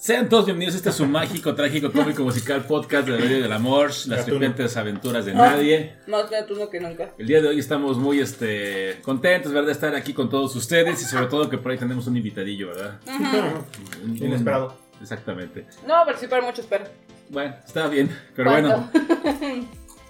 [0.00, 3.52] Sean todos bienvenidos a este su mágico, trágico, cómico, musical podcast de la Radio del
[3.52, 5.96] Amor, las frecuentes aventuras de nadie.
[6.06, 7.10] Más gatuno que nunca.
[7.18, 9.66] El día de hoy estamos muy este, contentos, ¿verdad?
[9.66, 12.68] De estar aquí con todos ustedes y sobre todo que por ahí tenemos un invitadillo,
[12.68, 13.00] ¿verdad?
[13.08, 14.76] Un- un- Inesperado.
[15.02, 15.66] Exactamente.
[15.82, 16.84] No va a participar mucho, espero.
[17.30, 18.90] Bueno, está bien, pero bueno.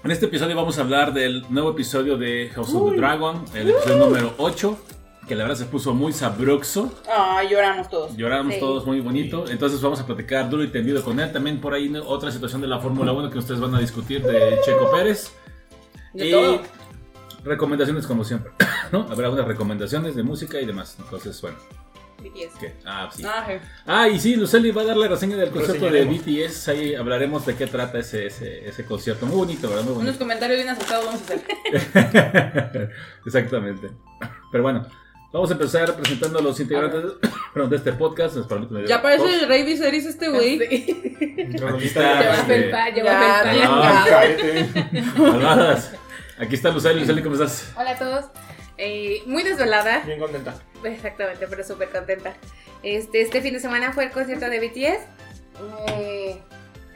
[0.05, 3.71] En este episodio vamos a hablar del nuevo episodio de House of the Dragon, el
[3.71, 4.79] episodio número 8,
[5.29, 6.93] que la verdad se puso muy sabroso.
[7.09, 8.17] Ay, lloramos todos.
[8.17, 8.61] Lloramos Sí.
[8.61, 9.45] todos muy bonito.
[9.49, 11.31] Entonces vamos a platicar duro y tendido con él.
[11.31, 14.59] También por ahí otra situación de la Fórmula 1 que ustedes van a discutir de
[14.65, 15.31] Checo Pérez.
[16.15, 16.63] De y todo.
[17.45, 18.51] recomendaciones como siempre.
[18.93, 19.07] ¿no?
[19.11, 20.97] Habrá algunas recomendaciones de música y demás.
[20.99, 21.59] Entonces, bueno.
[22.21, 22.59] BTS.
[22.59, 22.75] ¿qué?
[22.85, 23.23] Ah, sí.
[23.25, 23.53] Ah, sí.
[23.87, 26.05] Ah, y sí, Luceli va a dar la reseña del concierto de.
[26.05, 26.69] BTS.
[26.69, 29.25] Ahí hablaremos de qué trata ese, ese, ese concierto.
[29.27, 29.85] Muy bonito, ¿verdad?
[29.85, 30.19] Muy Unos bonito.
[30.19, 32.91] comentarios bien acertados vamos a hacer.
[33.25, 33.91] Exactamente.
[34.51, 34.87] Pero bueno,
[35.33, 37.03] vamos a empezar presentando a los integrantes
[37.55, 38.37] de este podcast.
[38.87, 40.63] Ya parece el Rey Viserys este güey.
[40.63, 42.91] Aquí está.
[42.95, 44.69] Ya va a este.
[45.17, 45.79] Ah.
[46.39, 47.01] Aquí está Luceli.
[47.01, 47.73] Luceli, ¿cómo estás?
[47.77, 48.25] Hola a todos.
[48.77, 50.01] Eh, muy desvelada.
[50.01, 50.55] Bien contenta.
[50.85, 52.35] Exactamente, pero súper contenta.
[52.83, 55.01] Este, este fin de semana fue el concierto de BTS.
[55.89, 56.41] eh,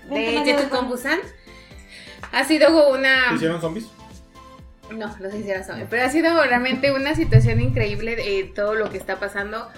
[0.09, 1.19] de Jetu con Busan.
[2.31, 3.35] Ha sido una.
[3.35, 3.89] ¿Hicieron zombies?
[4.93, 8.91] No, no sé si era pero ha sido realmente una situación increíble de todo lo
[8.91, 9.69] que está pasando,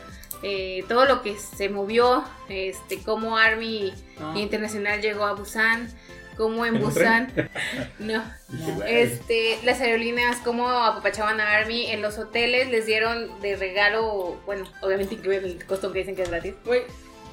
[0.42, 4.34] eh, todo lo que se movió, este, cómo Army Ah.
[4.36, 5.88] Internacional llegó a Busan,
[6.36, 7.32] cómo en ¿En un Busan,
[7.98, 8.22] no,
[8.86, 14.64] este, las aerolíneas, cómo apapachaban a Army en los hoteles, les dieron de regalo, bueno,
[14.82, 16.54] obviamente incluye el costo que dicen que es gratis.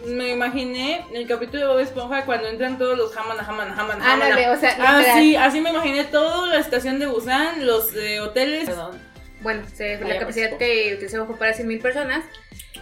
[0.05, 4.45] Me imaginé el capítulo de Bob Esponja cuando entran todos los Hamana, Hamana, Hamana, Ándale,
[4.45, 4.57] Hamana.
[4.57, 5.19] o sea, Ah, literal.
[5.19, 8.65] sí, así me imaginé toda la estación de Busan, los eh, hoteles.
[8.69, 8.99] Perdón.
[9.41, 12.23] Bueno, se- la capacidad que utilizaron fue para 100 mil personas.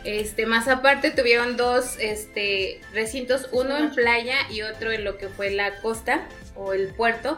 [0.05, 5.27] Este, más aparte tuvieron dos este, recintos, uno en playa y otro en lo que
[5.27, 7.37] fue la costa o el puerto,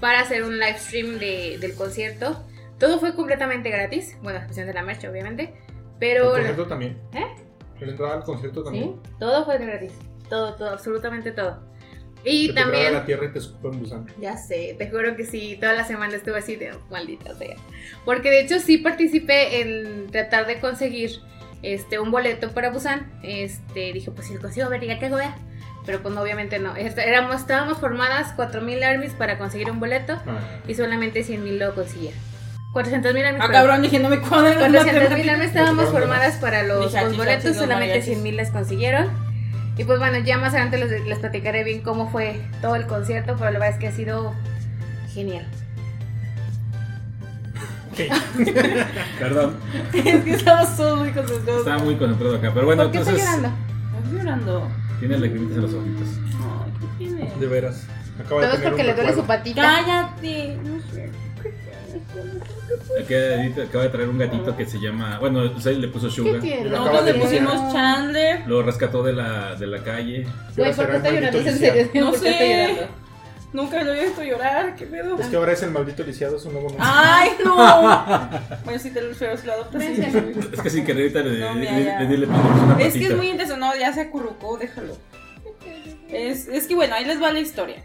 [0.00, 2.44] para hacer un live stream de- del concierto.
[2.78, 5.54] Todo fue completamente gratis, bueno, a excepción de la merch, obviamente,
[5.98, 6.26] pero...
[6.36, 6.98] El concierto también.
[7.14, 7.26] ¿Eh?
[7.80, 8.94] La entrada al concierto Sí, también.
[9.18, 9.92] todo fue gratis,
[10.28, 11.62] todo, todo, absolutamente todo.
[12.24, 12.92] Y te también...
[12.92, 14.06] la tierra y te en Busan.
[14.20, 17.54] Ya sé, te juro que sí, toda la semana estuve así de maldita sea.
[18.04, 21.10] Porque de hecho sí participé en tratar de conseguir
[21.62, 23.12] este un boleto para Busan.
[23.22, 25.36] Este, dije, pues si lo consigo, a ver, ya que hago, vea.
[25.84, 26.74] Pero pues obviamente no.
[26.74, 30.40] Este, Éramos, estábamos formadas 4000 armies para conseguir un boleto Ah.
[30.66, 32.10] y solamente 100 mil lo conseguía.
[32.72, 33.42] 400 mil armies.
[33.44, 37.86] Ah, cabrón, dije, no me cuadra la 400 mil estábamos formadas para los, boletos, solamente
[37.86, 38.04] mariachis.
[38.04, 39.08] 100 mil les consiguieron.
[39.78, 43.36] Y pues bueno, ya más adelante les, les platicaré bien cómo fue todo el concierto,
[43.38, 44.34] pero la verdad es que ha sido
[45.12, 45.46] genial.
[47.92, 47.98] Ok.
[49.18, 49.56] Perdón,
[49.92, 51.60] es que estamos todos muy concentrados.
[51.60, 52.50] estaba muy concentrado acá.
[52.54, 53.24] Pero bueno, ¿Por qué entonces.
[53.24, 53.48] llorando?
[53.48, 54.68] Estás llorando.
[55.00, 56.08] Tiene lagrimitas en los ojitos.
[56.36, 57.32] Ay, ¿qué tiene?
[57.38, 57.86] De veras.
[58.18, 59.62] Acaba Todo de es porque le duele su patita.
[59.62, 60.58] Cállate.
[60.64, 61.10] No sé.
[63.08, 65.18] Edith acaba de traer un gatito que se llama.
[65.18, 66.42] Bueno, Luceli le puso ¿Qué Sugar.
[66.70, 68.46] Nosotros le pusimos Chandler.
[68.46, 70.26] Lo rescató de la, de la calle.
[70.56, 71.38] Güey, ¿por qué está llorando?
[71.38, 71.90] ¿Es en serio?
[71.94, 72.88] No ¿Por qué está sé.
[73.52, 74.74] Nunca lo he visto llorar.
[74.74, 75.18] ¿Qué pedo?
[75.18, 76.84] Es que ahora es el maldito lisiado, es un nuevo nombre.
[76.86, 77.56] ¡Ay, no!
[78.64, 80.00] bueno, si te lo sí.
[80.02, 80.14] Gracias.
[80.52, 83.16] Es que sin querer ahorita le, No, le- le- le- le una Es que es
[83.16, 83.56] muy intenso.
[83.56, 84.96] No, ya se acurrucó, déjalo.
[86.10, 87.82] Es, es que bueno, ahí les va la historia.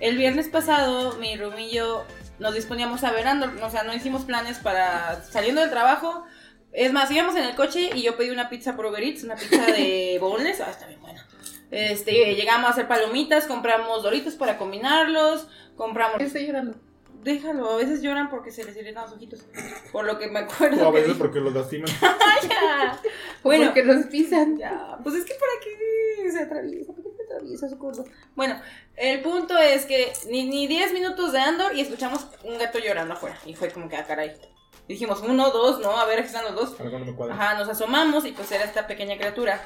[0.00, 1.36] El viernes pasado, mi
[1.70, 2.04] yo
[2.42, 3.52] nos disponíamos a ver Andor.
[3.62, 6.24] O sea, no hicimos planes para saliendo del trabajo.
[6.72, 9.36] Es más, íbamos en el coche y yo pedí una pizza por Uber Eats, una
[9.36, 10.60] pizza de boneless.
[10.60, 11.26] Ah, está bien buena.
[11.70, 16.12] Este, llegamos a hacer palomitas, compramos doritos para combinarlos, compramos...
[16.12, 16.74] ¿Por qué está llorando?
[17.22, 19.44] Déjalo, a veces lloran porque se les irritan los ojitos.
[19.92, 20.84] Por lo que me acuerdo.
[20.84, 21.18] O a que veces dije.
[21.18, 21.88] porque los lastiman.
[22.48, 23.00] Ya.
[23.44, 24.58] Bueno, Porque los pisan.
[24.58, 26.92] ya, pues es que para qué se atraviesa,
[28.34, 28.60] Bueno,
[28.96, 33.14] el punto es que ni, ni 10 minutos de Andor y escuchamos un gato llorando
[33.14, 33.38] afuera.
[33.46, 34.32] Y fue como que, ah, caray.
[34.88, 36.80] Y dijimos, uno, dos, no, a ver, aquí están los dos.
[36.80, 37.34] Algo no me cuadra.
[37.34, 39.64] Ajá, nos asomamos y pues era esta pequeña criatura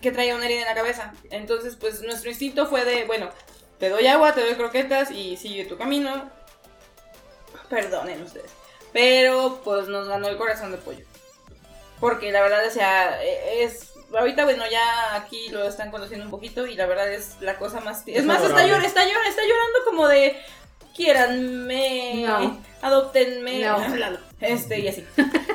[0.00, 1.12] que traía una herida en la cabeza.
[1.30, 3.30] Entonces, pues nuestro instinto fue de, bueno,
[3.78, 6.30] te doy agua, te doy croquetas y sigue tu camino.
[7.68, 8.50] Perdonen ustedes.
[8.92, 11.04] Pero pues nos ganó el corazón de pollo.
[12.00, 13.89] Porque la verdad, o sea, e- es...
[14.16, 17.80] Ahorita, bueno, ya aquí lo están conociendo un poquito y la verdad es la cosa
[17.80, 18.02] más...
[18.08, 18.74] Es, Es más, está, adorable.
[18.74, 20.36] llor- está, llor- está llorando como de...
[20.96, 22.60] Quieranme, No.
[22.82, 23.78] adoptenme, No.
[24.40, 25.06] este y así.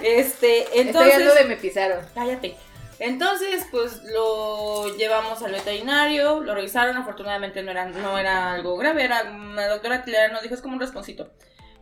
[0.01, 1.13] Este, Estoy entonces...
[1.13, 1.99] hablando de me pisaron.
[2.13, 2.55] Cállate.
[2.99, 9.03] Entonces, pues lo llevamos al veterinario, lo revisaron, afortunadamente no era, no era algo grave,
[9.03, 11.29] era la doctora Clara nos dijo es como un rasponcito.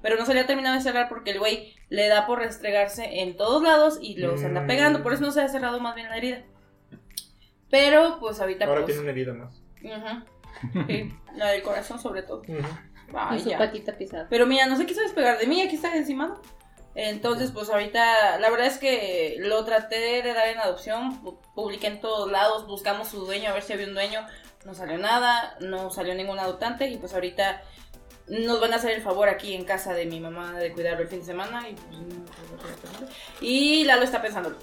[0.02, 3.22] Pero no se le ha terminado de cerrar porque el güey le da por restregarse
[3.22, 4.68] en todos lados y los anda Mm.
[4.68, 6.42] pegando, por eso no se ha cerrado más bien la herida.
[7.74, 8.94] Pero pues ahorita Ahora pues...
[8.94, 9.62] tiene una herida más.
[9.84, 10.84] Ujú.
[10.88, 12.42] Sí, la del corazón sobre todo.
[12.48, 12.68] Ujú.
[13.16, 13.58] Ay, y su ya.
[13.58, 14.28] patita pisada.
[14.30, 16.40] Pero mira, no se quiso despegar de mí, aquí está encima.
[16.96, 21.88] Entonces, pues ahorita, la verdad es que lo traté de dar en adopción, pu- publiqué
[21.88, 24.26] en todos lados, buscamos su dueño, a ver si había un dueño,
[24.64, 27.64] no salió nada, no salió ningún adoptante y pues ahorita
[28.28, 31.08] nos van a hacer el favor aquí en casa de mi mamá de cuidarlo el
[31.10, 33.08] fin de semana y pues, no,
[33.42, 34.56] y Lalo está pensando,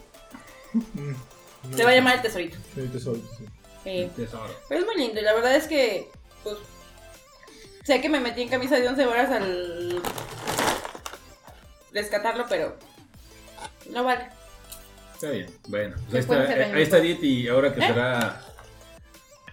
[0.72, 1.14] Mm.
[1.68, 2.56] No, se va a llamar el tesorito.
[2.74, 3.44] Sí, tesoro, sí.
[3.84, 4.10] Sí.
[4.16, 4.54] Tesoro.
[4.68, 6.08] Pero es muy lindo y la verdad es que,
[6.42, 6.56] pues,
[7.84, 10.02] sé que me metí en camisa de 11 horas al
[11.92, 12.76] rescatarlo, pero
[13.90, 14.26] no vale.
[15.14, 15.50] Está bien.
[15.68, 17.86] Bueno, pues ahí está, eh, ahí está Edith y ahora que ¿Eh?
[17.86, 18.42] será,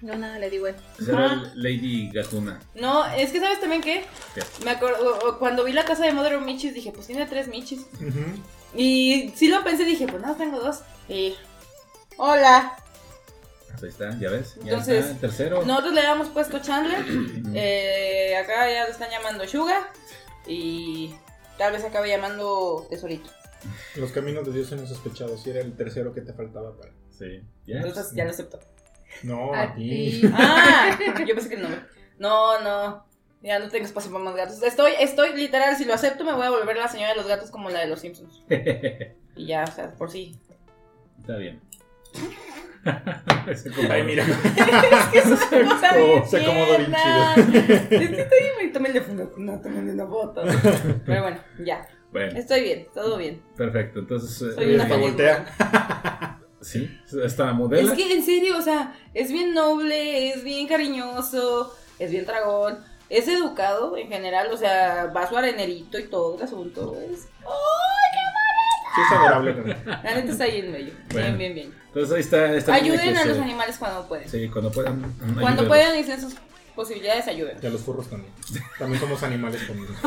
[0.01, 0.75] No, nada, le digo él.
[1.03, 1.35] será.
[1.55, 2.59] Lady Gatuna.
[2.75, 4.05] No, es que sabes también que
[4.35, 4.43] ¿Qué?
[4.63, 7.81] me acuerdo cuando vi la casa de Mother of Michis dije, pues tiene tres Michis.
[7.95, 8.23] Ujú.
[8.75, 10.81] Y sí lo pensé, dije, pues no, tengo dos.
[11.09, 11.35] Y
[12.17, 12.75] hola.
[13.69, 14.55] Pues ahí está, ya ves.
[14.55, 15.63] Ya Entonces, está, tercero.
[15.65, 17.03] Nosotros le habíamos puesto Chandler.
[17.53, 19.89] Eh, acá ya lo están llamando Suga.
[20.47, 21.13] Y
[21.57, 23.29] tal vez acabe llamando Tesorito.
[23.95, 25.45] Los caminos de Dios son insospechados.
[25.45, 26.91] Y era el tercero que te faltaba para.
[27.17, 27.41] Sí.
[27.65, 27.77] Ya.
[27.77, 28.59] Entonces ya lo acepto.
[29.23, 30.21] No, A a ti.
[30.21, 30.31] ti.
[30.33, 30.97] Ah,
[31.27, 31.81] yo pensé que el nombre.
[32.19, 33.05] No, no.
[33.41, 34.61] Ya no tengo espacio para más gatos.
[34.63, 37.51] Estoy, estoy literal, si lo acepto me voy a volver la señora de los gatos
[37.51, 38.43] como la de los Simpsons.
[39.35, 40.35] Y ya, o sea, por sí.
[41.19, 41.61] Está bien.
[43.89, 44.25] Ay, mira.
[44.25, 47.35] Cosa bien se acomodó bien tierna.
[47.35, 49.33] Es que estoy bien, tomé el de fondo.
[49.37, 50.43] No, tomé una foto.
[51.05, 51.87] Pero bueno, ya.
[52.11, 53.41] Bueno, Estoy bien, todo bien.
[53.55, 53.99] perfecto.
[53.99, 56.39] Entonces, eh, Soy una feliz voltea.
[56.61, 56.89] sí,
[57.23, 57.91] está modelo.
[57.91, 62.79] Es que en serio, o sea, es bien noble, es bien cariñoso, es bien dragón,
[63.09, 66.97] es educado en general, o sea, va a su arenerito y todo el asunto.
[67.11, 67.27] Es,
[68.97, 69.77] Sí, es adorable también.
[69.85, 70.93] la neta está ahí en medio.
[71.11, 71.27] Bueno.
[71.27, 71.73] Bien, bien, bien.
[71.87, 72.47] Entonces ahí está.
[72.81, 74.27] niña Ayuden a los animales cuando pueden.
[74.27, 75.01] Sí, cuando puedan.
[75.19, 75.67] Cuando ayúdenlos.
[75.67, 76.35] puedan y sus
[76.75, 77.57] posibilidades, ayuden.
[77.61, 78.31] Y a los furros también.
[78.77, 79.93] También somos animales conmigo.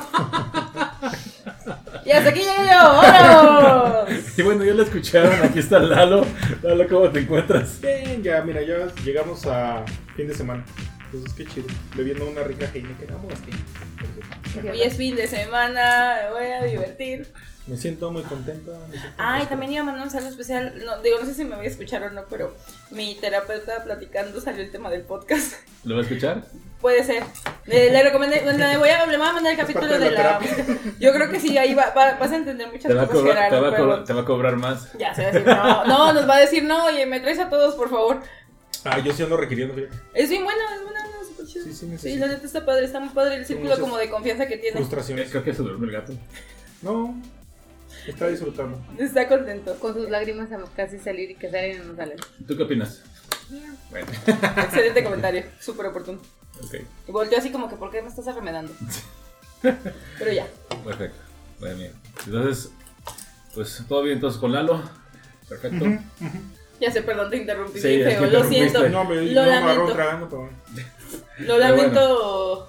[2.05, 4.09] Y hasta aquí llegué yo, ¡vámonos!
[4.37, 5.43] Y bueno, ya lo escucharon.
[5.43, 6.27] Aquí está Lalo.
[6.63, 7.81] Lalo, ¿cómo te encuentras?
[7.81, 9.85] Bien, ya, mira, ya llegamos a
[10.17, 10.65] fin de semana.
[11.05, 11.67] Entonces, qué chido.
[11.95, 13.09] Bebiendo una rica Heineken.
[13.13, 13.53] Vamos aquí.
[14.71, 17.33] Hoy es fin de semana, me voy a divertir.
[17.67, 18.73] Me siento muy contenta.
[18.91, 20.75] siento Ay, también iba a mandar un saludo especial.
[20.85, 22.55] No, digo, no sé si me voy a escuchar o no, pero
[22.91, 25.53] mi terapeuta platicando salió el tema del podcast.
[25.85, 26.43] ¿Lo va a escuchar?
[26.81, 27.23] Puede ser.
[27.67, 30.11] Le, le recomendé, bueno, le voy a, le voy a mandar el capítulo de de
[30.13, 30.41] la.
[30.99, 33.23] Yo creo que sí, ahí va, va- vas a entender muchas Te va, a cosas,
[33.23, 34.93] cobrar, te, va a pero cobrar, te va a cobrar más.
[34.99, 37.39] Ya se va a decir, no, no, nos va a decir, no, oye, me traes
[37.39, 38.21] a todos, por favor.
[38.85, 39.75] Ah, yo sí ando requiriendo.
[40.15, 41.05] Es bien bueno, es buena,
[41.43, 41.65] es súper chido.
[41.65, 44.47] Sí, sí, Sí, la neta está padre, está muy padre el círculo como de confianza
[44.47, 44.77] que tiene.
[44.77, 45.31] Frustraciones.
[45.31, 46.13] Creo que se duerme el gato.
[46.83, 47.21] No,
[48.07, 48.79] está disfrutando.
[48.99, 49.75] Está contento.
[49.79, 52.19] Con sus lágrimas a casi salir y que salen y no salen.
[52.47, 53.03] ¿Tú qué opinas?
[53.91, 54.07] Bueno,
[54.63, 56.21] Excelente comentario, súper oportuno.
[56.65, 56.75] ok,
[57.09, 58.73] Y volteó así como que, ¿por qué me estás arremedando?
[59.63, 60.47] Pero ya.
[60.85, 61.19] perfecto.
[61.59, 61.93] Bueno, bien.
[62.27, 62.71] Entonces,
[63.55, 64.83] pues todo bien entonces con Lalo.
[65.49, 65.85] Perfecto.
[66.81, 67.79] Ya sé, perdón, te interrumpí.
[67.81, 68.89] Sí, bien feo, lo siento.
[68.89, 69.93] No, me, Lo no lamento.
[69.93, 70.53] tragando, bueno.
[71.39, 72.69] Lo lamento.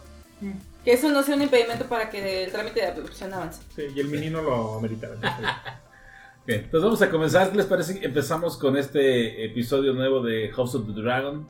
[0.83, 3.61] Que eso no sea un impedimento para que el trámite de adopción avance.
[3.75, 5.15] Sí, y el menino lo ameritaba.
[6.47, 7.51] Bien, entonces vamos a comenzar.
[7.51, 8.03] ¿Qué les parece?
[8.03, 11.47] Empezamos con este episodio nuevo de House of the Dragon.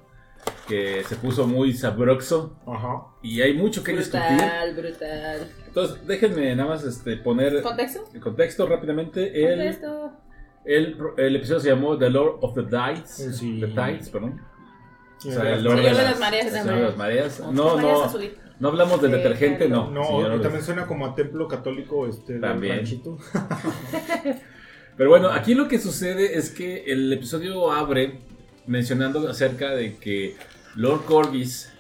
[0.68, 2.58] Que se puso muy sabroso.
[2.68, 3.04] Ajá.
[3.22, 4.38] Y hay mucho que discutir.
[4.38, 5.52] Brutal, brutal.
[5.68, 8.04] Entonces, déjenme nada más este, poner ¿Contexto?
[8.14, 9.46] en contexto rápidamente.
[9.46, 10.12] El, Contexto.
[10.66, 13.38] el, el episodio se llamó The Lord of the Tides.
[13.38, 13.60] Sí.
[13.62, 14.42] The Tides, perdón.
[15.28, 16.46] O sea, el Señor de de las, mareas.
[16.48, 17.40] el Señor de las mareas.
[17.40, 18.12] No, no,
[18.60, 19.90] no hablamos del Sí, detergente, no.
[19.90, 22.84] No, de- también suena como a templo católico este También.
[24.98, 28.20] Pero bueno, aquí lo que sucede es que el episodio abre
[28.68, 30.36] mencionando acerca de que
[30.76, 31.72] Lord Corgis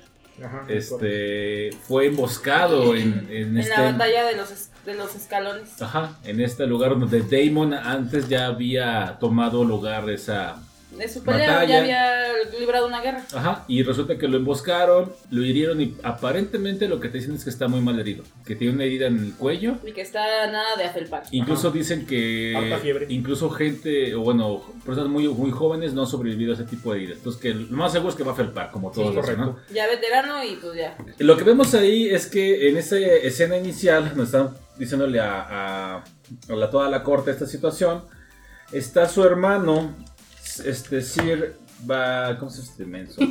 [0.44, 0.66] Ajá.
[0.68, 5.80] este, fue emboscado en, en En este, la batalla de los, de los escalones.
[5.82, 10.62] ajá, en este lugar donde Damon antes ya había tomado lugar esa...
[10.98, 11.68] De su pelea Batalla.
[11.68, 13.24] ya había librado una guerra.
[13.34, 17.44] Ajá, y resulta que lo emboscaron, lo hirieron y aparentemente lo que te dicen es
[17.46, 19.78] que está muy mal herido, que tiene una herida en el cuello.
[19.86, 20.20] Y que está
[20.52, 21.24] nada de afelpar.
[21.32, 21.78] Incluso Ajá.
[21.78, 23.06] dicen que Harta fiebre.
[23.10, 27.00] incluso gente, o bueno, personas muy, muy jóvenes no han sobrevivido a ese tipo de
[27.00, 27.18] heridas.
[27.20, 29.22] Entonces que lo más seguro es que va a felpar, como todos Sí, ¿no?
[29.22, 29.60] correcto.
[29.74, 30.98] Ya veterano y pues ya.
[31.20, 36.04] Lo que vemos ahí es que en esa escena inicial nos están diciéndole a, a-
[36.50, 38.04] a la, toda la corte esta situación.
[38.72, 39.94] Está su hermano,
[40.60, 41.56] este Sir
[41.90, 43.22] va, ¿cómo se llama este menso?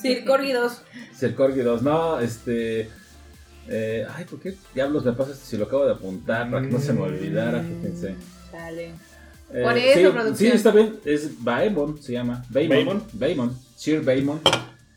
[0.00, 0.82] Sí, corridos.
[1.14, 2.88] Sir Corgi 2, no, este
[3.68, 6.72] eh, ay, ¿por qué diablos me pasa esto si lo acabo de apuntar para que
[6.72, 7.62] no se me olvidara?
[7.62, 8.14] Fíjense.
[8.50, 8.92] Sale.
[9.52, 10.36] Eh, Por eso, sí, producción.
[10.36, 10.96] Sí, está bien.
[11.04, 12.44] Es Baemon, se llama.
[12.50, 12.76] Baemon.
[12.76, 13.02] ¿Baemon?
[13.12, 13.58] Baemon.
[13.76, 14.40] Sir Baemon.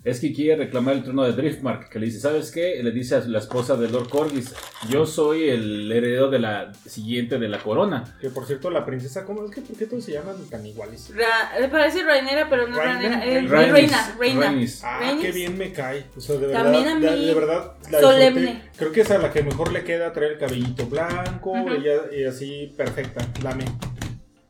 [0.07, 1.89] Es que quiere reclamar el trono de Driftmark.
[1.89, 2.81] Que le dice, ¿sabes qué?
[2.81, 4.53] Le dice a la esposa de Lord Corgis,
[4.89, 8.15] yo soy el heredero de la siguiente de la corona.
[8.21, 11.11] Que por cierto, la princesa, ¿cómo es que por qué todos se llaman tan iguales?
[11.13, 13.25] Ra- le parece Rainera, pero no Rainera.
[13.25, 14.41] Es Reina, Reina.
[14.47, 14.81] Rhaenys.
[14.83, 15.25] Ah, Rhaenys.
[15.25, 16.05] qué bien me cae.
[16.15, 18.41] O sea, de verdad, También a mí, de, de verdad la solemne.
[18.41, 18.71] disfruté.
[18.77, 22.23] Creo que es a la que mejor le queda traer el cabellito blanco, ella y
[22.23, 23.27] así perfecta.
[23.43, 23.65] Dame.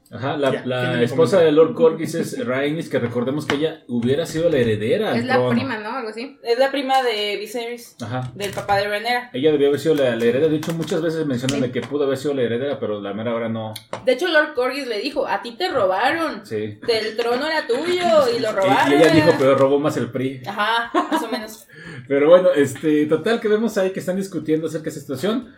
[0.09, 4.49] Ajá, la, Ya, esposa de Lord Corgis es Rhaenys, que recordemos que ella hubiera sido
[4.49, 5.49] la heredera Es la trono.
[5.49, 5.89] prima, ¿no?
[5.97, 6.37] Algo así.
[6.43, 8.31] Es la prima de Viserys, Ajá.
[8.33, 9.29] del papá de Rainera.
[9.33, 10.47] Ella debió haber sido la, la heredera.
[10.47, 13.33] De hecho, muchas veces mencionan de que pudo haber sido la heredera, pero la mera
[13.35, 13.73] hora no.
[14.05, 16.45] De hecho, Lord Corgis le dijo, a ti te robaron.
[16.45, 16.79] Sí.
[16.87, 18.91] Del trono era tuyo y lo Y, robaron.
[18.93, 20.41] y ella dijo, pero robó más el PRI.
[20.47, 21.67] Ajá, más o menos.
[22.07, 25.53] Pero bueno, este, total que vemos ahí que están discutiendo acerca de esa situación.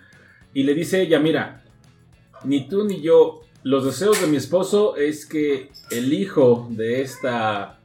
[0.53, 1.63] Y le dice ella, mira,
[2.43, 7.75] ni tú ni yo, los deseos de mi esposo es que el hijo de esta...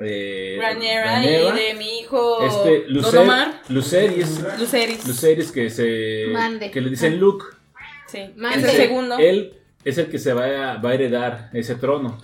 [0.00, 3.26] Eh, y de mi hijo este, Lucer.
[3.68, 5.06] Luceris, Luceris.
[5.08, 6.26] Luceris que se...
[6.32, 6.70] Mande.
[6.70, 7.44] Que le dicen Luke.
[8.06, 8.68] Sí, Mande.
[8.68, 9.18] segundo.
[9.18, 12.18] Él es el que se va a, va a heredar ese trono.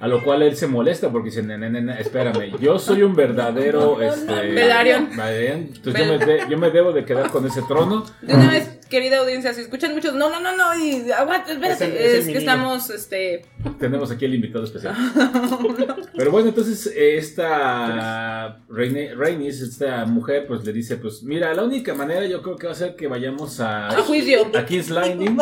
[0.00, 4.02] A lo cual él se molesta porque dice, "Nena, nena, espérame, yo soy un verdadero
[4.02, 5.08] este, Velaryon.
[5.18, 8.04] Entonces yo me, de- yo me debo de quedar con ese trono.
[8.20, 11.84] De una vez, querida audiencia, si escuchan muchos, no, no, no, no, y aguanta, espérate,
[11.84, 13.44] Es el- es, es el que estamos, este,
[13.78, 14.94] Tenemos aquí el invitado especial.
[16.16, 21.94] Pero bueno, entonces esta Raine- Rhaenys, esta mujer, pues le dice, pues mira, la única
[21.94, 24.46] manera yo creo que va a ser que vayamos a, a juicio.
[24.56, 25.38] a King's Landing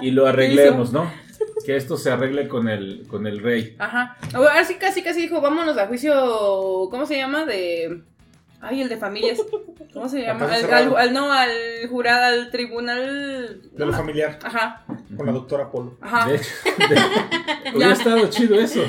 [0.00, 1.10] y lo arreglemos, ¿no?
[1.64, 3.74] Que esto se arregle con el, con el rey.
[3.78, 4.16] Ajá.
[4.34, 7.44] Ahora sí, casi, casi dijo, vámonos a juicio, ¿cómo se llama?
[7.44, 8.02] De...
[8.60, 9.40] Ay, el de familias.
[9.92, 10.46] ¿Cómo se llama?
[10.46, 10.96] Al, cerrado.
[10.96, 11.50] al- al- no, al
[11.88, 13.62] jurado, al tribunal...
[13.72, 14.84] De lo familiar, Ajá,
[15.16, 15.96] con la doctora Polo.
[16.00, 16.28] ajá.
[16.28, 16.48] De hecho,
[16.88, 18.82] de- hubiera estado chido eso.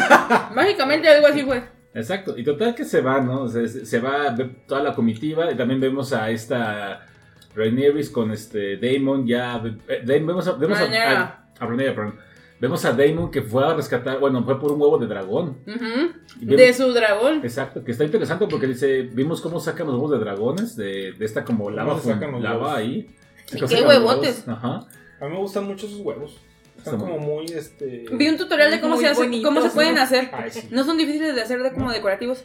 [0.54, 1.62] Mágicamente algo así fue.
[1.94, 3.48] Exacto, y total que se va, ¿no?
[3.48, 4.34] Se, se va
[4.66, 7.06] toda la comitiva y también vemos a esta
[7.54, 9.60] Rhaenyra con este Daemon ya...
[9.88, 12.18] eh, vemos a, vemos a, a- a Rhaenyra, perdón.
[12.60, 15.58] Vemos a Daemon que fue a rescatar, bueno, fue por un huevo de dragón.
[15.64, 17.40] Vemos- De su dragón.
[17.42, 21.24] Exacto, que está interesante porque dice, vimos cómo sacan los huevos de dragones de, de
[21.24, 22.76] esta como lava, ¿Cómo sacan los lava huevos?
[22.76, 23.16] ahí.
[23.52, 24.46] Y qué huevotes.
[24.46, 24.80] Ajá.
[25.20, 26.38] A mí me gustan mucho esos huevos.
[26.76, 28.04] Están Está como muy, este...
[28.12, 30.02] Vi un tutorial de cómo se hace, bonitos, cómo se pueden ¿no?
[30.02, 30.30] hacer.
[30.32, 30.68] Ay, sí.
[30.70, 32.44] No son difíciles de hacer de como decorativos.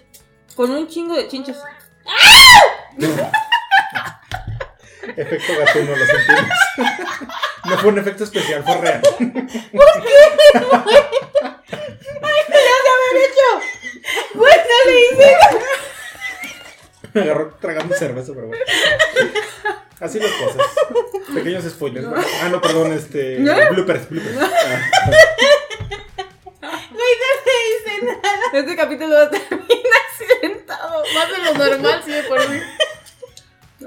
[0.55, 1.57] Con un chingo de chinches.
[5.15, 6.49] Efecto gatuno, lo sentimos.
[7.67, 9.01] no fue un efecto especial, fue real.
[14.33, 15.37] ¡Güey, no le hice!
[17.13, 18.63] Me agarró tragando cerveza, pero bueno.
[20.01, 20.61] Así las cosas.
[21.33, 22.05] Pequeños spoilers.
[22.07, 22.15] ¿no?
[22.41, 23.39] Ah, no, perdón, este.
[23.39, 23.53] ¿No?
[23.71, 24.37] Bloopers, bloopers.
[24.37, 24.47] Ah,
[26.61, 28.39] Güey, no le hice nada.
[28.53, 31.03] Este capítulo termina accidentado.
[31.13, 32.59] Más de lo normal, sí, por mí.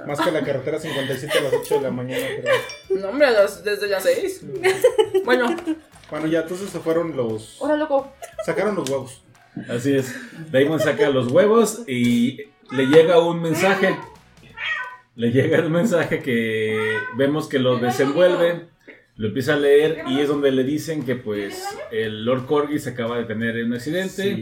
[0.06, 2.26] Más que la carretera 57 a las 8 de la mañana.
[2.42, 3.00] Pero...
[3.00, 4.42] No, hombre, a las- desde las 6.
[5.24, 5.54] Bueno,
[6.10, 7.58] Bueno, ya, entonces se fueron los.
[7.60, 8.12] ahora loco.
[8.44, 9.22] Sacaron los huevos.
[9.68, 10.14] Así es.
[10.50, 12.38] Daemon saca los huevos y
[12.70, 13.96] le llega un mensaje.
[15.16, 18.68] Le llega un mensaje que vemos que lo desenvuelve.
[19.16, 23.18] Lo empieza a leer y es donde le dicen que pues el Lord Corgis acaba
[23.18, 24.36] de tener un accidente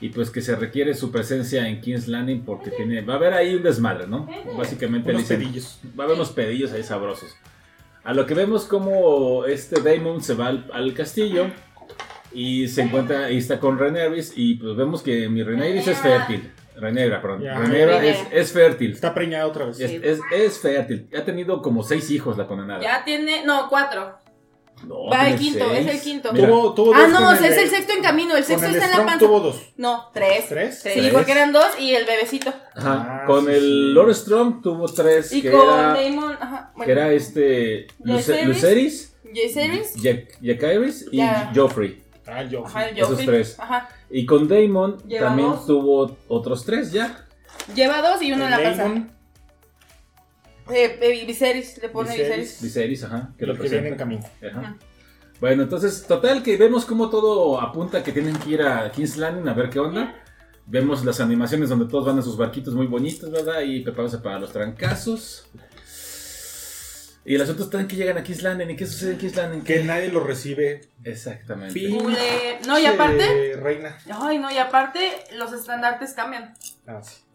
[0.00, 3.34] y pues que se requiere su presencia en King's Landing porque tiene va a haber
[3.34, 4.28] ahí un desmadre, ¿no?
[4.56, 5.80] Básicamente Unos dicen, pedillos.
[5.98, 7.34] va a haber unos pedillos ahí sabrosos.
[8.04, 11.46] A lo que vemos como este Daemon se va al, al castillo
[12.32, 16.52] y se encuentra y está con Rhaenyra y pues vemos que mi Rhaenyra es fértil.
[16.76, 17.40] Rhaenyra, perdón.
[17.42, 17.54] Ya.
[17.54, 18.92] Rhaenyra es, es fértil.
[18.92, 19.80] Está preñada otra vez.
[19.80, 21.08] Es, es, es fértil.
[21.16, 22.82] Ha tenido como seis hijos la condenada.
[22.82, 23.44] Ya tiene.
[23.46, 24.18] No, cuatro.
[24.84, 25.86] No, Va el tiene quinto, seis.
[25.86, 26.32] es el quinto.
[26.32, 28.36] Mira, Tuvo, tuvo Ah, no, con o sea, es el sexto en camino.
[28.36, 29.26] El sexto el está en la Strong panza.
[29.26, 29.62] tuvo dos.
[29.76, 30.48] No, tres.
[30.48, 30.74] ¿Tres?
[30.82, 31.12] Sí, Tres.
[31.14, 32.52] porque eran dos y el bebecito.
[32.74, 33.92] Ajá, Ah, con sí, el sí.
[33.94, 35.32] Lord Strong tuvo tres.
[35.32, 36.36] Y que con era, Damon.
[36.40, 36.72] Ajá.
[36.84, 38.44] que era este Luce- Lucerys.
[38.44, 39.94] Lucerys, Jaceres.
[39.96, 41.20] Jack- Jacairis y.
[41.54, 42.02] Joffrey.
[42.26, 42.42] Ah.
[42.64, 43.26] Ajá, el Esos Joffrey.
[43.26, 43.58] tres.
[43.58, 43.88] Ajá.
[44.10, 45.66] Y con Daemon Lleva también dos.
[45.66, 47.24] tuvo otros tres ya.
[47.74, 48.92] Lleva dos y uno en la panza.
[50.70, 52.62] Eh, eh, Viserys, le pone Viserys.
[52.62, 53.04] Viserys.
[53.04, 54.24] Ajá, que lo que viene en camino.
[54.42, 54.76] Ajá.
[55.40, 59.48] Bueno, entonces, total, que vemos como todo apunta que tienen que ir a King's Landing
[59.48, 60.14] a ver qué onda.
[60.66, 63.60] Vemos las animaciones donde todos van en sus barquitos muy bonitos, ¿verdad?
[63.60, 65.48] Y preparándose para los trancazos.
[67.24, 68.70] Y el asunto está en que llegan a King's Landing.
[68.70, 69.62] ¿Y qué sucede en King's Landing?
[69.62, 70.80] Que nadie lo recibe.
[71.04, 71.78] Exactamente.
[72.66, 73.56] No, y aparte.
[73.56, 73.98] Reina.
[74.10, 75.00] Ay, no, y aparte,
[75.36, 76.54] los estandartes cambian.
[76.86, 77.25] Ah, sí.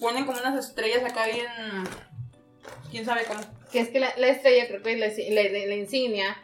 [0.00, 1.46] Ponen como unas estrellas acá bien.
[2.90, 3.40] ¿Quién sabe cómo?
[3.70, 6.36] Que es que la, la estrella, creo que es la, la- la- la insignia,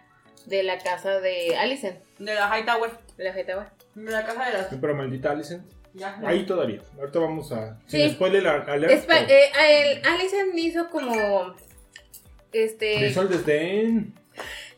[0.47, 2.91] de la casa de Alicent, De la Hightower.
[3.17, 3.67] de la Hightower.
[3.95, 4.67] De la casa de las.
[4.81, 5.65] Pero maldita Alicent.
[5.95, 6.21] Ya.
[6.25, 6.81] Ahí todavía.
[6.99, 7.79] Ahorita vamos a.
[7.87, 7.99] Sí.
[8.03, 9.07] Sin spoiler alert.
[9.07, 11.55] Pero- eh, a él- Alicent hizo como.
[12.53, 13.07] Este.
[13.09, 14.15] Hizo el desdén.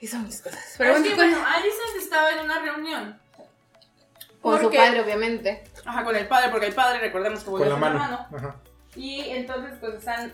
[0.01, 0.75] Hizo muchas cosas.
[0.79, 3.21] Pero Pero es bueno, que, bueno, Alicent estaba en una reunión.
[4.41, 5.65] con su porque- padre, obviamente.
[5.85, 8.05] Ajá, con el padre, porque el padre, recordemos que volvió Con la a mano.
[8.05, 8.29] hermano.
[8.37, 8.61] Ajá.
[8.97, 10.33] Y entonces, pues están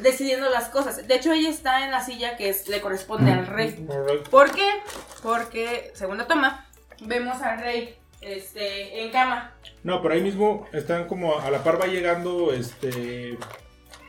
[0.00, 1.06] decidiendo las cosas.
[1.06, 3.86] De hecho, ella está en la silla que es- le corresponde al rey.
[4.30, 4.68] ¿Por qué?
[5.22, 6.66] Porque, segunda toma,
[7.00, 9.52] vemos al rey este, en cama.
[9.82, 13.36] No, pero ahí mismo están como a la par va llegando este.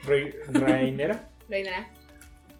[0.06, 1.30] Rey, Reinera.
[1.50, 1.90] Reina.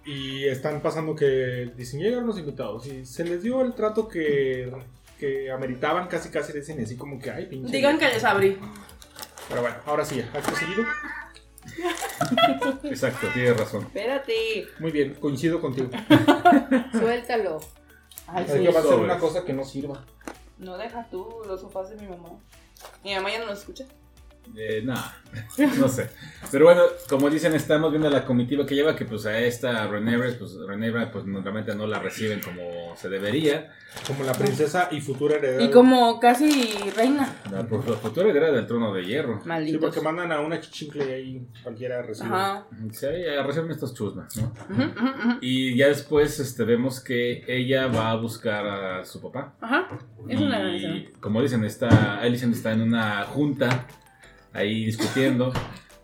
[0.06, 2.86] Y están pasando que dicen, llegaron los invitados.
[2.88, 4.72] Y se les dio el trato que,
[5.20, 7.72] que ameritaban, casi casi dicen así como que, ay, pinche.
[7.72, 8.58] Digan que les abrí.
[9.50, 10.84] Pero bueno, ahora sí, acto seguido.
[12.84, 13.84] Exacto, tienes razón.
[13.84, 14.68] Espérate.
[14.80, 15.90] Muy bien, coincido contigo.
[16.92, 17.60] Suéltalo.
[18.28, 20.04] Ay, Es que va a ser una cosa que no sirva.
[20.58, 22.30] No deja tú los sofás de mi mamá.
[23.04, 23.86] Mi mamá ya no los escucha.
[24.56, 24.94] Eh, no,
[25.80, 26.10] no sé.
[26.52, 30.34] Pero bueno, como dicen, estamos viendo la comitiva que lleva, que pues a esta Renevre,
[30.34, 33.72] pues Renevre, pues no- realmente no la reciben como se debería.
[34.08, 35.64] Como la princesa y futura heredera.
[35.64, 37.36] Y como casi reina.
[37.52, 39.40] La, pues, la futura heredera del trono de hierro.
[39.42, 39.80] Sí, Maldito.
[39.80, 42.28] porque mandan a una chichincle y ahí cualquiera recibe.
[42.30, 42.68] Ajá.
[42.92, 43.08] Sí,
[43.46, 44.52] reciben estos chusmas, ¿no?
[44.70, 45.38] Ujú, ujú, ujú.
[45.42, 49.56] Y ya después este, vemos que ella va a buscar a su papá.
[49.62, 49.88] Ajá.
[50.28, 53.88] Es una Y como dicen, está, Alicent está en una junta
[54.54, 55.54] ahí discutiendo.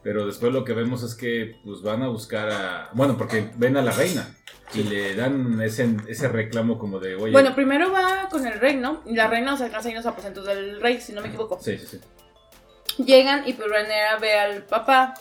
[0.02, 2.90] Pero después lo que vemos es que pues van a buscar a...
[2.94, 4.28] Bueno, porque ven a la reina.
[4.74, 7.32] Y le dan ese, ese reclamo como de, oye...
[7.32, 9.02] Bueno, primero va con el rey, ¿no?
[9.06, 11.60] Y la reina se alcanza ahí en los aposentos del rey, si no me equivoco.
[11.62, 13.04] Sí, sí, sí.
[13.04, 15.16] Llegan y pues Renera ve al papá.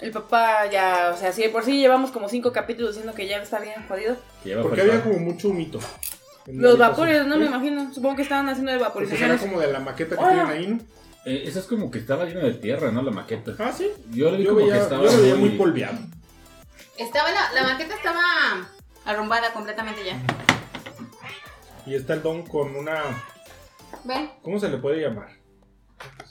[0.00, 3.26] El papá ya, o sea, si de por sí llevamos como cinco capítulos diciendo que
[3.26, 4.16] ya está bien jodido.
[4.62, 5.80] Porque había como mucho la
[6.46, 7.94] Los vapores, no Sí, me imagino.
[7.94, 9.40] Supongo que estaban haciendo de Porque era vaporizaciones.
[9.40, 10.80] como de la maqueta que tienen ahí, ¿no?
[11.26, 13.02] Eh, eso es como que estaba lleno de tierra, ¿no?
[13.02, 13.52] La maqueta.
[13.58, 13.90] Ah, sí.
[14.10, 15.98] Yo le vi Yo como veía, que estaba yo lo veía muy polveado.
[16.96, 18.20] Estaba la, la maqueta estaba
[19.04, 20.18] arrumbada completamente ya.
[21.84, 23.02] Y está el don con una.
[24.04, 24.30] ¿Ven?
[24.42, 25.28] ¿Cómo se le puede llamar?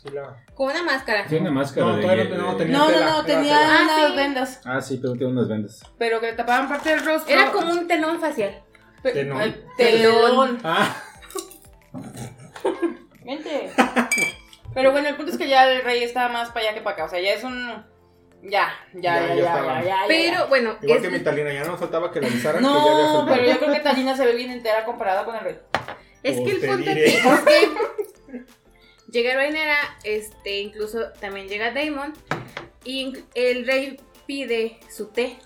[0.01, 1.25] Sí, la- Con una máscara.
[1.27, 2.01] Tiene una máscara No, de...
[2.01, 3.77] todavía de- no, no, tenía- No, no, tela, no, tenía tela.
[3.79, 4.15] Ah, unas sí.
[4.15, 4.61] vendas.
[4.63, 5.81] Ah, sí, pero tiene unas vendas.
[5.97, 7.33] Pero que le tapaban parte del rostro.
[7.33, 8.61] Era como un telón facial.
[9.03, 9.41] Tenón.
[9.41, 10.59] el telón.
[10.63, 10.95] Ah,
[13.25, 13.71] Vente.
[14.75, 16.93] Pero bueno, el punto es que ya el rey está más para allá que para
[16.95, 17.05] acá.
[17.05, 17.83] O sea, ya es un.
[18.43, 20.03] Ya, ya, Ya, ya, ya ya, ya, ya, ya.
[20.07, 23.25] Pero bueno, igual es- que mi Talina, ya no faltaba que la avisaran ya No,
[23.27, 25.59] pero yo creo que Talina se ve bien entera comparada con el rey.
[26.21, 27.69] Es que el Te punto es que
[29.11, 32.13] llega Rhaenyra, este, incluso también llega Daemon,
[32.83, 35.39] y el rey pide su té.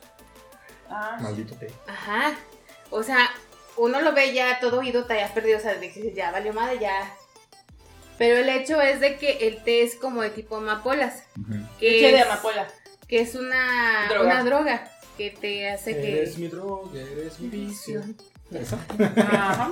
[0.90, 1.68] Ah, Maldito té.
[1.88, 2.34] Ajá.
[2.90, 3.30] O sea,
[3.78, 5.80] uno lo ve ya todo oído, te hayas perdido, o sea,
[6.14, 7.14] ya valió madre, ya.
[8.20, 11.24] Pero el hecho es de que el té es como de tipo amapolas,
[11.80, 12.68] que de es, amapola.
[13.08, 14.26] que es una Droga.
[14.26, 16.42] una droga que te hace Eres que...
[16.42, 18.04] mi droga, eres mi vicio.
[18.52, 18.78] ¿Esa?
[19.28, 19.72] Ajá.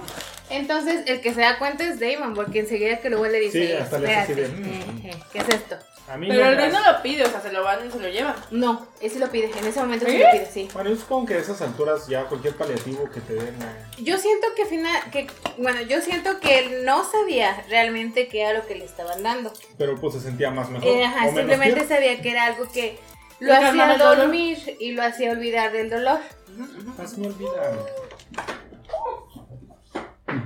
[0.50, 3.74] Entonces, el que se da cuenta es Damon, porque enseguida que luego le dice, Sí,
[3.74, 5.06] hasta le hace así "Espérate, de, eh, mm".
[5.08, 5.76] eh, ¿qué es esto?
[6.10, 8.00] A mí Pero no el rey no lo pide, o sea, se lo van, se
[8.00, 8.34] lo llevan.
[8.52, 10.18] No, ese lo pide, en ese momento sí ¿Sí?
[10.20, 10.70] lo pide, sí.
[10.74, 13.56] Bueno, yo supongo que a esas alturas ya cualquier paliativo que te den.
[13.62, 18.42] eh, Yo siento que final, que, bueno, yo siento que él no sabía realmente qué
[18.44, 19.52] era lo que le estaban dando.
[19.78, 20.88] Pero pues se sentía más mejor.
[20.88, 22.98] Eh, ajá, o menos simplemente sabía que era algo que
[23.40, 24.18] lo hacía dolor.
[24.18, 26.20] dormir y lo hacía olvidar del dolor.
[26.98, 27.74] Hazme olvidar.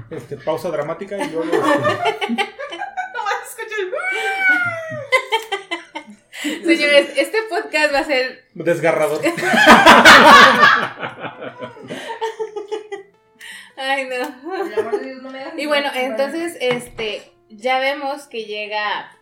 [0.09, 1.51] Este, pausa dramática y luego.
[1.53, 3.60] este, No vas a escuchar el...
[6.41, 9.21] Señores, este podcast va a ser desgarrador.
[13.77, 14.17] Ay, no.
[15.57, 19.17] Y bueno, entonces, este, ya vemos que llega.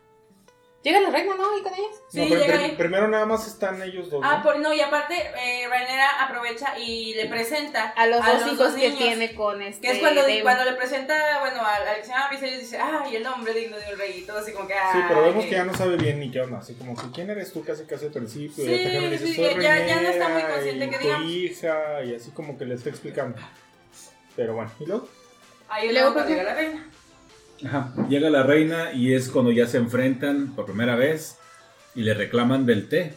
[0.82, 1.58] Llega la reina, ¿no?
[1.58, 2.02] ¿Y con ellos?
[2.08, 2.76] Sí, No, pero llega prim- ahí.
[2.78, 4.22] primero nada más están ellos dos.
[4.24, 4.44] Ah, ¿no?
[4.44, 8.84] por, no, y aparte, eh, Rhaenyra aprovecha y le presenta A los dos hijos que
[8.88, 8.98] niños.
[8.98, 9.82] tiene con este.
[9.86, 10.44] Que es cuando, Daemon.
[10.44, 13.92] cuando le presenta, bueno, al que se llama Viserys dice, ay, el nombre digno de
[13.92, 15.26] un rey, y todo así como que, Sí, pero "Ay".
[15.32, 16.60] vemos que ya no sabe bien ni qué onda.
[16.60, 18.64] Así como que quién eres tú casi casi al principio.
[18.64, 20.90] Sí, y hasta que me dice, sí, soy ya- ya no está muy consciente y
[20.92, 21.30] que digamos.
[21.30, 22.04] hija.
[22.06, 23.38] Y así como que le está explicando.
[24.38, 25.10] Pero bueno, ¿y luego?
[25.68, 26.90] Ahí Luego, luego cuando ¿por llega la reina.
[27.66, 27.94] Ajá.
[28.10, 31.38] Llega la reina y es cuando ya se enfrentan por primera vez
[31.96, 33.14] y le reclaman del té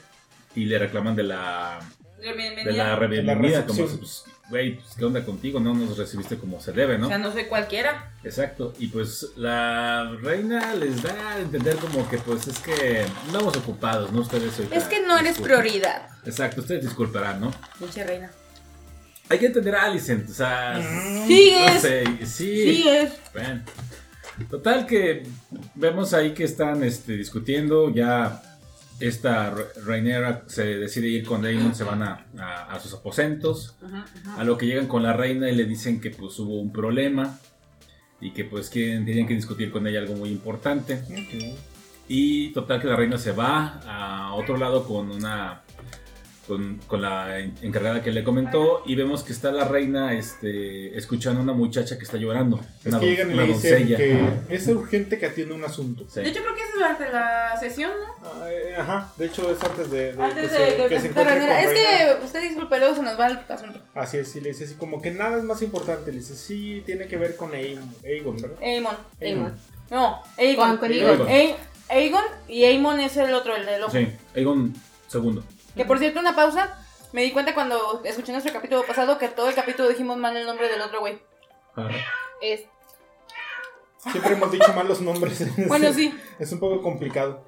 [0.55, 1.79] y le reclaman de la
[2.21, 2.73] De bienvenida.
[2.73, 5.61] de la bienvenida como pues, güey, pues, ¿qué onda contigo?
[5.61, 7.07] No nos recibiste como se debe, ¿no?
[7.07, 8.13] O sea, no soy cualquiera.
[8.25, 8.73] Exacto.
[8.79, 14.11] Y pues la reina les da a entender como que pues es que andamos ocupados,
[14.13, 14.21] ¿no?
[14.23, 15.61] Ustedes ahorita Es que no eres disculpen.
[15.61, 16.09] prioridad.
[16.27, 17.51] Exacto, ustedes disculparán, ¿no?
[17.79, 18.31] Pinche reina.
[19.29, 20.79] hay que entender a Alicent, o sea,
[21.27, 21.81] Sí no es.
[21.81, 23.13] sé, sí, Sí es.
[23.33, 23.63] Bueno.
[24.51, 25.25] Total que
[25.75, 28.43] vemos ahí que están este, discutiendo, ya
[29.01, 33.77] esta Re- Rhaenyra se decide ir con Daemon, se van a, a- a sus aposentos,
[34.37, 37.39] a lo que llegan con la reina y le dicen que pues hubo un problema
[38.21, 41.03] y que pues quieren, tienen que discutir con ella algo muy importante.
[42.09, 45.63] Y total que la reina se va a otro lado con una
[46.53, 50.97] con, con la en- encargada que le comentó y vemos que está la reina este,
[50.99, 53.79] escuchando a una muchacha que está llorando, Es una, que llegan y una le dicen
[53.89, 53.97] doncella.
[53.97, 56.05] que es urgente que atienda un asunto.
[56.09, 56.21] Sí.
[56.21, 58.29] De hecho, creo que es durante la sesión, ¿no?
[58.29, 60.95] Ah, eh, Ajá, de hecho es antes de, de Antes que, de se, que.
[60.95, 61.69] Es
[62.19, 63.81] que usted disculpe, luego se nos va el asunto.
[63.95, 66.13] Así es, y le dice así como que nada es más importante.
[66.13, 68.59] Le dice, sí, tiene que ver con Aegon, Aegon ¿verdad?
[68.63, 68.95] Aemon.
[69.21, 69.55] Aemon.
[69.91, 70.69] No, Aegon.
[70.77, 71.29] Con- con Aegon.
[71.29, 71.57] Ae-
[71.91, 73.93] Aegon y Aemon es el otro, el del ojo.
[73.93, 74.75] Sí, Aegon
[75.09, 75.45] segundo.
[75.77, 76.79] Que por cierto, una pausa.
[77.13, 80.47] Me di cuenta cuando escuché nuestro capítulo pasado que todo el capítulo dijimos mal el
[80.47, 81.21] nombre del otro güey.
[82.41, 82.63] Es,
[84.11, 85.47] Siempre hemos dicho mal los nombres.
[85.69, 86.19] Bueno, sí.
[86.39, 87.45] Es un poco complicado.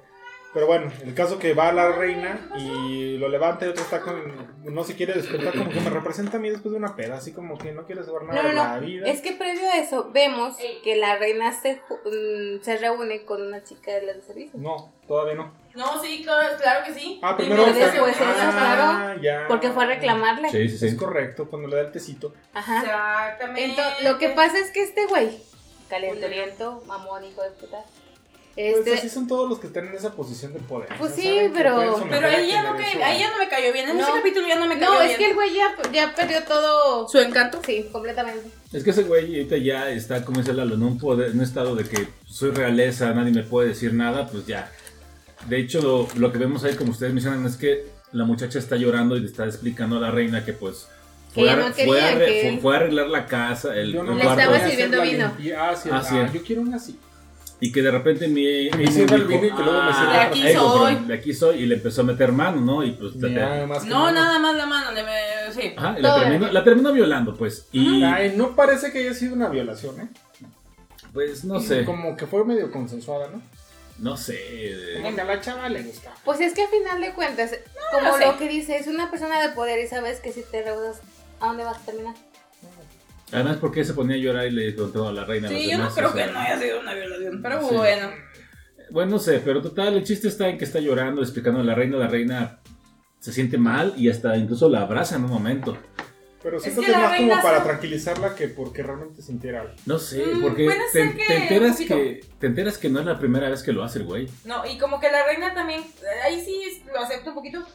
[0.53, 4.55] Pero bueno, el caso que va la reina y lo levanta y otro está con.
[4.63, 7.33] No se quiere despertar, como que me representa a mí después de una peda, así
[7.33, 8.85] como que no quiere saber nada No, de la no.
[8.85, 9.05] vida.
[9.09, 11.73] Es que previo a eso vemos que la reina se,
[12.05, 14.55] mm, se reúne con una chica de los servicios.
[14.55, 15.64] No, todavía no.
[15.75, 17.19] No, sí, claro, claro que sí.
[17.21, 17.65] Ah, primero.
[17.65, 19.45] Después, eso, ah, ya.
[19.47, 20.49] Porque fue a reclamarle.
[20.49, 20.97] Sí, sí, Es sí.
[20.97, 22.33] correcto, cuando le da el tecito.
[22.53, 22.79] Ajá.
[22.79, 23.65] Exactamente.
[23.65, 25.37] Entonces, lo que pasa es que este güey,
[25.89, 27.77] calenturiento, mamón, hijo de puta.
[28.55, 30.87] Pues Este, así son todos los que están en esa posición de poder.
[30.97, 33.89] Pues sí, pero- Pero ahí ya, no que, ahí ya no me cayó bien.
[33.89, 34.03] En No.
[34.03, 35.11] ese capítulo ya no me cayó no, bien.
[35.11, 37.05] es que el güey ya, ya perdió todo.
[37.09, 37.59] Su encanto.
[37.65, 38.47] Sí, completamente.
[38.71, 41.43] Es que ese güey ahorita ya está, como dice Lalo, en un, poder, en un
[41.43, 44.71] estado de que soy realeza, nadie me puede decir nada, pues ya.
[45.47, 48.75] De hecho, lo, lo que vemos ahí, como ustedes mencionan, es que la muchacha está
[48.77, 50.87] llorando y le está explicando a la reina que pues
[51.33, 54.13] fue, a, no fue, a re- que- fue- a arreglar la casa, el, Yo no
[54.13, 55.27] el Le cuarto, estaba sirviendo la vino.
[55.37, 56.97] limpia- Ah, sí, Ah, ah, yo quiero una así.
[57.59, 58.45] y que de repente mi...
[58.45, 60.51] el vino y que luego me sirva De aquí soy.
[60.53, 62.83] perdón, de aquí soy, y le empezó a meter mano, ¿no?
[62.83, 63.15] Y pues...
[63.17, 64.19] Nada más No, mano.
[64.19, 64.91] nada más la mano.
[64.91, 65.11] Le me...
[65.53, 65.73] Sí.
[65.77, 67.67] Ajá, y la terminó, la terminó violando, pues.
[67.71, 70.07] Y Ay, no parece que haya sido una violación, ¿eh?
[71.13, 73.41] pues no sé, Como que fue medio consensuada, ¿no?
[73.99, 74.37] No sé.
[75.15, 76.13] que a la chava le gusta.
[76.23, 77.51] Pues es que a final de cuentas,
[77.91, 78.25] como lo sé.
[78.25, 81.01] lo que dice, es una persona de poder y sabes que si te rehusas,
[81.39, 82.15] ¿a dónde vas a terminar?
[83.31, 85.49] Además, ¿por qué se ponía a llorar y le preguntó a la reina?
[85.49, 87.41] Sí, yo no creo O sea, que no haya sido una violación.
[87.41, 87.75] Pero Sí.
[87.75, 88.09] bueno.
[88.91, 91.73] Bueno, no sé, pero total, el chiste está en que está llorando, explicando a la
[91.73, 91.97] reina.
[91.97, 92.59] La reina
[93.19, 95.75] se siente mal y hasta incluso la abraza en un momento.
[96.45, 99.73] Pero siento que que es más como para tranquilizarla que porque realmente sintiera algo.
[99.87, 103.05] No sé, Mm, porque te, ser que te enteras que te enteras que no es
[103.07, 104.29] la primera vez que lo hace el güey.
[104.43, 105.83] No, y como que la reina también,
[106.23, 107.65] ahí sí lo acepto un poquito,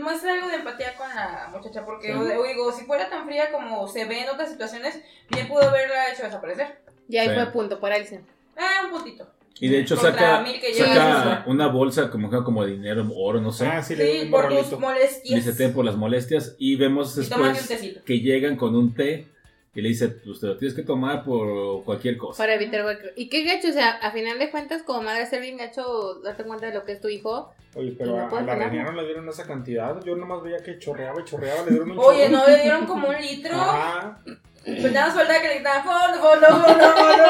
[0.00, 2.18] muestra algo de empatía con la muchacha, porque Sí.
[2.48, 6.22] digo, si fuera tan fría como se ve en otras situaciones, bien pudo haberla hecho
[6.22, 6.78] desaparecer.
[7.10, 7.34] Y ahí Sí.
[7.34, 8.20] fue punto, parálisis.
[8.56, 9.30] Ah, un puntito.
[9.60, 13.52] Y de hecho saca, mil que llega saca una bolsa como, como dinero, oro, no
[13.52, 13.66] sé.
[13.66, 15.44] Ah, sí, le Sí, un por tus molestias.
[15.44, 16.54] Dice por las molestias.
[16.58, 19.26] Y vemos Y después que llegan con un té
[19.78, 22.42] y le dice, pues te lo tienes que tomar por cualquier cosa.
[22.42, 23.12] Para evitar cualquier...
[23.14, 26.42] Y qué gacho, o sea, a final de cuentas, como madre ser bien gacho, darte
[26.42, 27.54] cuenta de lo que es tu hijo.
[27.76, 30.02] Oye, pero no a, la reina no le dieron esa cantidad.
[30.04, 32.38] Yo nomás veía que chorreaba y chorreaba, le dieron un Oye, chorro.
[32.38, 33.54] no le dieron como un litro.
[33.54, 34.18] Ajá.
[34.64, 36.84] Pues nada, suelta que le gritaban fondo, fondo, fondo,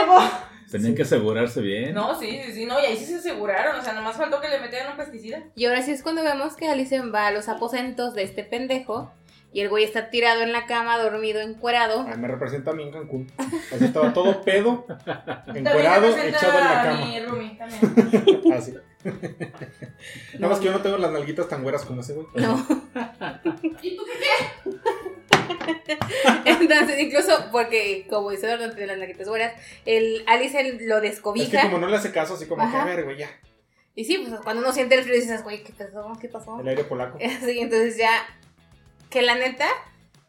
[0.07, 0.23] fondo,
[0.71, 1.95] Tenían que asegurarse bien.
[1.95, 3.79] No, sí, sí, sí, no, y ahí sí se aseguraron.
[3.79, 5.43] O sea, nomás faltó que le metieran un pesticida.
[5.55, 9.11] Y ahora sí es cuando vemos que Alicen va a los aposentos de este pendejo.
[9.51, 12.05] Y el güey está tirado en la cama, dormido, encuerado.
[12.07, 13.33] Ay, me representa a mí en Cancún.
[13.75, 17.07] Así estaba todo pedo, También encuerado, representa echado en la a cama.
[17.07, 18.53] Mi roomie, también.
[18.53, 18.75] Así.
[20.35, 22.27] Nada más que yo no tengo las nalguitas tan güeras como ese güey.
[22.35, 22.59] No.
[23.81, 24.71] ¿Y tú qué
[26.45, 29.53] Entonces, incluso porque, como dice Eduardo, entre las naguitas güeras,
[29.87, 31.63] el Alicen lo Es que descobija.
[31.63, 33.29] como no le hace caso, así como que, a ver, güey, ya.
[33.95, 36.13] Y sí, pues cuando uno siente el frío dices, güey, ¿qué pasó?
[36.21, 36.61] ¿Qué pasó?
[36.61, 37.19] El aire polaco.
[37.45, 38.11] Sí, entonces ya.
[39.11, 39.67] Que la neta,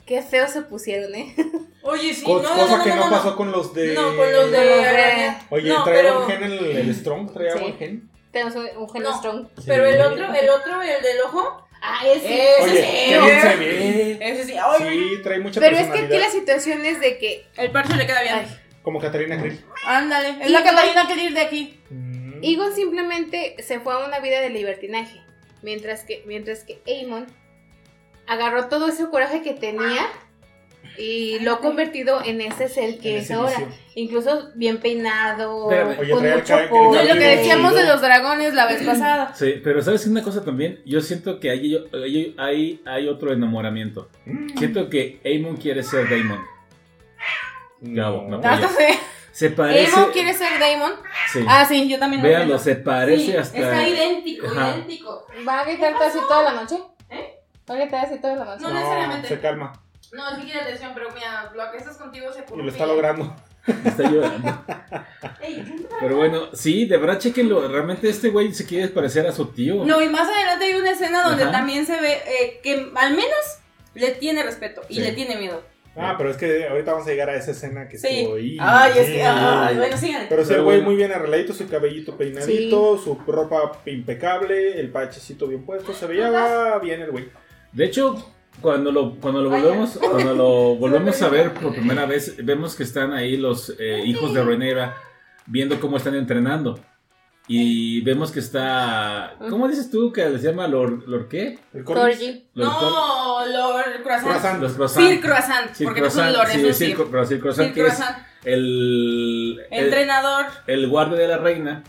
[0.05, 1.35] qué feo se pusieron, ¿eh?
[1.83, 3.93] Oye, sí, Co- no, cosa no, no, que no, no, no, pasó con los de.
[3.93, 5.33] No, con los de.
[5.49, 7.59] Oye, no, traía pero, buen gen el, el Strong, traía Sí.
[7.59, 8.09] buen gen.
[8.31, 9.17] Tenemos un, un gen No.
[9.17, 9.47] strong.
[9.65, 12.55] pero el otro, el otro, el del ojo, Ah, ese.
[12.57, 14.17] ese Oye, sí, qué bien se ve.
[14.21, 17.45] ese sí, ay, Sí, trae mucha Pero es que aquí la situación es de que.
[17.57, 18.35] el parche le queda bien.
[18.35, 19.59] Ay, Como Catarina Krill.
[19.85, 21.79] Ándale, es Y la que- Catalina que ir de aquí.
[21.89, 22.39] Mm.
[22.43, 25.21] Egon simplemente se fue a una vida de libertinaje.
[25.61, 27.27] Mientras que, mientras que Aemon
[28.27, 30.05] agarró todo ese coraje que tenía
[30.99, 33.49] y lo ha convertido en ese ser que En es ahora.
[33.57, 33.67] vicio.
[33.95, 35.65] Incluso bien peinado.
[35.67, 36.55] Oye, con mucho.
[36.69, 39.33] No, y lo que decíamos de los dragones la vez pasada.
[39.33, 40.81] Sí, pero ¿sabes una cosa también?
[40.85, 44.09] Yo siento que hay, hay, hay, hay otro enamoramiento.
[44.25, 44.57] Mm.
[44.57, 46.43] Siento que Amon quiere ser Damon.
[47.81, 48.59] Gabo, me Ah.
[49.31, 49.85] Se parece.
[49.95, 50.91] ¿Emo quiere ser Damon?
[51.31, 51.39] Sí.
[51.47, 53.57] Ah, sí, yo también lo Véanlo, se parece Sí, hasta.
[53.57, 54.71] Está idéntico, Ajá.
[54.75, 55.27] idéntico.
[55.47, 56.75] ¿Va a gritarte así toda la noche?
[57.09, 57.35] ¿Eh?
[57.69, 58.61] ¿Va a gritar así toda la noche?
[58.63, 59.27] No No, necesariamente.
[59.29, 59.71] se calma
[60.11, 63.35] No, sí quiere atención, pero mira, lo que estás contigo se y lo está logrando.
[63.85, 64.65] Está llorando.
[65.99, 67.67] Pero bueno, sí, de verdad, chequenlo.
[67.67, 69.85] Realmente este güey se quiere parecer a su tío.
[69.85, 71.51] No, y más adelante hay una escena donde Ajá.
[71.51, 73.35] también se ve eh, que al menos
[73.93, 75.01] le tiene respeto y Sí.
[75.01, 75.61] le tiene miedo.
[75.95, 78.07] Ah, pero es que ahorita vamos a llegar a esa escena que Sí.
[78.07, 78.57] estuvo ahí.
[78.59, 79.23] Ay, es que.
[79.23, 80.25] Ay, bueno, sigan.
[80.29, 80.89] Pero sí, el güey bueno.
[80.91, 86.77] muy bien arregladito, su cabellito peinadito, su ropa impecable, el pachecito bien puesto, se veía
[86.81, 87.29] bien el güey.
[87.73, 88.15] De hecho,
[88.61, 92.83] cuando lo, cuando lo volvemos, cuando lo volvemos a ver por primera vez, vemos que
[92.83, 94.95] están ahí los eh, hijos de Renera
[95.45, 96.79] viendo cómo están entrenando.
[97.51, 99.33] Y vemos que está.
[99.49, 101.57] ¿Cómo dices tú que les llama Lord, Lord qué?
[101.73, 102.45] El corgi.
[102.53, 104.27] No, Lord Croissant.
[104.27, 104.61] Croissant.
[104.61, 105.07] Los croissant.
[105.07, 105.73] Sir Croissant.
[105.73, 106.97] Sir porque no Croissant, Lord, sí, es un Sir Sir.
[106.97, 107.99] Cro- pero Sir Croissant, Sir que es
[108.43, 110.45] el, Entrenador.
[110.67, 111.83] el guardia de la reina.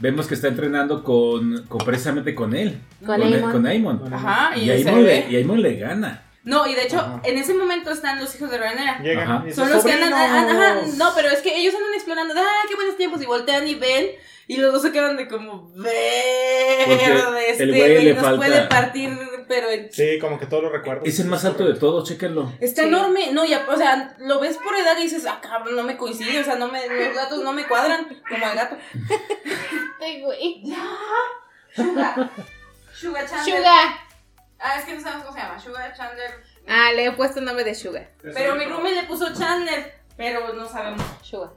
[0.00, 2.80] Vemos que está entrenando con, con precisamente con él.
[3.04, 3.20] Con
[3.52, 4.12] con Aemon.
[4.12, 6.24] Ajá, y, Y le, y Aemon le gana.
[6.42, 7.20] No, y de hecho, Ajá.
[7.22, 8.98] en ese momento están los hijos de Renera.
[9.02, 10.56] Llegan Son los que andan, "Sobrinos".
[10.56, 13.68] ajá, no, pero es que ellos andan explorando, de, ah, qué buenos tiempos, y voltean
[13.68, 14.06] y ven,
[14.46, 18.46] y los dos se quedan de como, verde, este el güey güey le nos falta-
[18.46, 19.10] puede partir,
[19.50, 21.06] pero en- Sí, como que todos los recuerdos.
[21.08, 22.52] Es el más alto de todos, chéquenlo.
[22.60, 22.88] está Sí.
[22.88, 25.96] enorme, no, ya, o sea, lo ves por edad y dices, ah, cabrón, no me
[25.96, 28.76] coincide, o sea, no me, los gatos no me cuadran, como el gato.
[30.00, 30.62] Ay, güey.
[31.74, 32.30] Sugar,
[32.94, 33.56] Sugar Chandler.
[33.58, 33.88] Sugar.
[34.60, 36.30] Ah, es que no sabemos cómo se llama, Sugar Chandler.
[36.68, 38.08] Ah, le he puesto el nombre de Sugar.
[38.22, 41.02] Pero mi roomie le puso Chandler, pero no sabemos.
[41.22, 41.50] Sugar.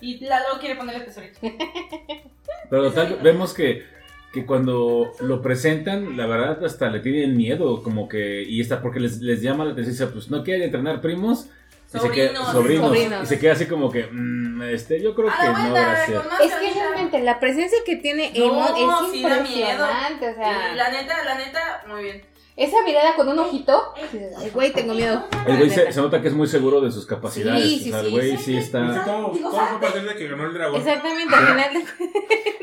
[0.00, 1.40] Y Lalo quiere ponerle tesorito.
[2.70, 3.84] Pero tal, vemos que,
[4.32, 9.00] que cuando lo presentan, la verdad hasta le tienen miedo, como que, y está porque
[9.00, 11.48] les, les llama la atención, dice, pues no quieren entrenar primos.
[11.94, 12.52] Y se queda- Sobrinos.
[12.52, 12.86] sobrinos.
[12.88, 13.22] Sobrinos.
[13.22, 16.22] Y se queda así como que, mm, este, yo creo que no, vuelta, gracias.
[16.44, 18.44] Es que realmente la presencia que tiene No,
[18.76, 19.46] Emon es sí da miedo.
[19.46, 20.28] impresionante.
[20.28, 22.22] O Y sea, la neta, la neta, muy bien.
[22.58, 23.94] Esa mirada con un ojito.
[24.36, 25.24] Ay, güey, tengo miedo.
[25.46, 27.62] El güey se, se nota que es muy seguro de sus capacidades.
[27.62, 28.12] Sí, sí, o sea, el sí.
[28.12, 29.04] güey sí está...
[29.04, 30.80] Todo, todo fue a partir de que ganó el dragón.
[30.80, 31.80] Exactamente, al final de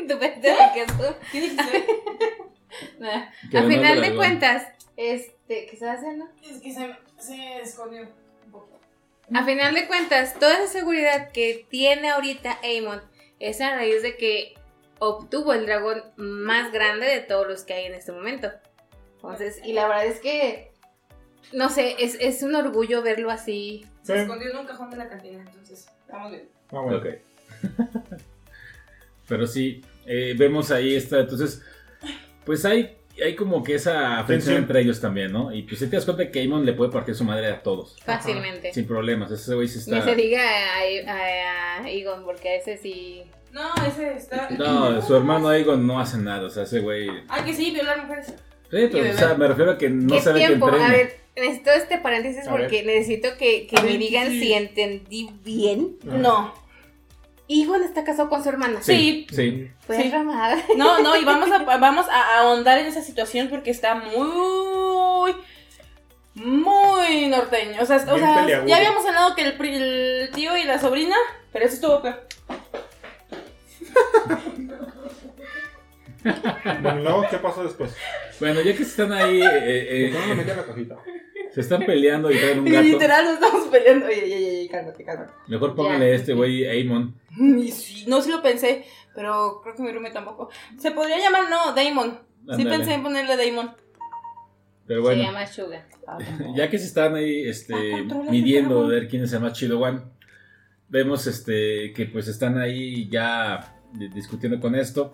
[0.14, 0.82] tu pendejo que
[3.58, 4.66] el final de cuentas,
[4.98, 6.26] este, ¿qué estás haciendo?
[6.46, 8.78] es que se, se escondió un poco.
[9.32, 13.00] A final de cuentas, toda esa seguridad que tiene ahorita Amon
[13.40, 14.56] es a raíz de que
[14.98, 18.52] obtuvo el dragón más grande de todos los que hay en este momento.
[19.32, 20.72] Entonces, y la verdad es que,
[21.52, 23.86] no sé, es, es un orgullo verlo así.
[24.02, 24.20] Se Sí.
[24.20, 26.48] escondió en un cajón de la cantina, entonces, estamos bien.
[26.70, 26.98] Ah, bueno.
[26.98, 27.06] Ok.
[29.28, 31.62] Pero sí, eh, vemos ahí esta, entonces,
[32.44, 34.56] pues hay, hay como que esa fricción Tensión.
[34.58, 35.52] entre ellos también, ¿no?
[35.52, 37.96] Y pues si te das cuenta que Amon le puede partir su madre a todos,
[38.04, 38.72] Fácilmente.
[38.72, 40.08] sin problemas, ese güey sí Ni está...
[40.10, 43.24] se diga a, a- a Egon, porque a ese sí.
[43.50, 44.48] No, ese está.
[44.50, 47.08] No, su hermano Aegon no hace nada, o sea, ese güey...
[47.28, 48.34] Ay, que sí, violar mujeres.
[48.70, 50.66] Sí, pero, o sea, me refiero a que no ¿Qué sabe que tiempo?
[50.68, 50.86] entrena.
[50.88, 54.40] A ver, necesito este paréntesis A porque necesito que, que me ver, digan sí.
[54.40, 55.96] si entendí bien.
[56.02, 56.52] No.
[57.48, 58.80] Egon está casado con su hermana.
[58.82, 59.70] Sí, sí.
[59.86, 60.10] Pues Sí.
[60.10, 60.56] ramada.
[60.76, 65.32] No, no, y vamos a, vamos a ahondar en esa situación porque está muy.
[66.34, 67.80] Muy norteño.
[67.80, 71.16] O sea, o ya habíamos hablado que el, el tío y la sobrina,
[71.52, 72.26] pero eso estuvo peor.
[76.82, 77.94] Bueno, luego, ¿qué pasó después?
[78.40, 80.96] Bueno, ya que están ahí, eh, eh, No, metí a la cajita.
[81.52, 84.06] se están peleando y traen un gato, literal nos estamos peleando.
[84.06, 85.32] Oye, oye, oye, cálmate, cálmate.
[85.48, 86.66] mejor póngale este güey
[87.70, 88.84] sí, no sí lo pensé,
[89.14, 90.50] pero creo que mi roommate tampoco.
[90.78, 92.18] Se podría llamar, no, Damon.
[92.56, 93.74] Sí pensé en ponerle Damon.
[94.86, 95.22] Pero Se bueno.
[95.22, 95.84] llama Sugar.
[96.54, 99.80] Ya que se están ahí este, Ah, midiendo a ver quién es el más chido
[99.80, 100.00] one,
[100.88, 105.12] vemos este, que pues están ahí ya di- discutiendo con esto.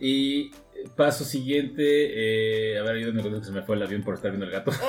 [0.00, 0.50] Y
[0.96, 4.30] paso siguiente, eh, a ver, ayúdenme con que se me fue el avión por estar
[4.30, 4.72] viendo el gato.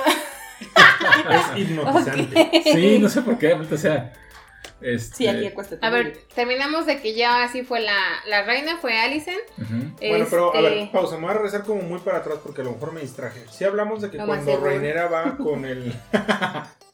[0.62, 2.62] Es hipnotizante.
[2.64, 4.12] Sí, no sé por qué, o sea,
[4.80, 5.84] este, Sí, aquí acuéstate.
[5.84, 7.96] A ver, terminamos de que ya así fue la,
[8.28, 9.40] la reina, fue Alicent.
[10.00, 12.60] Bueno, pero a ver, Este, pausa, me voy a regresar como muy para atrás porque
[12.60, 13.44] a lo mejor me distraje.
[13.50, 14.60] Si hablamos de que más cuando.
[14.60, 15.92] Reinera va con el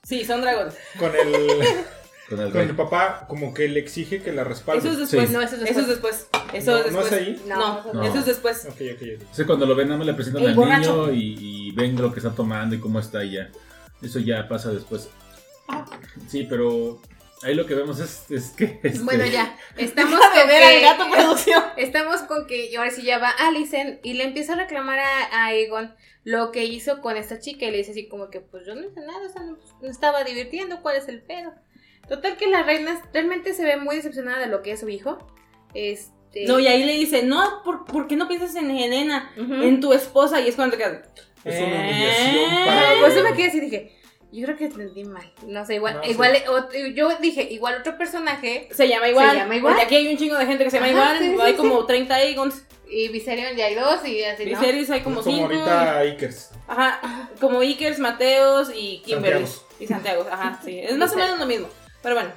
[0.03, 0.75] Sí, son dragones.
[0.99, 1.63] con el
[2.29, 2.69] con el con rey.
[2.69, 4.81] el papá como que le exige que la respalde.
[4.89, 5.29] Eso es después.
[5.29, 5.35] Sí.
[5.35, 6.29] No, eso es Eso es después.
[6.33, 7.07] No, es ¿no después.
[7.07, 7.43] es ahí?
[7.47, 8.65] No, No, eso es después.
[8.67, 9.03] Ok, ok.
[9.03, 11.07] Entonces cuando lo ven, nada más le presentan El al borracho.
[11.09, 13.49] niño y, y ven lo que está tomando y cómo está y ya.
[14.03, 15.09] Eso ya pasa después.
[16.29, 17.01] Sí, pero
[17.43, 18.81] ahí lo que vemos es, es que...
[18.83, 21.63] este, Bueno, ya, estamos con ver al que- gato producción.
[21.77, 25.45] Estamos con que ahora sí ya va Alicent y le empieza a reclamar a, a
[25.47, 28.75] Aegon lo que hizo con esta chica y le dice así como que pues yo
[28.75, 31.53] no hice nada, o sea, no, no estaba divirtiendo, ¿cuál es el pedo?
[32.09, 35.19] Total que la reina realmente se ve muy decepcionada de lo que es su hijo.
[35.75, 36.45] Este...
[36.47, 39.31] No, y ahí le dice, no, ¿por, por qué no piensas en Helena?
[39.37, 39.55] Ujú.
[39.55, 40.41] En tu esposa.
[40.41, 41.09] Y es cuando te quedas.
[41.45, 41.93] Es una "Eh".
[41.93, 43.97] humillación para Pues yo me quedé así y dije,
[44.33, 45.33] yo creo que entendí mal.
[45.47, 46.11] No sé, igual, No, sí.
[46.11, 49.31] igual, ot- yo dije, igual otro personaje Se llama igual.
[49.31, 49.75] Se llama igual.
[49.75, 51.19] Porque aquí hay un chingo de gente que se llama Ajá, igual.
[51.19, 51.57] sí, sí, hay sí.
[51.59, 52.65] como 30 Aegons.
[52.91, 54.51] y Viserion ya hay dos y así, ¿no?
[54.61, 55.45] Viserys hay como, como 5.
[55.45, 56.51] ahorita Ikers.
[56.67, 59.47] Ajá, como Ikers, Mateos y Kimberly.
[59.47, 59.67] Santiagos.
[59.81, 60.79] Y Santiago, ajá, sí.
[60.79, 61.69] Es más o menos lo mismo.
[62.03, 62.31] Pero bueno,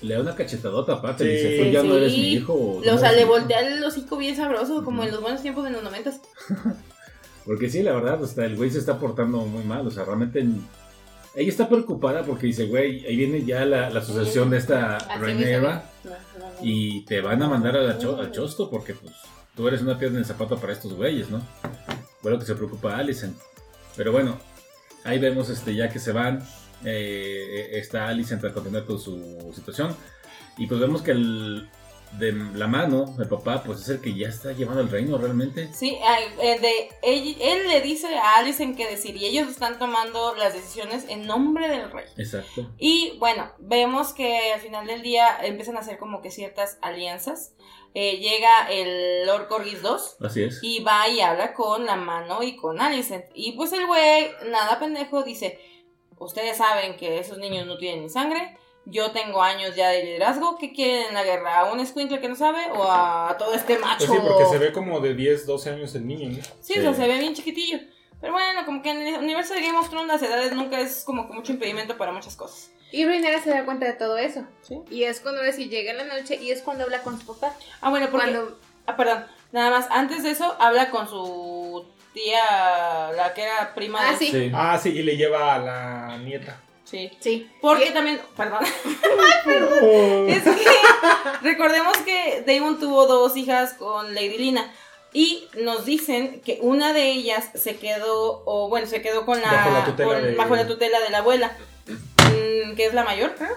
[0.00, 1.30] Le da una cachetadota aparte, Sí.
[1.30, 1.96] dice, tú ya no Sí.
[1.98, 2.52] eres mi hijo.
[2.54, 3.30] o no o sea, le mi hijo".
[3.32, 6.20] voltea el hocico bien sabroso, como en los buenos tiempos de los noventas.
[7.44, 9.86] Porque sí, la verdad, hasta el güey se está portando muy mal.
[9.86, 10.46] O sea, realmente.
[11.34, 15.84] Ella está preocupada porque dice, güey, ahí viene ya la, la sucesión de esta Reneva
[16.04, 16.46] No, no, no.
[16.62, 19.14] y te van a mandar a la cho- al chosto porque pues
[19.54, 21.40] tú eres una piedra en el zapato para estos güeyes, ¿no?
[22.22, 23.36] Fue lo que se preocupa Alicent.
[23.96, 24.36] Pero bueno,
[25.04, 26.42] ahí vemos este ya que se van.
[26.84, 29.96] Eh, está Alicent a continuar con su situación.
[30.56, 31.68] Y pues vemos que el
[32.12, 35.68] de la mano, el papá, pues es el que ya está llevando el reino realmente.
[35.74, 35.98] Sí,
[36.40, 40.54] eh, de, él, él le dice a Alicent qué decir y ellos están tomando las
[40.54, 42.06] decisiones en nombre del rey.
[42.16, 42.72] Exacto.
[42.78, 47.52] Y bueno, vemos que al final del día empiezan a hacer como que ciertas alianzas.
[47.94, 50.60] Eh, llega el Lord Corgis 2 Así es.
[50.62, 53.24] y va y habla con la mano y con Alicent.
[53.34, 55.58] Y pues el güey, nada pendejo, dice,
[56.20, 58.56] ustedes saben que esos niños no tienen ni sangre.
[58.84, 60.56] Yo tengo años ya de liderazgo.
[60.58, 61.60] ¿Qué quieren en la guerra?
[61.60, 64.06] ¿A un escuincle que no sabe o a todo este macho?
[64.06, 66.42] Pues sí, porque se ve como de 10, 12 años el niño, ¿no?
[66.60, 66.78] Sí, Sí.
[66.78, 67.78] o sea, se ve bien chiquitillo.
[68.20, 71.04] Pero bueno, como que en el universo de Game of Thrones las edades nunca es
[71.04, 72.70] como que mucho impedimento para muchas cosas.
[72.90, 74.44] Y Rhaenyra se da cuenta de todo eso.
[74.62, 74.80] Sí.
[74.90, 77.54] Y es cuando sí llega la noche y es cuando habla con su papá.
[77.82, 78.30] Ah, bueno, porque...
[78.32, 79.26] Cuando Ah, perdón.
[79.52, 84.18] Nada más, antes de eso, habla con su tía, la que era prima Ah, de...
[84.18, 84.50] sí.
[84.54, 86.60] Ah, sí, y le lleva a la nieta.
[86.84, 87.10] Sí.
[87.20, 87.50] Sí.
[87.60, 88.60] Porque Y- también, perdón,
[89.82, 90.26] Oh.
[90.28, 90.66] es que
[91.42, 94.72] recordemos que Damon tuvo dos hijas con Lady Lina
[95.12, 99.50] y nos dicen que una de ellas se quedó, o bueno, se quedó con la,
[99.52, 103.04] Bajo la tutela con- de- bajo la tutela de la abuela, mm, que es la
[103.04, 103.56] mayor, creo,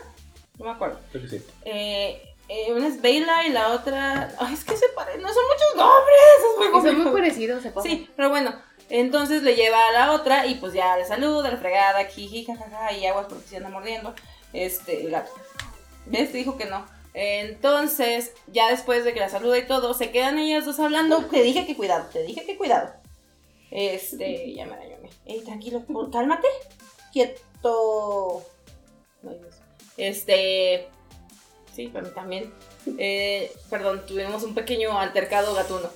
[0.60, 1.00] no me acuerdo.
[1.12, 1.46] Creo que sí.
[1.66, 2.22] Eh,
[2.54, 5.76] eh, una es Bella y la otra, ay, es que se parecen, no son muchos
[5.78, 8.54] nombres, es muy son muy parecidos, se Sí, pero bueno,
[8.90, 12.92] entonces le lleva a la otra y pues ya le saluda, la fregada, jiji, jajaja,
[12.92, 14.14] y aguas porque se anda mordiendo.
[14.52, 15.32] Este, el gato.
[16.08, 16.34] ¿Ves?
[16.34, 16.86] Te dijo que no.
[17.14, 21.24] Entonces, ya después de que la saluda y todo, se quedan ellas dos hablando.
[21.28, 22.92] Te dije que cuidado, te dije que cuidado.
[23.70, 24.98] Este, ya me arañó.
[25.26, 26.48] Ey, tranquilo, cálmate.
[27.14, 28.44] Quieto.
[29.96, 30.90] Este,
[31.74, 32.54] sí, para mí también.
[32.98, 35.90] Eh, perdón, tuvimos un pequeño altercado gatuno.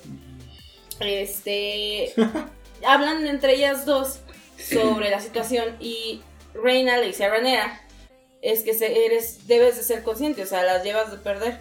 [0.99, 2.13] Este.
[2.85, 4.19] hablan entre ellas dos
[4.57, 6.21] sobre la situación y
[6.53, 7.81] Reina le dice a Ranera
[8.41, 11.59] es que se- eres debes de ser consciente, o sea, las llevas de perder.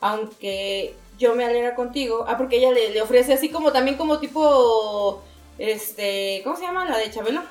[0.00, 2.26] Aunque yo me alegra contigo.
[2.28, 5.22] Ah, porque ella le, le ofrece así como también como tipo
[5.58, 6.84] este, ¿cómo se llama?
[6.84, 7.42] La de Chabelo.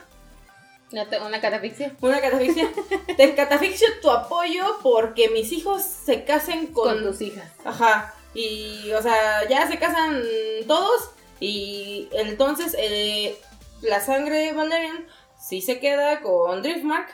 [0.92, 1.96] Una, catafixia.
[2.02, 2.70] Una catafixia.
[3.18, 7.52] Te catafixio tu apoyo porque mis hijos se casen Con con, tus hijas.
[7.64, 8.14] Ajá.
[8.34, 10.22] Y, o sea, ya se casan
[10.68, 11.12] todos.
[11.40, 13.38] Y entonces eh,
[13.82, 15.08] la sangre Valerian
[15.40, 17.10] sí se queda con Driftmark.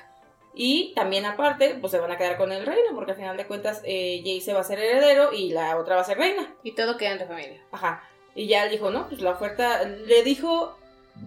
[0.54, 2.94] Y también aparte, pues se van a quedar con el reino.
[2.94, 6.02] Porque al final de cuentas, eh, Jace va a ser heredero y la otra va
[6.02, 6.54] a ser reina.
[6.62, 7.62] Y todo queda en tu familia.
[7.72, 8.04] Ajá.
[8.36, 9.84] Y ya él dijo, no, pues la oferta.
[9.84, 10.78] Le dijo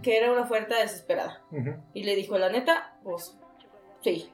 [0.02, 1.42] que era una oferta desesperada.
[1.94, 3.36] Y le dijo, la neta, pues
[4.02, 4.30] sí.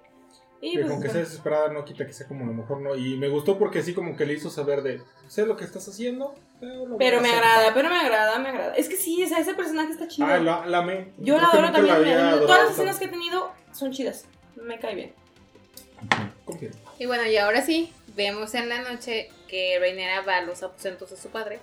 [0.62, 2.80] Y Que pues, con que sea desesperada no quita que sea como a lo mejor
[2.82, 2.94] no.
[2.94, 5.88] Y me gustó porque sí como que le hizo saber de, sé lo que estás
[5.88, 7.38] haciendo, pero lo Pero me hacer".
[7.42, 8.74] agrada, pero me agrada, me agrada.
[8.74, 10.28] Es que sí, o sea, ese personaje está chido.
[10.28, 11.12] Ah, la, la amé.
[11.18, 12.02] Yo la adoro también.
[12.02, 14.26] me- Todas las escenas que he tenido son chidas.
[14.56, 15.14] Me cae bien.
[16.44, 16.70] Confío.
[16.98, 21.08] Y bueno, y ahora sí, vemos en la noche que Rhaenyra va a los aposentos
[21.10, 21.58] de su padre.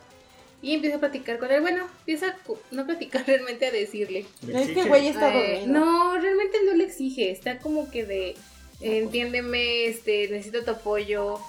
[0.61, 1.61] Y empieza a platicar con él.
[1.61, 2.35] Bueno, empieza a
[2.71, 4.25] no platicar realmente a decirle.
[4.45, 5.79] Le Es que güey está Eh, dormido.
[5.79, 7.31] no, realmente no le exige.
[7.31, 8.35] Está como que de,
[8.81, 11.39] entiéndeme, este, necesito tu apoyo,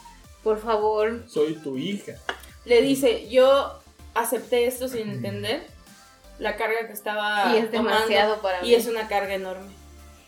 [0.42, 1.22] por favor.
[1.28, 2.14] Soy tu hija.
[2.64, 3.80] Le dice, yo
[4.14, 5.62] acepté esto sin entender
[6.38, 8.68] la carga que estaba y es tomando, demasiado para mí.
[8.68, 9.72] Y es una carga enorme.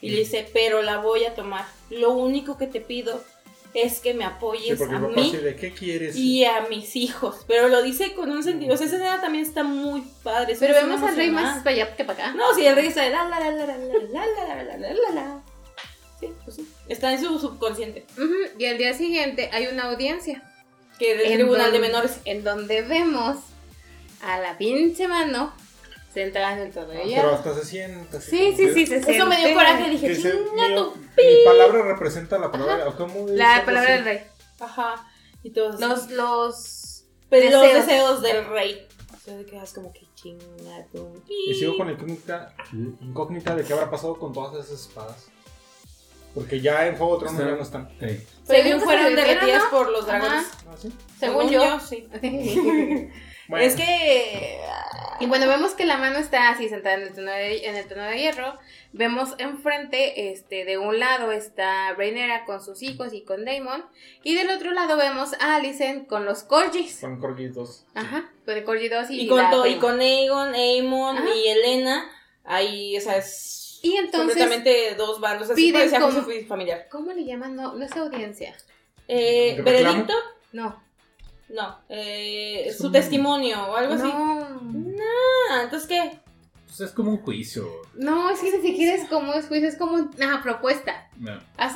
[0.01, 1.67] Y le dice, pero la voy a tomar.
[1.91, 3.23] Lo único que te pido
[3.75, 6.17] es que me apoyes a mí así de, ¿qué quieres?
[6.17, 7.45] y a mis hijos.
[7.47, 8.75] Pero lo dice con un sentido.
[8.75, 10.55] O sea, esa escena también está muy padre.
[10.55, 12.35] es Pero vemos al rey más para allá que para acá.
[12.37, 15.15] No, sí, el rey está de la la la la la la la la la
[15.15, 15.43] la.
[16.19, 16.69] Sí, pues sí.
[16.89, 18.05] Está en su subconsciente.
[18.59, 20.43] Y al día siguiente hay una audiencia.
[20.99, 22.21] Que del en tribunal de menores.
[22.25, 23.39] En donde vemos
[24.21, 25.55] a la pinche mano
[26.13, 27.35] sentada en el trono de Pero hierro.
[27.35, 28.21] hasta se sienta.
[28.21, 29.55] Sí, sí, sí, se Eso me dio siente.
[29.55, 29.91] coraje.
[29.91, 32.89] Dije, chinga tu mi palabra representa la palabra.
[32.89, 34.21] ¿o ¿Cómo dice La palabra del rey.
[34.59, 35.07] Ajá.
[35.43, 35.81] Y todos.
[35.81, 37.05] Los, los...
[37.29, 37.87] Pero los deseos.
[37.87, 38.87] deseos del rey.
[39.15, 41.23] O sea, quedas como que chinga tu.
[41.49, 45.27] Y sigo con la incógnita, incógnita de qué habrá pasado con todas esas espadas.
[46.35, 47.89] Porque ya en Juego de Tronos ya no están.
[48.01, 48.27] Sí.
[48.45, 49.71] Según fueron derretidas ¿no?
[49.71, 50.47] por los dragones.
[50.69, 50.93] ¿Ah, sí?
[51.19, 51.81] Según yo.
[51.81, 52.09] sí.
[53.51, 54.59] Bueno, Es que.
[55.19, 57.87] Y bueno, vemos que la mano está así sentada en el trono de, en el
[57.87, 58.59] trono de hierro.
[58.93, 63.85] Vemos enfrente, este, de un lado está Rhaenyra con sus hijos y con Daemon.
[64.23, 67.01] Y del otro lado vemos a Alicent con los Corgis.
[67.01, 67.87] Con Corgis 2.
[67.95, 71.29] Ajá, con el Corgi 2 y, Y con, y con Aegon, Aemon Ajá.
[71.35, 72.11] y Elena.
[72.45, 73.81] Ahí, o sea, es.
[73.83, 75.51] Y entonces, completamente dos bandos.
[75.51, 76.87] Así piden parecía como- familiar.
[76.91, 77.57] ¿cómo le llaman?
[77.57, 78.55] No, no es audiencia.
[79.07, 79.61] Eh.
[79.63, 80.15] ¿Veredicto?
[80.53, 80.83] No.
[81.53, 81.79] No.
[81.89, 84.05] Eh, Es su un- testimonio o algo así.
[84.05, 84.61] No.
[85.51, 86.19] Ah, entonces, ¿qué?
[86.67, 87.67] Pues es como un juicio.
[87.95, 91.09] No, es que ni siquiera es como es juicio, es como una propuesta.
[91.19, 91.33] No.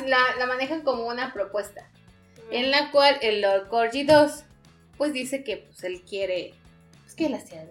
[0.07, 1.89] La, la manejan como una propuesta.
[2.51, 4.45] En la cual el Lord Corgi 2
[4.97, 6.55] pues dice que pues él quiere
[7.03, 7.65] pues que la ciudad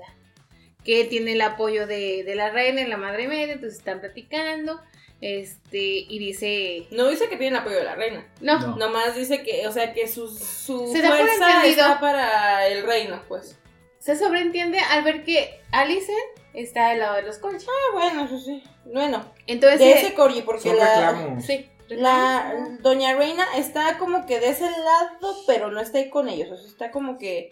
[0.84, 4.82] que tiene el apoyo de, de la reina y la madre media, entonces están platicando,
[5.24, 8.28] este, y dice, No dice que tiene el apoyo de la reina.
[8.42, 8.76] no, No.
[8.76, 12.84] Nomás dice que, o sea, que su, su Se da por fuerza está para el
[12.84, 13.58] reino, pues.
[14.00, 16.18] se sobreentiende al ver que Alicent
[16.54, 17.66] está del lado de los Corgi.
[17.66, 18.62] Ah, bueno, eso sí.
[18.84, 24.42] Bueno, Entonces, de eh, ese corgi, porque la, sí, la doña reina está como que
[24.42, 26.52] de ese lado, pero no está ahí con ellos.
[26.52, 27.50] O sea, está como que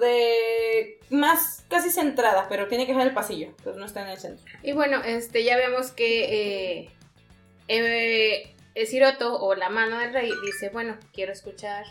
[0.00, 4.18] de más casi centrada, pero tiene que ser el pasillo, pues no está en el
[4.18, 4.44] centro.
[4.62, 6.90] Y bueno, este, ya vemos que eh,
[7.68, 11.84] eh, el Siroto o la mano del rey dice, bueno, quiero escuchar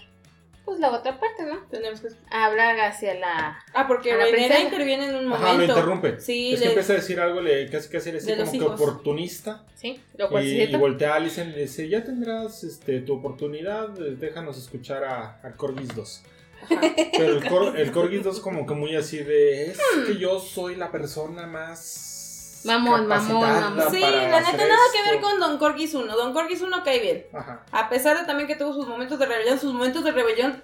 [0.63, 1.63] pues la otra parte, ¿no?
[1.71, 3.59] Tenemos que Habla hacia la...
[3.73, 4.63] Ah, porque A la Rhaenyra princesa.
[4.63, 5.47] interviene en un momento.
[5.47, 6.19] Ajá, lo interrumpe.
[6.19, 8.61] Sí, es que le- empieza a decir algo, le casi casi le dice como que
[8.63, 9.65] oportunista.
[9.73, 9.99] ¿Sí?
[10.17, 14.15] Lo cual Y, voltea a Alicent y le dice, ya tendrás este, tu oportunidad, eh,
[14.17, 16.23] déjanos escuchar a, a Corgis 2.
[16.69, 20.05] Pero el, Cor- el Corgis 2 como que muy así de, es Hmm.
[20.05, 22.61] que yo soy la persona más...
[22.63, 23.91] Mamón, mamón, mamón.
[23.91, 25.11] Sí, para la hacer neta nada que esto".
[25.11, 26.15] ver con Don Corgis 1.
[26.15, 27.25] Don Corgis 1 cae bien.
[27.33, 27.63] Ajá.
[27.71, 30.63] A pesar de también que tuvo sus momentos de rebelión, sus momentos de rebelión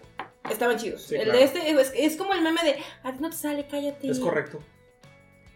[0.49, 1.01] estaban chidos.
[1.03, 1.39] Sí, el claro.
[1.39, 4.09] de este es, es como el meme de, a ti no te sale, cállate.
[4.11, 4.61] Es correcto.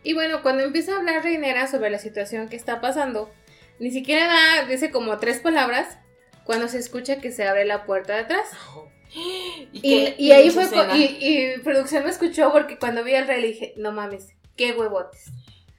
[0.03, 3.29] Y bueno, cuando empieza a hablar Reinera sobre la situación que está pasando,
[3.77, 5.99] ni siquiera da, dice como tres palabras,
[6.43, 8.47] cuando se escucha que se abre la puerta de atrás.
[8.49, 8.89] Y,
[9.73, 13.73] Y, ahí fue, y, y producción me escuchó porque cuando vi al rey le dije,
[13.77, 15.25] no mames, qué huevotes.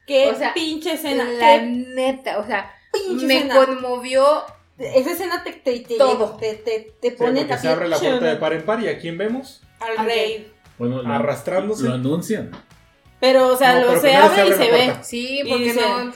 [0.06, 1.24] Qué o sea, pinche escena.
[1.24, 3.54] La qué neta, o sea, pinche me escena.
[3.56, 4.44] conmovió
[4.78, 6.36] Esa escena te, te, te, Todo.
[6.36, 8.88] te, te, te Sí, pone la se abre la puerta de par en par y
[8.88, 9.62] ¿a quién vemos?
[9.80, 10.52] al rey.
[10.78, 11.84] Bueno, lo, Arrastrándose.
[11.84, 12.50] lo anuncian.
[13.20, 14.94] Pero, o sea, No, lo se abre se y se la ve.
[15.02, 16.12] Sí, porque no.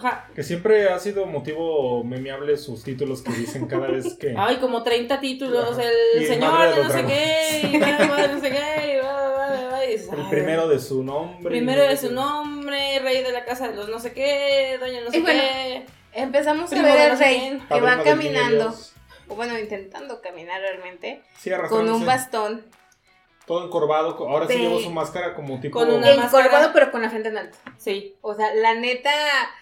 [0.00, 0.28] Ajá.
[0.34, 4.34] Que siempre ha sido motivo memeable sus títulos que dicen cada vez que...
[4.38, 5.78] Ay, como 30 títulos.
[5.78, 5.82] Ajá.
[6.14, 7.68] El Y señor madre de de no sé qué.
[7.72, 8.92] Y madre madre de no sé qué.
[8.92, 11.50] Y va, va, va, va, y dices, el primero de su nombre.
[11.50, 15.10] Primero de su nombre, rey de la casa de los no sé qué, doña no
[15.10, 15.86] sé Y bueno, qué.
[16.12, 18.74] Empezamos Primo a ver sé rey que va caminando,
[19.28, 22.64] o bueno, intentando caminar realmente, Sí, con un bastón,
[23.50, 24.16] Todo encorvado.
[24.28, 25.76] Ahora sí De- llevó su máscara como tipo...
[25.76, 26.44] Con una- máscara.
[26.44, 27.58] encorvado pero con la frente en alto.
[27.78, 28.14] Sí.
[28.20, 29.10] O sea, la neta,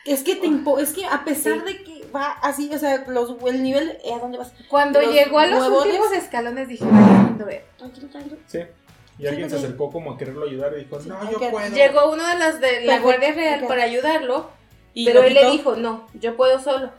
[0.05, 1.73] Es que te impo es que a pesar Sí.
[1.73, 4.53] de que va así, o sea, los, el nivel, ¿eh, ¿a dónde vas?
[4.69, 5.87] cuando Los llegó a los huevotes.
[5.87, 7.65] últimos escalones dije, vaya lindo ver.
[7.79, 8.37] Tranquilo, tranquilo.
[8.47, 8.59] Sí.
[9.19, 9.65] Y alguien Sí, se sí.
[9.65, 11.69] acercó como a quererlo ayudar y dijo, Sí, no, yo puedo.
[11.75, 14.51] Llegó uno de los de la Guardia Real para ayudarlo,
[14.93, 16.91] Y pero él le dijo, no, yo puedo solo.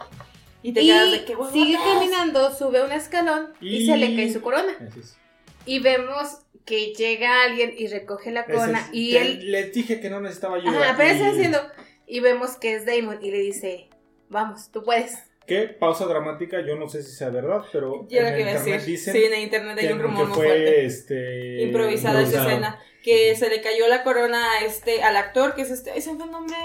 [0.64, 1.54] Y te Y quedas de que huevotes.
[1.54, 3.76] sigue caminando, sube un escalón y...
[3.78, 4.74] Y- se le cae su corona.
[4.90, 5.18] Así es.
[5.66, 6.40] Y vemos
[6.70, 9.52] que llega alguien y recoge la corona es- y te- él...
[9.52, 10.80] Les dije que no necesitaba ayuda.
[10.80, 11.60] Ajá, apenas y- está haciendo...
[12.08, 13.90] Y vemos que es Damon y le dice,
[14.30, 15.18] vamos, tú puedes.
[15.46, 15.64] ¿Qué?
[15.68, 18.54] Pausa dramática, yo no sé si sea verdad, pero Yo lo en que iba a
[18.54, 18.92] internet decir.
[18.92, 20.86] dicen Sí, en internet hay que, un que rumor muy fue fuerte.
[20.86, 22.80] este, Improvisada esa escena.
[23.04, 25.98] Que se le cayó la corona a este, al actor, que es este.
[25.98, 26.56] Ese fue el nombre.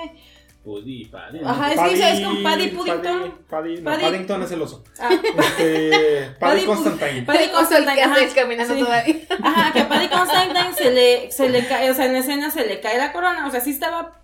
[0.65, 1.41] Pudi, padre.
[1.45, 3.39] Ajá, es que es con Paddy Puddington.
[3.51, 4.83] Paddy, Paddy- no, Paddy- Paddington es el oso.
[4.99, 7.23] Ah, Este, Paddy Paddy Constantine.
[7.23, 8.17] Paddy Constantine, que ajá.
[8.35, 8.81] caminando Sí.
[8.81, 9.17] todavía.
[9.43, 12.51] Ajá, que a Paddy Constantine se le, se le cae, o sea, en la escena
[12.51, 13.47] se le cae la corona.
[13.47, 14.23] O sea, sí estaba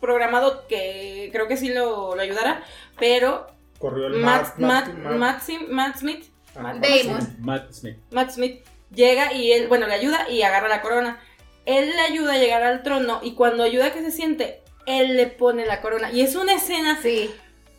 [0.00, 2.62] programado que creo que sí lo, lo ayudara,
[2.98, 6.24] pero Corrió el Matt, Matt, Matt- Matt, Sim- Matt Smith,
[6.54, 7.36] Ah, Matt- Damon.
[7.40, 7.96] Matt Smith.
[8.10, 8.64] Matt Smith
[8.94, 11.18] llega y él, bueno, le ayuda y agarra la corona.
[11.66, 14.62] Él le ayuda a llegar al trono y cuando ayuda que se siente,
[14.98, 16.10] él le pone la corona.
[16.12, 17.30] Y es una escena Sí.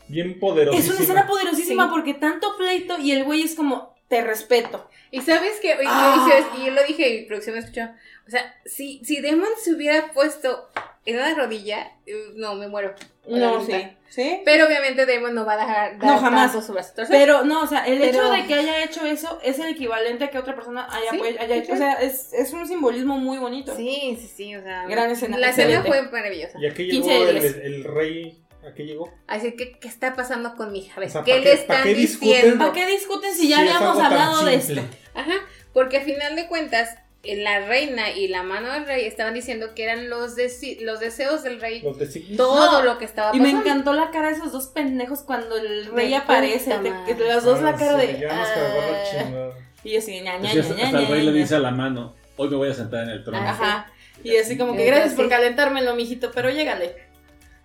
[0.07, 0.93] Bien Es poderosísima.
[0.95, 1.89] una escena poderosísima Sí.
[1.91, 4.89] porque tanto pleito y el güey es como, te respeto.
[5.09, 6.43] Y sabes que, y, Ah.
[6.57, 7.89] y- y yo lo dije y producción me escuchó.
[8.31, 10.69] O sea, si, si Demon se hubiera puesto
[11.05, 12.95] en una rodilla, eh, no, me muero.
[13.27, 13.73] No, sí.
[14.07, 14.39] ¿Sí?
[14.45, 16.53] Pero obviamente Demon no va a dejar dar No, jamás.
[16.53, 16.93] tanto su brazo.
[17.09, 20.29] Pero no, o sea, el hecho de que haya hecho eso es el equivalente a
[20.29, 21.73] que otra persona haya, Sí, pues, haya hecho.
[21.73, 23.75] O sea, es, es un simbolismo muy bonito.
[23.75, 24.85] Sí, sí, sí, o sea.
[24.87, 26.57] Gran escena, La escena fue maravillosa.
[26.57, 27.55] ¿Y a qué llegó 15 de el, 10.
[27.57, 28.45] el rey?
[28.65, 29.13] ¿A qué llegó?
[29.27, 30.93] Así que, ¿qué está pasando con mi hija?
[30.95, 32.29] A ver, O sea, ¿qué ¿pa' le están pa' qué discuten?
[32.29, 32.59] diciendo?
[32.59, 34.81] ¿Para qué discuten si ya habíamos hablado de esto?
[35.15, 35.33] Ajá,
[35.73, 39.83] porque a final de cuentas, la reina y la mano del rey estaban diciendo que
[39.83, 41.81] eran los, desi- los deseos del rey.
[41.81, 42.37] Los designios.
[42.37, 43.57] Todo No, lo que estaba Y pasando.
[43.57, 46.71] me encantó la cara de esos dos pendejos cuando el rey aparece.
[46.79, 48.19] te- los dos la Ah, cara sí, de.
[48.19, 49.51] Ya nos ah,
[49.83, 51.37] y así, ña, ña, Así ña, es, ña, hasta el ña, rey le ña.
[51.37, 53.39] dice a la mano, hoy me voy a sentar en el trono.
[53.39, 53.91] Ajá.
[54.23, 56.95] Y así como que Y gracias por calentármelo, mijito, pero llégale.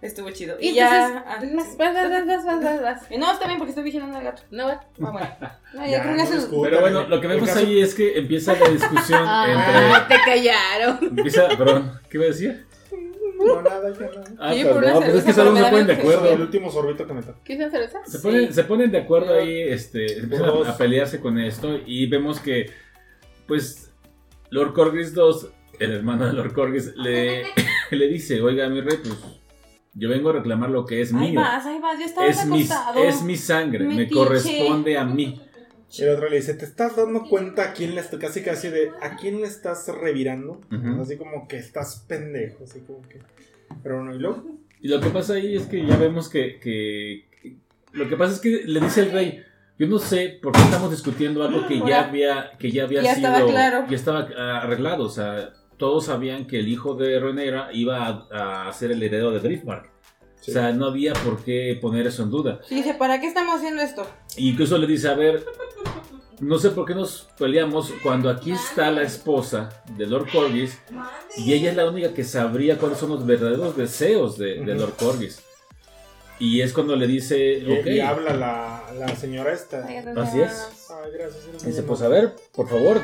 [0.03, 0.57] Estuvo chido.
[0.61, 1.25] Y, Y ya.
[1.41, 3.11] entonces, vas, vas, vas, vas, vas, vas, vas.
[3.11, 4.43] Y no, está bien porque estoy vigilando al gato.
[4.51, 4.81] No, va.
[5.03, 5.29] Ah, bueno.
[5.75, 6.63] No, ya, Ya, creo que no discutan.
[6.63, 10.93] Pero bueno, lo que vemos caso- ahí es que empieza la discusión Ah, te callaron.
[11.03, 11.09] entre...
[11.09, 12.67] Empieza, perdón, ¿qué iba a decir?
[13.39, 14.25] No, nada, ya nada.
[14.39, 16.33] Ah, Sí, perdón, pues es que solo pero no me se ponen de acuerdo.
[16.33, 17.41] el último sorbito que me tocó.
[17.45, 17.99] ¿Quieres una cerveza?
[18.07, 22.07] Se ponen, se ponen de acuerdo ahí, este, empiezan a, a pelearse con esto y
[22.07, 22.71] vemos que,
[23.47, 23.93] pues,
[24.51, 25.49] Lord Corgis II,
[25.81, 27.45] el hermano de Lord Corgis, le,
[27.91, 29.15] le dice, oiga, mi rey, pues,
[29.99, 31.41] yo vengo a reclamar lo que es Ahí mío.
[31.41, 32.69] vas, ahí vas, ya estabas Es mi,
[33.03, 34.15] es mi sangre, me Metiche.
[34.15, 35.41] corresponde a mí.
[35.99, 38.69] Y el otro le dice, ¿te estás dando cuenta a quién le estás, casi casi
[38.69, 40.61] de, a quién le estás revirando?
[40.71, 41.01] Ujú.
[41.01, 43.21] Así como que estás pendejo, así como que...
[43.83, 44.45] Pero no, y luego...
[44.83, 47.57] Y lo que pasa ahí es que ya vemos que, que- que-
[47.93, 49.43] Lo que pasa es que le dice el rey,
[49.79, 53.15] yo no sé por qué estamos discutiendo algo que ya había, que ya había ya
[53.15, 53.29] sido...
[53.29, 53.85] estaba claro.
[53.89, 58.73] Ya estaba arreglado, o sea, todos sabían que el hijo de Renera iba a, a
[58.73, 59.91] ser el heredero de Driftmark.
[60.41, 60.51] Sí.
[60.51, 62.61] O sea, no había por qué poner eso en duda.
[62.69, 64.07] Sí, dice, ¿para qué estamos haciendo esto?
[64.37, 65.45] Y incluso le dice, a ver,
[66.41, 70.79] no sé por qué nos peleamos cuando aquí está la esposa de Lord Corgis
[71.37, 74.57] y ella es la única que sabría cuáles son los verdaderos deseos de.
[74.65, 75.43] Lord Corgis.
[76.39, 79.87] Y es cuando le dice, Y, ok, y habla la, la señora esta.
[80.17, 80.86] así es.
[81.13, 81.65] Gracias.
[81.65, 83.01] Dice, pues a ver, por favor,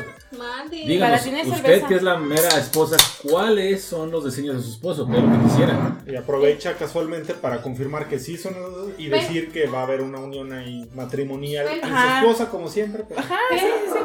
[0.71, 1.89] díganos, Para, ¿tienes usted cerveza?
[1.89, 2.97] que es la mera esposa,
[3.29, 5.07] ¿cuáles son los diseños de su esposo?
[5.07, 5.97] ¿Qué es lo que quisiera?
[6.07, 9.21] Y aprovecha casualmente para confirmar que sí son esos y Ven.
[9.21, 11.65] decir que va a haber una unión ahí matrimonial.
[11.67, 11.79] Ven.
[11.79, 12.21] Y su Ajá.
[12.21, 13.05] esposa, como siempre.
[13.09, 13.99] pero- Ajá, sí, sí, sí.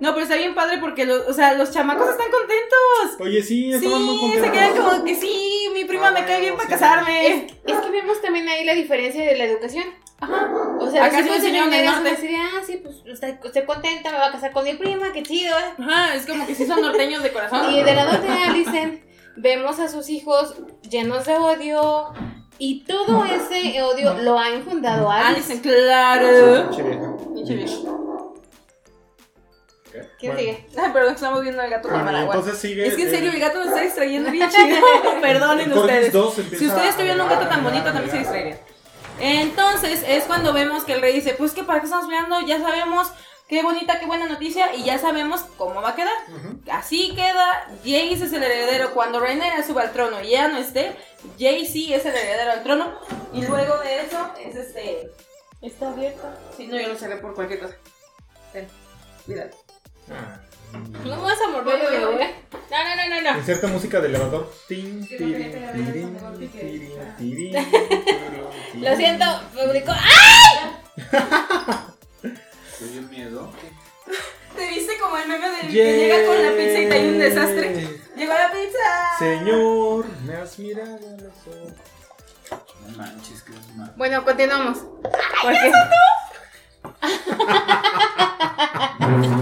[0.00, 3.20] No, pero está bien padre porque los, o sea, los chamacos están contentos.
[3.20, 4.46] Oye, sí, estaban muy Sí, contentos.
[4.46, 6.72] se quedan como que sí, mi prima Ah, me cae bien para sí.
[6.72, 7.46] casarme.
[7.46, 9.84] Es que vemos también ahí la diferencia de la educación.
[10.20, 10.48] Ajá.
[10.78, 12.26] O sea, Acá sí de enseñaron norte.
[12.26, 15.22] de, ah, sí, pues estoy, estoy contenta, me voy a casar con mi prima, qué
[15.22, 15.74] chido, ¿eh?
[15.82, 17.72] Ajá, es como que sí son norteños de corazón.
[17.74, 19.02] Y del lado de Alicent,
[19.36, 20.54] vemos a sus hijos
[20.88, 22.12] llenos de odio.
[22.56, 25.54] Y todo ese odio lo ha infundado Ah, Alice.
[25.54, 26.70] dicen, claro.
[27.34, 27.74] Pinche vieja.
[30.18, 30.38] ¿Quién Bueno.
[30.38, 30.66] sigue?
[30.76, 32.38] Ay, perdón, estamos viendo al gato con Bueno, Paraguay.
[32.38, 32.86] entonces sigue.
[32.86, 34.76] Es que en eh, serio, el gato nos está distrayendo bien chido.
[35.20, 36.12] Perdonen ustedes.
[36.12, 38.58] 2 empieza Si ustedes a tuvieran un gato tan bonito, también se distraerían.
[39.20, 42.58] Entonces es cuando vemos que el rey dice, pues que para qué estamos peleando, ya
[42.60, 43.08] sabemos
[43.48, 46.14] qué bonita, qué buena noticia y ya sabemos cómo va a quedar.
[46.70, 48.92] Así queda, Jace es el heredero.
[48.92, 50.96] Cuando Rhaenyra suba al trono y ella no esté,
[51.38, 52.92] Jace es el heredero al trono.
[53.32, 55.10] Y luego de eso es este...
[55.62, 56.28] Está abierto.
[56.54, 57.76] Sí, no, yo lo cerré por cualquier cosa.
[58.52, 58.68] Ten,
[59.24, 59.50] cuidado.
[60.10, 60.38] Ah.
[61.04, 62.04] No me vas a morder, güey.
[62.04, 62.24] voy.
[62.70, 63.38] No, no, no, no, no.
[63.38, 64.52] Inserta música de elevador.
[64.66, 65.72] Tin, tirin, no pegar
[67.16, 67.68] tirin, eso,
[68.80, 69.92] Lo siento, publicó.
[72.78, 73.52] ¿Te dio miedo?
[74.56, 78.00] ¿Te viste como el meme del que llega con la pizza y hay un desastre?
[78.16, 79.18] ¡Llegó la pizza!
[79.18, 81.72] Señor, me has mirado a los ojos.
[82.86, 83.92] No manches, que es mal.
[83.96, 84.78] Bueno, continuamos.
[85.42, 85.72] Porque...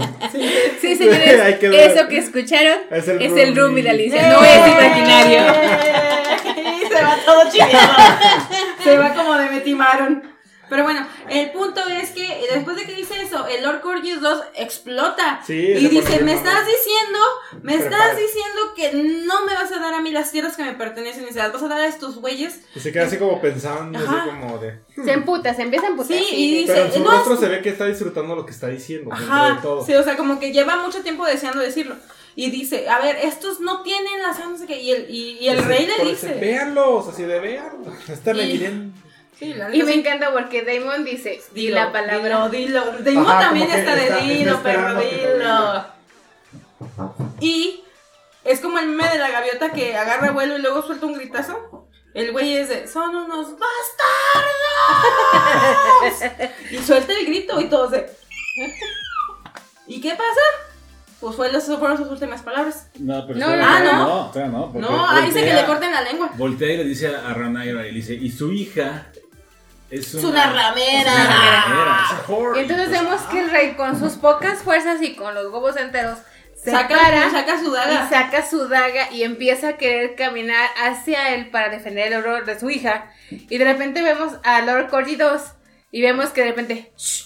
[0.81, 3.83] Sí, señores, eso que escucharon Es el es el roomie.
[3.83, 4.33] de Alicia, ¡Eh!
[4.33, 5.41] no es imaginario.
[6.89, 7.65] Se va todo chido.
[8.83, 10.32] Se va como de metimaron.
[10.73, 14.41] Pero bueno, el punto es que después de que dice eso, el Lord Corgis 2
[14.55, 15.39] explota.
[15.45, 17.19] Sí, y dice, me estás diciendo,
[17.61, 18.91] me estás diciendo que
[19.27, 21.53] no me vas a dar a mí las tierras que me pertenecen y se las
[21.53, 22.61] vas a dar a estos güeyes.
[22.75, 24.25] Y se queda así como pensando, así Ajá.
[24.25, 24.79] como de.
[24.95, 26.17] Se emputa, se empieza a emputar.
[26.17, 28.51] Sí, y dice, Pero en su no, rostro se ve que está disfrutando lo que
[28.51, 29.85] está diciendo, de Ajá, todo.
[29.85, 31.95] sí, o sea, como que lleva mucho tiempo deseando decirlo.
[32.35, 34.81] Y dice, a ver, estos no tienen las no sé qué.
[34.81, 36.33] Y el, y, y el Dice, rey le dice.
[36.33, 37.93] Véanlos, así de véanlos.
[38.09, 39.03] Están Y- evidentes.
[39.37, 39.99] Sí, la Y me sí.
[39.99, 42.49] encanta porque Damon dice, di Dilo, la palabra.
[42.49, 43.03] Dilo, dilo.
[43.03, 45.85] Damon Ajá, también está de dilo, lo dilo.
[47.39, 47.83] Y
[48.43, 51.87] es como el meme de la gaviota que agarra vuelo y luego suelta un gritazo.
[52.13, 53.47] El güey es de, son unos
[56.03, 56.53] bastardos.
[56.71, 58.09] Y suelta el grito y todos de.
[59.87, 60.41] ¿Y qué pasa?
[61.19, 62.87] Pues fue las, fueron sus últimas palabras.
[62.99, 63.93] No, pero No, espera, ah, no.
[64.35, 64.71] no, no.
[64.71, 66.29] porque No, ah, dice que le corten la lengua.
[66.35, 69.07] Voltea y le dice a Ranaira y le dice, y su hija
[69.99, 71.11] es Es una, una ramera.
[71.13, 72.59] es una ramera, es a whore".
[72.59, 76.19] Y entonces vemos que el rey con sus pocas fuerzas y con los huevos enteros
[76.55, 78.09] se Saca, para saca su y daga.
[78.09, 82.57] saca su daga y empieza a querer caminar hacia él para defender el oro de
[82.59, 83.11] su hija.
[83.29, 85.41] Y de repente vemos a Lord Corgi 2
[85.91, 87.23] y vemos que de repente, "Shh,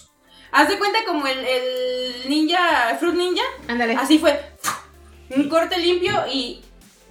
[0.52, 3.44] Haz de cuenta como el, el ninja, Fruit Ninja.
[3.68, 3.96] ándale.
[3.96, 4.40] Así fue.
[5.30, 6.64] Un corte limpio y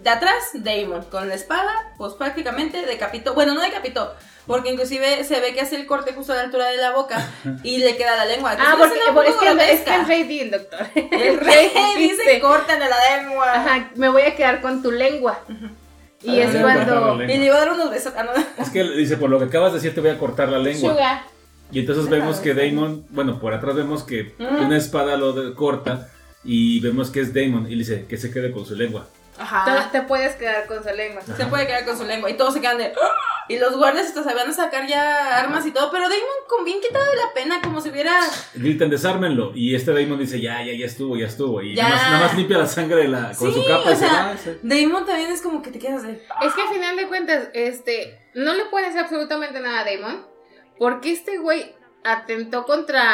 [0.03, 1.03] de atrás, Damon.
[1.11, 3.35] Con la espada, pues prácticamente decapitó.
[3.35, 4.15] Bueno, no decapitó.
[4.47, 7.19] Porque inclusive se ve que hace el corte justo a la altura de la boca
[7.65, 8.57] y le queda la lengua.
[8.59, 10.87] Ah, porque, es una porque es, que, es que el rey di el doctor.
[10.95, 13.53] El rey dice, dice, córtale la lengua.
[13.55, 15.41] Ajá, me voy a quedar con tu lengua.
[16.23, 17.25] Y es le voy a cortar cuando...
[17.25, 18.13] Y le iba a dar unos besos.
[18.17, 18.31] Ah, no.
[18.63, 20.93] Es que dice, por lo que acabas de decir te voy a cortar la lengua.
[20.93, 21.23] Sugar.
[21.73, 24.67] Y entonces vemos que Damon, bueno, por atrás vemos que Mm.
[24.67, 26.09] una espada lo de- corta
[26.45, 29.09] y vemos que es Damon y le dice que se quede con su lengua.
[29.39, 29.89] Ajá.
[29.91, 31.21] Te, te puedes quedar con su lengua.
[31.23, 32.87] Se puede quedar con su lengua y todos se quedan de.
[32.87, 33.11] "¡Ah!".
[33.49, 35.91] Y los guardias hasta se van a sacar ya armas y todo.
[35.93, 38.19] Pero Damon con bien quitado de la pena, como si hubiera.
[38.55, 39.53] Gritan, desármenlo.
[39.55, 41.63] Y este Damon dice, ya, ya, ya estuvo, ya estuvo.
[41.63, 41.85] Y Ya.
[41.85, 44.37] Nada, más, nada más limpia la sangre de la, con Sí, su capa o sea,
[44.37, 46.13] se- Damon también es como que te quedas de.
[46.43, 50.27] Es que al final de cuentas, este, no le puede hacer absolutamente nada a Damon,
[50.79, 53.05] porque este güey atentó contra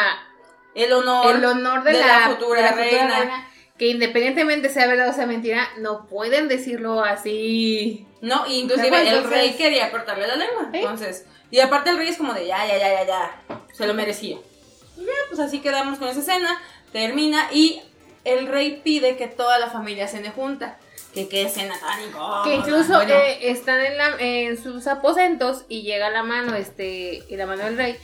[0.74, 1.34] El honor.
[1.36, 3.48] el honor de, de la, la futura de la reina.
[3.78, 8.06] Que independientemente sea verdad o sea mentira, no pueden decirlo así.
[8.20, 10.68] No, y inclusive el rey quería cortarle la lengua.
[10.72, 10.78] ¿Sí?
[10.78, 11.24] Entonces.
[11.50, 13.42] Y aparte el rey es como de ya, ya, ya, ya, ya.
[13.72, 14.36] Se lo merecía.
[14.96, 16.60] Y ya, pues así quedamos con esa escena.
[16.92, 17.82] Termina y
[18.24, 20.78] el rey pide que toda la familia cene junta.
[21.12, 22.44] Que qué escena tan incómoda.
[22.44, 27.22] que incluso Bueno, eh, están en, la- en sus aposentos y llega la mano, este,
[27.28, 27.96] y la mano del rey,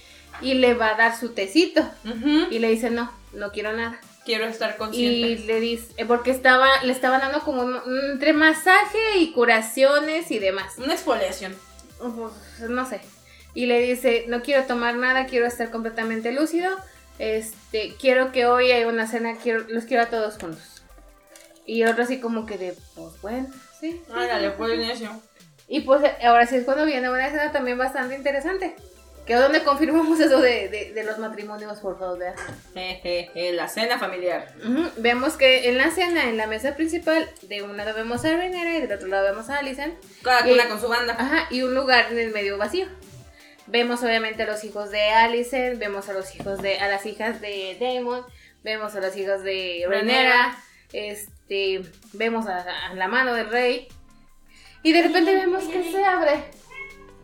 [0.43, 1.81] y le va a dar su tecito.
[2.05, 3.99] ujú, Y le dice, no, no quiero nada.
[4.29, 5.45] Quiero estar Y consciente.
[5.47, 10.39] le dice, eh, porque estaba, le estaban dando como un- entre masaje y curaciones y
[10.39, 10.75] demás.
[10.77, 11.57] Una exfoliación.
[11.99, 12.33] Uf,
[12.69, 13.01] no sé.
[13.55, 16.69] Y le dice, no quiero tomar nada, quiero estar completamente lúcido.
[17.19, 20.83] Este, quiero que hoy haya una cena, quiero, los quiero a todos juntos.
[21.65, 23.47] Y otro así como que de, pues bueno,
[23.81, 23.93] sí.
[23.93, 25.09] sí, Ándale, sí, pues sí".
[25.69, 28.77] Y pues ahora sí es cuando viene una escena también bastante interesante.
[29.29, 32.35] Que donde confirmamos eso de, de- de los matrimonios forzados, ¿verdad?
[32.75, 34.53] Jejeje, la cena familiar.
[34.67, 38.31] Ujú, Vemos que en la cena, en la mesa principal, de un lado vemos a
[38.35, 39.95] Renera y del otro lado vemos a Alicent.
[40.23, 41.15] Cada una con su banda.
[41.19, 42.87] Ajá, y un lugar en el medio vacío.
[43.67, 47.43] Vemos obviamente a los hijos de Alicent, vemos a los hijos de, a las hijas
[47.43, 48.25] de Damon,
[48.65, 50.57] vemos a las hijas de Renera,
[50.95, 51.83] este,
[52.15, 53.89] vemos a, a la mano del rey.
[54.83, 56.45] Y de repente vemos que se abre.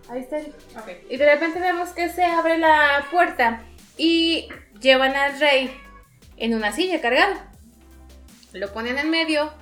[0.08, 0.36] Ahí está.
[0.38, 0.90] Ok.
[1.08, 3.62] Y de repente vemos que se abre la puerta
[3.96, 4.48] y
[4.80, 5.70] llevan al rey
[6.36, 7.34] en una silla cargado.
[8.52, 9.52] Lo ponen en medio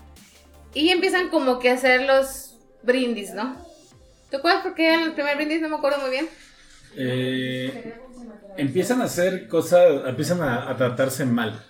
[0.74, 3.57] y empiezan como que a hacer los brindis, ¿no?
[4.30, 6.28] ¿Te acuerdas por qué el primer brindis no me acuerdo muy bien?
[6.97, 7.95] Eh,
[8.57, 11.64] empiezan a hacer cosas, empiezan a, a tratarse mal.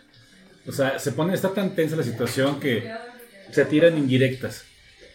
[0.66, 2.92] O sea, se pone, está tan tensa la situación que
[3.50, 4.64] se tiran indirectas.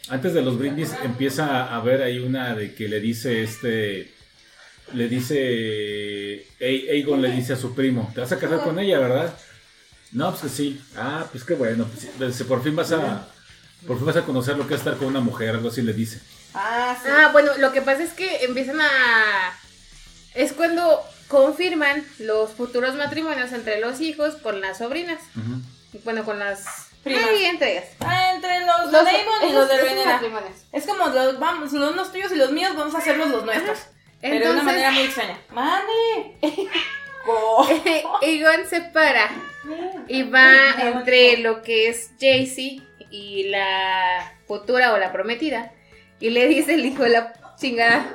[0.10, 4.14] Antes de los brindis empieza a haber ahí una de que le dice este,
[4.94, 9.34] le dice, Aegon le dice a su primo, te vas a casar con ella, ¿verdad?
[10.14, 10.82] No, pues que sí.
[10.96, 11.86] Ah, pues qué bueno.
[11.86, 13.28] pues pues, por fin vas a,
[13.86, 15.94] por fin vas a conocer lo que es estar con una mujer, algo así le
[15.94, 16.22] dice.
[16.54, 17.10] Ah, sí.
[17.12, 19.60] Ah, bueno, lo que pasa es que empiezan a...
[20.34, 25.20] Es cuando confirman los futuros matrimonios entre los hijos con las sobrinas.
[25.36, 26.02] Ujú.
[26.06, 26.87] Bueno, con las...
[27.08, 27.26] Primas.
[27.30, 27.86] Ay, entre ellas.
[28.00, 30.22] Ah, entre los de Los- Damon y los de Renera.
[30.72, 33.80] Es como los, vamos, los unos tuyos y los míos, vamos a hacerlos los nuestros.
[34.22, 35.40] pero de una manera muy extraña.
[35.52, 36.38] ¡Mane!
[37.26, 37.68] Co-
[38.22, 39.30] Egon se para
[40.08, 42.82] y va entre lo que es Jaycee
[43.12, 45.72] y la futura o la prometida
[46.20, 48.06] y le dice el hijo de la chingada,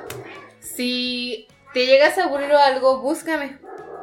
[0.59, 3.57] si te llegas a aburrir o algo, búscame.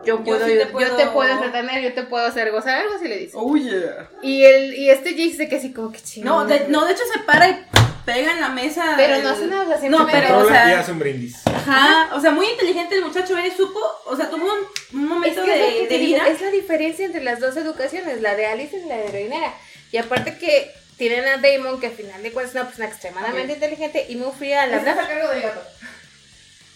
[0.05, 2.51] Yo Yo puedo, sí yo, te yo puedo- te puedo entretener, yo te puedo hacer
[2.51, 3.33] gozar, algo así le dice.
[3.37, 4.09] Oh, yeah.
[4.23, 6.49] Y el y este Jaycee se que así como que No, chingón.
[6.49, 7.67] de, no, de hecho se para y
[8.07, 8.95] pega en la mesa.
[8.97, 11.47] Pero el- no hace nada, No, simplemente- pero, o sea, y hace un brindis.
[11.47, 15.09] Ajá, o sea, muy inteligente el muchacho, él supo, o sea, tuvo un, un Es
[15.09, 16.29] momento es, de, ira.
[16.29, 19.53] es la diferencia entre las dos educaciones, la de Alice y la de Reinera.
[19.93, 23.53] Y aparte que tienen a Damon, que al final de cuentas es una persona extremadamente
[23.53, 24.97] inteligente y muy fría al hablar.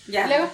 [0.08, 0.26] Ya.
[0.26, 0.50] Luego,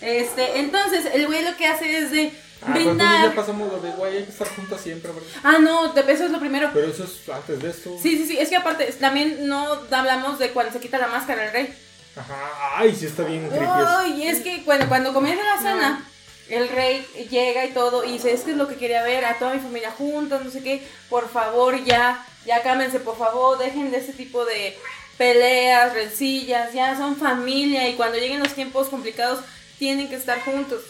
[0.00, 2.32] Este, entonces, el güey lo que hace es de
[2.66, 3.28] Ah, brindar.
[3.28, 5.28] ya pasamos lo de güey, hay que estar juntos siempre, ¿verdad?
[5.42, 6.70] Ah, no, de eso es lo primero.
[6.72, 7.90] Pero eso es antes de esto.
[8.02, 11.44] Sí, sí, sí, es que aparte también no hablamos de cuando se quita la máscara
[11.46, 11.74] el rey.
[12.16, 13.66] Ajá, ay, sí está bien creepy.
[13.66, 16.08] Ay, es que cuando, cuando comienza la cena,
[16.48, 19.38] el rey llega y todo y dice, es que es lo que quería ver, a
[19.38, 23.90] toda mi familia juntos, no sé qué, por favor ya, ya cámense, por favor, dejen
[23.90, 24.76] de ese tipo de
[25.18, 29.40] peleas, rencillas, ya son familia y cuando lleguen los tiempos complicados
[29.78, 30.82] tienen que estar juntos.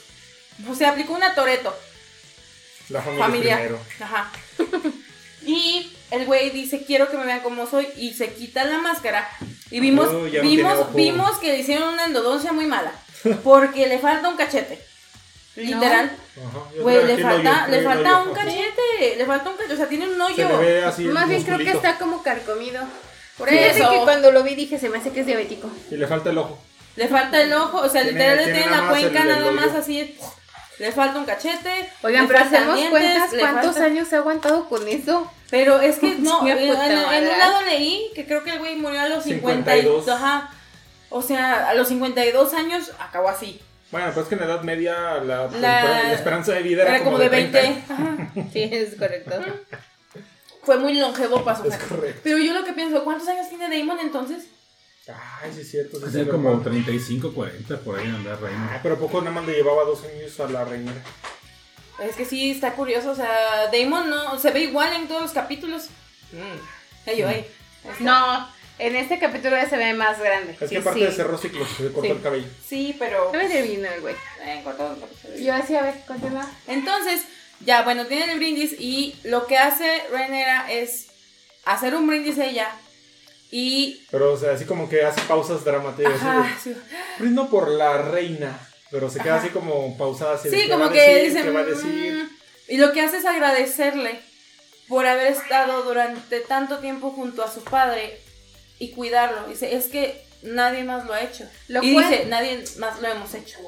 [0.71, 1.75] O sea, aplicó una Toreto,
[2.89, 3.57] La familia, familia.
[3.57, 3.81] primero.
[4.01, 4.31] Ajá.
[5.47, 9.29] Y el güey dice, quiero que me vean como soy y se quita la máscara.
[9.71, 12.93] Y vimos, Oh, no tiene vimos, vimos que le hicieron una endodoncia muy mala.
[13.43, 14.83] Porque le falta un cachete.
[15.57, 16.17] Literal.
[16.49, 16.59] Ajá.
[16.75, 19.17] Yo Güey, le falta, le falta un cachete.
[19.19, 19.75] Le falta un cachete.
[19.75, 20.49] O sea, tiene un hoyo.
[21.13, 22.83] Más bien creo que está como carcomido.
[23.37, 23.91] Por eso.
[23.91, 25.71] que cuando lo vi dije, se me hace que es diabético.
[25.91, 26.59] Y le falta el ojo.
[26.97, 27.79] Le falta el ojo.
[27.79, 30.17] O sea, Tiene- literal le tiene la cuenca nada más así.
[30.79, 31.89] Le falta un cachete.
[32.03, 35.31] Oigan, pero hacemos cuentas cuántos falta- años se ha aguantado con eso.
[35.51, 39.09] Pero es que no, en, un lado leí que creo que el güey murió a
[39.09, 40.05] los 52.
[40.05, 40.09] 52.
[40.09, 40.51] Ajá.
[41.11, 43.61] O sea, a los 52 años acabó así.
[43.93, 47.05] Bueno, pues que en la Edad Media la, La- la esperanza de vida era, Era
[47.05, 47.59] como de 20.
[47.61, 47.95] 30.
[47.95, 48.17] Ajá.
[48.53, 49.31] Sí, es correcto.
[50.65, 52.21] Fue muy longevo para su Es correcto.
[52.25, 54.47] Pero yo lo que pienso, ¿cuántos años tiene Damon entonces?
[55.43, 55.99] Ay, sí es cierto.
[55.99, 56.71] Sí, Hace como verdad.
[56.71, 58.81] 35, 40 por ahí andar Ah, reina.
[58.83, 60.93] pero poco nada más le llevaba dos años a la reina.
[62.03, 63.11] Es que sí, está curioso.
[63.11, 65.89] O sea, Damon no se ve igual en todos los capítulos.
[66.33, 67.11] Mm.
[67.19, 67.29] Yo,
[68.01, 68.49] No,
[68.79, 70.53] en este capítulo ya se ve más grande.
[70.59, 71.07] Es Sí, que aparte sí.
[71.07, 72.09] de cerró ciclos, se cortó Sí.
[72.09, 72.47] el cabello.
[72.67, 73.31] Sí, pero.
[73.31, 74.15] Se ve divino el güey.
[74.43, 74.65] Eh.
[75.43, 76.51] Yo así, a ver, continúa.
[76.67, 77.23] Entonces,
[77.61, 81.09] ya, bueno, tienen el brindis y lo que hace Renera es
[81.65, 82.69] hacer un brindis ella
[83.57, 84.05] y...
[84.11, 86.15] Pero, o sea, así como que hace pausas dramáticas.
[86.15, 86.81] así Ajá, de, sí,
[87.21, 88.59] Brindo por la reina.
[88.91, 89.45] Pero se queda Ajá.
[89.45, 90.35] así como pausada.
[90.35, 91.25] Así Sí, ¿qué como que decir?
[91.33, 91.43] dice...
[91.45, 92.15] ¿Qué va a decir?
[92.15, 92.29] "Mm",
[92.73, 94.19] Y lo que hace es agradecerle
[94.89, 98.19] por haber estado durante tanto tiempo junto a su padre
[98.81, 99.47] y cuidarlo.
[99.49, 101.49] Dice, es que nadie más lo ha hecho.
[101.69, 103.59] Lo y cual- dice, nadie más lo hemos hecho.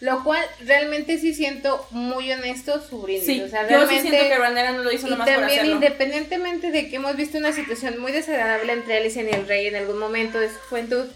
[0.00, 3.24] Lo cual realmente sí siento muy honesto su brindis.
[3.26, 4.10] Sí, o sea, yo sí realmente.
[4.10, 7.38] siento que Renera no lo hizo y nomás por también, independientemente de que hemos visto
[7.38, 11.06] una situación muy desagradable entre Alicia y el rey en algún momento de su juventud,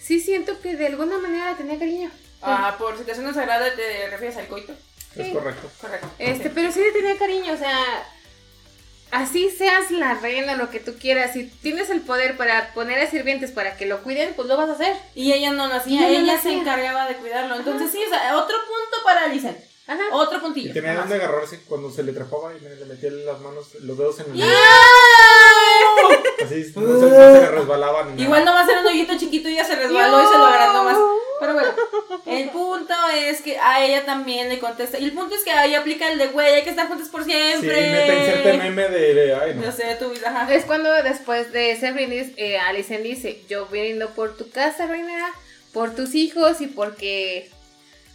[0.00, 2.10] sí siento que de alguna manera le tenía cariño.
[2.40, 4.72] Ah, por situaciones sagradas te refieres al coito.
[5.16, 5.32] Es Sí.
[5.32, 5.68] correcto.
[5.80, 6.08] Correcto.
[6.20, 6.52] Este, Sí.
[6.54, 7.76] pero sí le tenía cariño, o sea,
[9.10, 13.10] así seas la reina, lo que tú quieras, si tienes el poder para poner a
[13.10, 14.96] sirvientes para que lo cuiden, pues lo vas a hacer.
[15.14, 16.60] Y ella no lo Y hacía, ella ella, no lo se hacía.
[16.60, 17.56] encargaba de cuidarlo.
[17.56, 19.58] Entonces, sí, o sea, otro punto para Alicent.
[19.86, 20.02] Ajá.
[20.12, 20.72] Otro Y puntillo.
[20.74, 21.24] tenía donde más.
[21.24, 24.42] agarrarse cuando se le trepaba y le metía las manos, los dedos en el.
[24.42, 26.16] ¡Ay!
[26.44, 28.06] Así no se, no se le resbalaban.
[28.08, 28.22] ni nada.
[28.24, 30.56] Igual nomás era un hoyito chiquito y ya se resbaló y se lo bueno,
[32.26, 34.98] el punto es que a ella también le contesta.
[34.98, 37.24] Y el punto es que ahí aplica el de, güey, hay que estar juntos por
[37.24, 37.90] Sí, siempre.
[37.92, 39.14] neta, inserte meme de.
[39.14, 39.64] de- ay, no.
[39.64, 40.28] Yo sé, tu vida.
[40.28, 40.52] ajá.
[40.54, 45.26] Es cuando después de ese brindis, eh, Alicent dice, yo brindo por tu casa, reina,
[45.72, 47.50] por tus hijos y porque...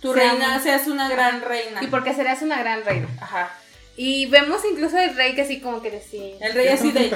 [0.01, 1.81] Tu se reina seas una gran reina.
[1.81, 3.07] Y porque serás una gran reina.
[3.21, 3.55] Ajá.
[3.95, 6.35] Y vemos incluso al rey que así como que decía...
[6.41, 7.09] El rey ¿Qué así de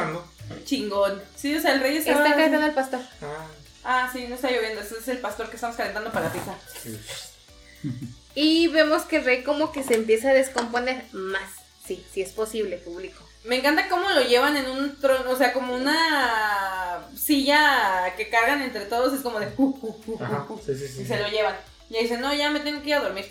[0.64, 1.22] chingón.
[1.36, 2.24] Sí, o sea, el rey estaba...
[2.26, 3.02] Está cantando al pastor.
[3.22, 3.46] Ah,
[3.90, 4.82] Ah, sí, no está lloviendo.
[4.82, 6.56] Ese es el pastor que estamos calentando para la pizza.
[8.36, 11.50] Y vemos que el rey como que se empieza a descomponer más.
[11.88, 13.24] Sí, sí es posible, público.
[13.46, 18.62] Me encanta cómo lo llevan en un trono, o sea, como una silla que cargan
[18.62, 19.48] entre todos, es como de...
[20.20, 21.02] Ajá, sí, sí, sí.
[21.02, 21.56] y se lo llevan.
[21.90, 23.26] Y ahí dicen, no, ya me tengo que ir a dormir.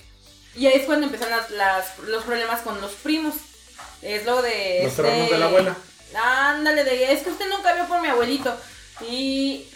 [0.57, 3.35] Y ahí es cuando empiezan las, las- los problemas con los primos.
[4.03, 4.81] Es lo de...
[4.85, 5.03] Los este-
[5.35, 5.77] de la abuela.
[6.17, 8.57] Ándale, de, es que usted nunca vio por mi abuelito.
[9.09, 9.67] Y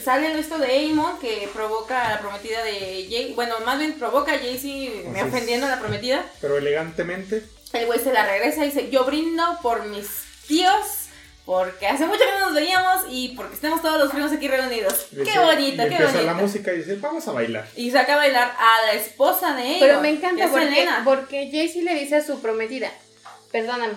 [0.00, 3.32] sale esto de Amon que provoca a la prometida de Jay.
[3.34, 6.24] Bueno, más bien provoca a Jaycee me ofendiendo a la prometida.
[6.40, 7.44] Pero elegantemente.
[7.72, 10.08] El güey se la regresa y dice, yo brindo por mis
[10.48, 10.74] tíos,
[11.46, 15.06] porque hace mucho que no nos veíamos y porque estemos todos los primos aquí reunidos.
[15.10, 16.22] dice- qué bonito, y qué empieza bonito.
[16.26, 17.66] la música y dice, vamos a bailar.
[17.76, 19.76] Y saca a bailar a la esposa de ella.
[19.80, 22.90] Pero me encanta porque, porque Jaycee le dice a su prometida,
[23.52, 23.94] perdóname.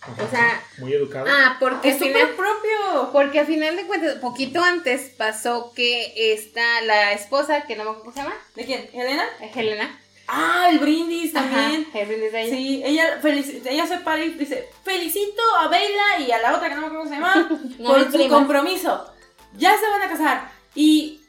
[0.00, 0.24] Ajá.
[0.24, 1.26] O sea, Muy educado.
[1.28, 2.28] ah, porque Es al final...
[2.30, 3.10] propio.
[3.12, 7.90] Porque al final de cuentas, poquito antes pasó que está la esposa, que no me
[7.90, 8.88] acuerdo cómo se llama, ¿De quién?
[8.92, 9.24] ¿Elena?
[9.40, 10.00] es Helena.
[10.30, 11.86] Ah, el brindis también.
[11.88, 12.54] Ajá, el brindis de ella.
[12.56, 16.68] Sí, ella, felici- ella se para y dice, felicito a Bella y a la otra
[16.68, 19.10] que no me acuerdo cómo se llama, No, por su compromiso.
[19.56, 20.50] Ya se van a casar.
[20.74, 21.22] Y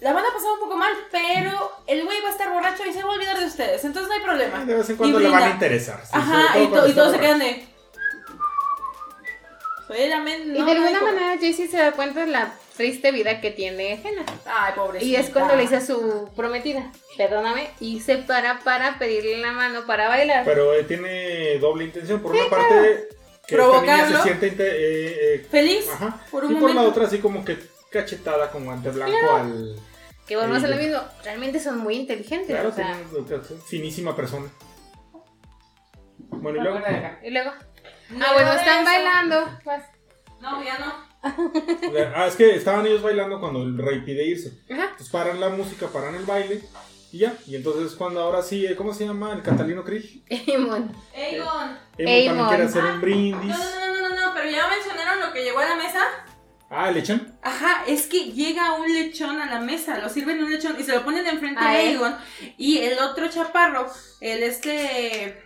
[0.00, 2.92] la van a pasar un poco mal, pero el güey va a estar borracho y
[2.92, 3.84] se va a olvidar de ustedes.
[3.84, 4.64] Entonces no hay problema.
[4.64, 6.02] de vez en cuando le van a interesar.
[6.10, 7.69] Ajá, y, todo to- cuando y todos se quedan de...
[9.94, 13.94] Y de alguna no manera Jaycee se da cuenta de la triste vida que tiene
[13.94, 14.24] Helena.
[14.46, 15.10] Ay, pobrecita.
[15.10, 19.52] Y es cuando le dice a su prometida, perdóname, y se para para pedirle la
[19.52, 20.44] mano para bailar.
[20.44, 22.20] Pero eh, tiene doble intención.
[22.20, 23.08] Por una parte,
[23.46, 27.06] que esta niña se siente eh, eh, Feliz ajá, por un y por la otra
[27.06, 27.58] así como que
[27.90, 29.36] cachetada con guante blanco Claro.
[29.36, 29.76] al...
[30.26, 32.50] Que volvemos a lo mismo, realmente son muy inteligentes.
[32.50, 32.96] Claro, o sea,
[33.66, 34.48] finísima persona.
[36.28, 36.78] Bueno, y luego.
[37.24, 37.50] y luego.
[38.10, 39.58] Luego ah, bueno, están eso- bailando.
[39.64, 39.82] Pues,
[40.40, 41.10] No, ya no.
[42.14, 44.58] Ah, es que estaban ellos bailando cuando el rey pide irse.
[44.72, 44.84] Ajá.
[44.84, 46.62] Entonces paran la música, paran el baile
[47.12, 47.34] y ya.
[47.46, 49.32] Y entonces cuando ahora sí, ¿cómo se llama?
[49.34, 50.22] El Catalino Krieg.
[50.56, 50.90] Amon.
[51.14, 51.48] Aegon.
[51.48, 53.50] Amon también quiere hacer Ah, un brindis.
[53.50, 56.00] No, no, no, no, no, no, pero ya mencionaron lo que llegó a la mesa.
[56.70, 57.36] Ah, le echan.
[57.42, 60.94] Ajá, es que llega un lechón a la mesa, lo sirven un lechón y se
[60.94, 61.88] lo ponen enfrente Ah, ¿eh?
[61.88, 62.16] Aegon.
[62.56, 63.90] Y el otro chaparro,
[64.20, 65.42] el este.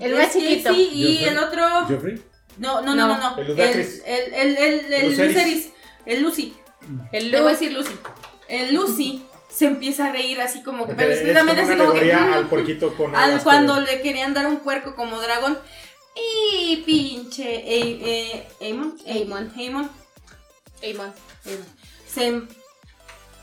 [0.00, 0.72] El más chiquito.
[0.72, 1.64] Sí, y el otro.
[1.88, 2.22] Joffrey.
[2.58, 3.34] No, no, no, No.
[3.38, 4.02] El El, Ludacris.
[4.06, 5.72] el, el, el, el.
[6.06, 6.54] El Lucy.
[7.12, 7.58] El Le voy a Lu.
[7.58, 7.92] decir Lucy.
[8.48, 10.94] El Lucy se empieza a reír así como que.
[10.94, 12.12] Pero es como discretamente una así como que.
[12.14, 15.58] mm, al porquito con al- alas, cuando le querían dar un puerco como dragón.
[16.14, 17.44] Y pinche.
[17.56, 18.96] Eh, eh, Aemon.
[19.06, 19.52] Aemon.
[19.56, 19.90] Aemon.
[20.82, 21.12] Amon.
[22.08, 22.42] se,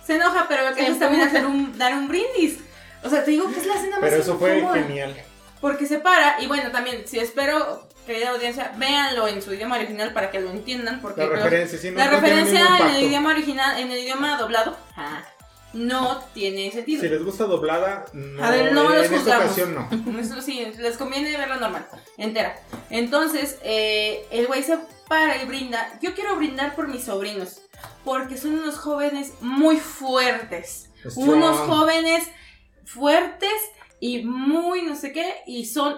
[0.06, 2.60] se enoja, pero que también hacer un, dar un brindis.
[3.04, 5.16] O sea, te digo que es la escena más Pero eso fue genial.
[5.64, 10.12] Porque se para, y bueno, también, si espero, querida audiencia, véanlo en su idioma original
[10.12, 13.30] para que lo entiendan, porque La referencia, sí, no, la no referencia en el idioma
[13.30, 15.24] original, en el idioma doblado, ah,
[15.72, 17.02] no tiene sentido.
[17.02, 18.44] Si les gusta doblada, no.
[18.44, 19.46] A ver, no en los esta juzgamos.
[19.46, 20.20] ocasión no.
[20.20, 21.88] Eso sí, les conviene verla normal,
[22.18, 22.60] entera.
[22.90, 25.98] Entonces, eh, el güey se para y brinda.
[26.02, 27.62] Yo quiero brindar por mis sobrinos,
[28.04, 30.90] porque son unos jóvenes muy fuertes.
[31.08, 31.30] Strong.
[31.30, 32.28] Unos jóvenes
[32.84, 33.54] fuertes
[34.06, 35.98] y muy no sé qué, y son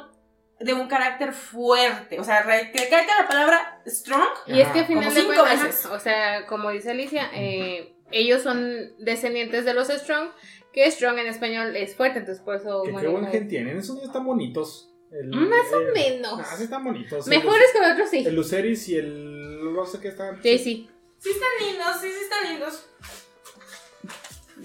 [0.60, 2.20] de un carácter fuerte.
[2.20, 4.28] O sea, recalca la palabra strong.
[4.48, 5.86] Y es que al final Como de cinco cuentas, veces.
[5.88, 10.30] o sea, como dice Alicia, eh, ellos son descendientes de los Strong,
[10.72, 12.84] que Strong en español es fuerte, entonces por eso...
[12.84, 13.78] Que qué buen gen tienen.
[13.80, 14.92] Esos niños están bonitos.
[15.12, 16.40] El- Más o el- menos.
[16.40, 17.26] Ah, sí están bonitos.
[17.28, 18.24] Mejores que los otros, sí.
[18.26, 19.74] el Luceris y el.
[19.74, 20.42] No sé qué están.
[20.44, 20.90] Sí, sí.
[21.18, 22.86] Sí están lindos, sí, sí están lindos.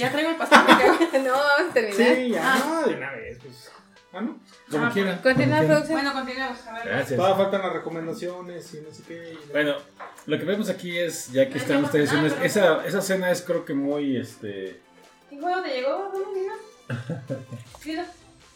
[0.01, 0.59] Ya traigo el pastel.
[1.25, 2.17] no, vamos a terminar.
[2.17, 2.53] Sí, ya.
[2.55, 2.59] Ah.
[2.65, 3.39] No, de una vez.
[3.43, 3.71] Pues.
[4.13, 4.39] Ah, no.
[4.71, 5.19] Como Ah, quieran.
[5.23, 5.67] Continúa, quieran.
[5.67, 5.93] producción.
[6.01, 6.67] bueno, continuemos.
[6.67, 6.87] A ver.
[6.89, 7.17] Gracias.
[7.17, 9.39] Todavía faltan las recomendaciones y no sé qué.
[9.53, 9.75] Bueno,
[10.27, 13.43] lo que vemos aquí es, ya que están ustedes diciendo, es- esa, esa escena es
[13.43, 14.81] creo que muy, este...
[15.29, 16.13] ¿Qué juego te llegó?
[17.85, 18.03] Dilo.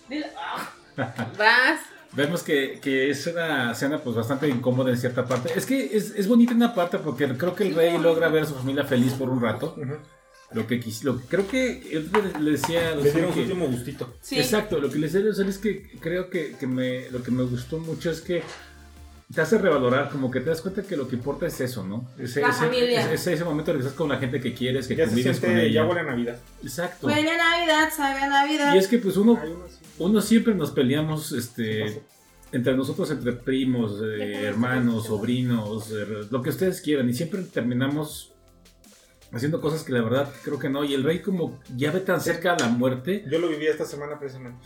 [0.09, 0.26] Dilo.
[0.36, 0.70] Ah.
[1.38, 1.80] Vas.
[2.12, 5.53] Vemos que, que es una escena pues bastante incómoda en cierta parte.
[5.57, 8.45] Es que es, es bonita en una parte porque creo que el rey logra ver
[8.45, 9.74] a su familia feliz por un rato.
[9.76, 9.97] Ujú.
[10.53, 13.40] Lo que quis- lo, creo que el otro le- le decía Le dieron su que-
[13.42, 14.14] último gustito.
[14.20, 14.38] Sí.
[14.38, 17.30] Exacto, lo que les decía a Lucero es que creo que, que me, lo que
[17.30, 18.42] me gustó mucho es que
[19.34, 22.09] te hace revalorar, como que te das cuenta que lo que importa es eso, ¿no?
[22.18, 23.01] Ese, La ese, familia.
[23.01, 25.05] ese- ese- ese momento en el que estás con la gente que quieres, que Ya
[25.07, 25.72] se convives con ella.
[25.82, 26.38] ya huele a Navidad.
[26.62, 27.07] Exacto.
[27.09, 28.74] Huele a Navidad, sabe a Navidad.
[28.74, 29.40] Y es que pues uno,
[29.99, 32.03] uno siempre nos peleamos este,
[32.53, 38.30] entre nosotros, entre primos, eh, hermanos, sobrinos, eh, lo que ustedes quieran, y siempre terminamos
[39.35, 40.85] haciendo cosas que la verdad creo que no.
[40.85, 43.85] Y el rey como ya ve tan cerca a la muerte, Yo lo viví esta
[43.85, 44.59] semana precisamente.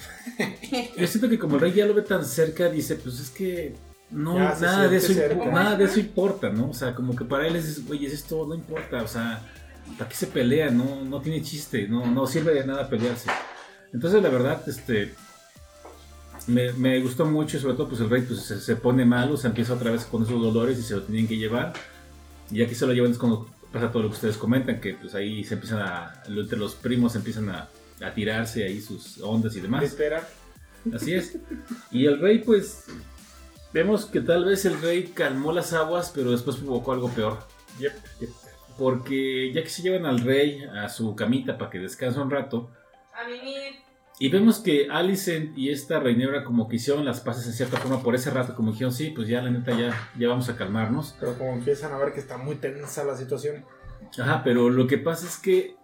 [0.96, 3.74] yo siento que como el rey ya lo ve tan cerca, dice, pues es que
[4.10, 5.12] no, Ya nada de eso
[5.52, 6.70] nada de eso importa, ¿no?
[6.70, 9.42] O sea, como que para él es, oye, es esto no importa, o sea,
[9.98, 10.70] ¿para qué se pelea?
[10.70, 13.30] No, no tiene chiste, no, no sirve de nada pelearse.
[13.92, 15.14] Entonces, la verdad, este,
[16.46, 19.36] me, me gustó mucho y sobre todo, pues el rey pues, se, se pone malo,
[19.36, 21.72] se empieza otra vez con esos dolores y se lo tienen que llevar.
[22.50, 25.14] Y aquí se lo llevan es cuando pasa todo lo que ustedes comentan, que pues
[25.14, 27.68] ahí se empiezan a, entre los primos empiezan a,
[28.00, 29.82] a tirarse ahí sus ondas y demás.
[29.82, 30.26] Espera.
[30.94, 31.36] Así es.
[31.90, 32.86] Y el rey, pues,
[33.72, 37.38] vemos que tal vez el rey calmó las aguas, pero después provocó algo peor.
[37.78, 38.30] Yep, yep.
[38.78, 42.70] Porque ya que se llevan al rey a su camita para que descanse un rato,
[43.12, 43.87] A mimir.
[44.20, 48.02] Y vemos que Alicent y esta reinebra como que hicieron las paces en cierta forma
[48.02, 51.14] por ese rato, como dijeron, sí, pues ya la neta ya, ya vamos a calmarnos.
[51.20, 53.64] Pero como empiezan a ver que está muy tensa la situación.
[54.18, 55.76] Ajá, pero lo que pasa es que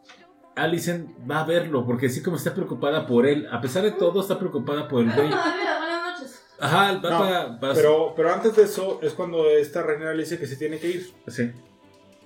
[0.57, 4.21] Alicent va a verlo, porque así como está preocupada por él, a pesar de todo
[4.21, 5.29] está preocupada por el rey.
[5.29, 6.43] Buenas noches.
[6.61, 7.61] Ajá, va No, para...
[7.61, 10.79] para- Pero, pero antes de eso es cuando esta reina le dice que se tiene
[10.79, 11.13] que ir.
[11.29, 11.51] Sí.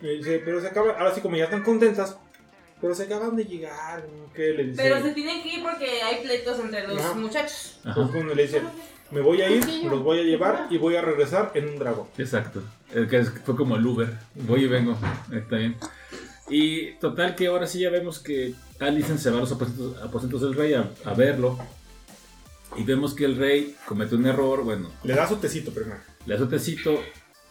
[0.00, 2.18] Y dice, pero se acaba, ahora sí como ya están contentas,
[2.80, 4.06] pero se acaban de llegar.
[4.34, 4.82] ¿Qué le dice?
[4.82, 7.14] Pero se tienen que ir porque hay pleitos entre los Ajá.
[7.14, 7.80] muchachos.
[7.84, 7.94] Ajá.
[7.94, 8.62] Pues cuando le dice,
[9.10, 12.06] me voy a ir, los voy a llevar y voy a regresar en un dragón.
[12.18, 12.62] Exacto.
[12.94, 14.16] El que fue como el Uber.
[14.34, 14.96] Voy y vengo.
[15.32, 15.76] Está bien.
[16.50, 20.40] Y total que ahora sí ya vemos que Alicent se va a los aposentos, aposentos
[20.40, 21.58] del rey a, a verlo.
[22.76, 24.62] Y vemos que el rey comete un error.
[24.62, 25.98] Bueno, Le da su tecito primero.
[26.26, 27.00] le hace un tecito.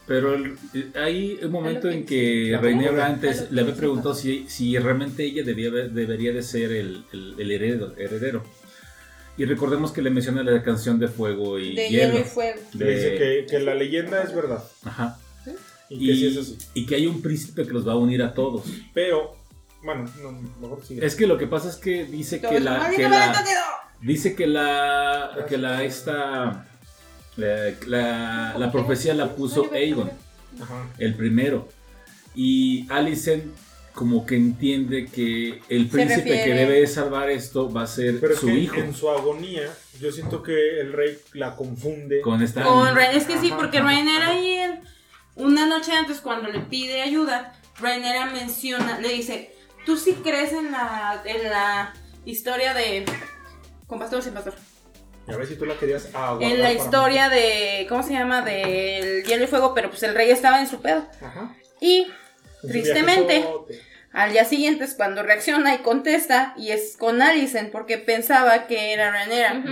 [0.07, 0.57] Pero el-
[0.95, 3.05] hay un momento en que boda.
[3.07, 7.51] antes le había preguntado si, si realmente ella debía, debería de ser el, el- el
[7.51, 8.43] heredero, heredero.
[9.37, 12.13] Y recordemos que le menciona la canción de fuego y De hielo.
[12.13, 12.59] hielo y fuego.
[12.73, 14.63] Le De- dice que, que la leyenda es verdad.
[14.83, 15.19] Ajá.
[15.89, 16.57] Y que sí Y, es así.
[16.73, 18.63] y que hay un príncipe que los va a unir a todos.
[18.93, 19.35] Pero
[19.83, 21.05] Bueno, no, mejor sigue.
[21.05, 23.61] Es que lo que pasa es que dice que la, "Maldito que la dedo".
[24.01, 26.67] dice que la que la esta
[27.37, 30.11] la, la, la profecía la puso Aegon,
[30.61, 30.87] Ajá.
[30.97, 31.69] el primero.
[32.35, 33.45] Y Alicent
[33.93, 38.35] como que entiende que el príncipe que debe de salvar esto va a ser Pero
[38.35, 42.21] su que hijo en su agonía, yo siento que el rey la confunde.
[42.21, 43.87] con esta Con Ren- es que sí, porque ajá.
[43.87, 44.59] Rainera ahí
[45.35, 49.51] una noche antes cuando le pide ayuda, Rainera menciona, le dice,
[49.85, 51.93] ¿tú sí crees en la, en la
[52.25, 53.03] historia de...
[53.87, 54.53] ¿Con pastor o sin pastor?
[55.27, 58.13] Y a ver si tú la querías aguardar En la para- historia de, ¿cómo se
[58.13, 58.41] llama?
[58.41, 61.07] Del hielo y fuego, pero pues el rey estaba en su pedo.
[61.21, 61.55] Ajá.
[61.81, 62.07] Y
[62.61, 63.45] Tristemente.
[64.13, 68.93] al día siguiente es cuando reacciona y contesta y es con Alicent porque pensaba que
[68.93, 69.63] era Rainera.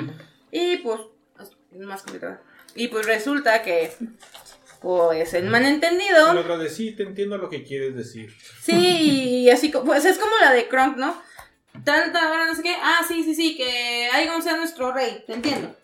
[0.51, 0.99] Y pues,
[1.73, 2.37] es más complicado.
[2.75, 3.91] Y pues resulta que,
[4.81, 6.57] pues, el malentendido.
[6.57, 8.33] de sí, te entiendo lo que quieres decir.
[8.61, 11.21] Sí, y así, pues es como la de Kronk, ¿no?
[11.83, 12.75] Tal, tal, ahora no sé qué.
[12.81, 15.75] Ah, sí, sí, sí, que Aegon sea nuestro rey, te entiendo.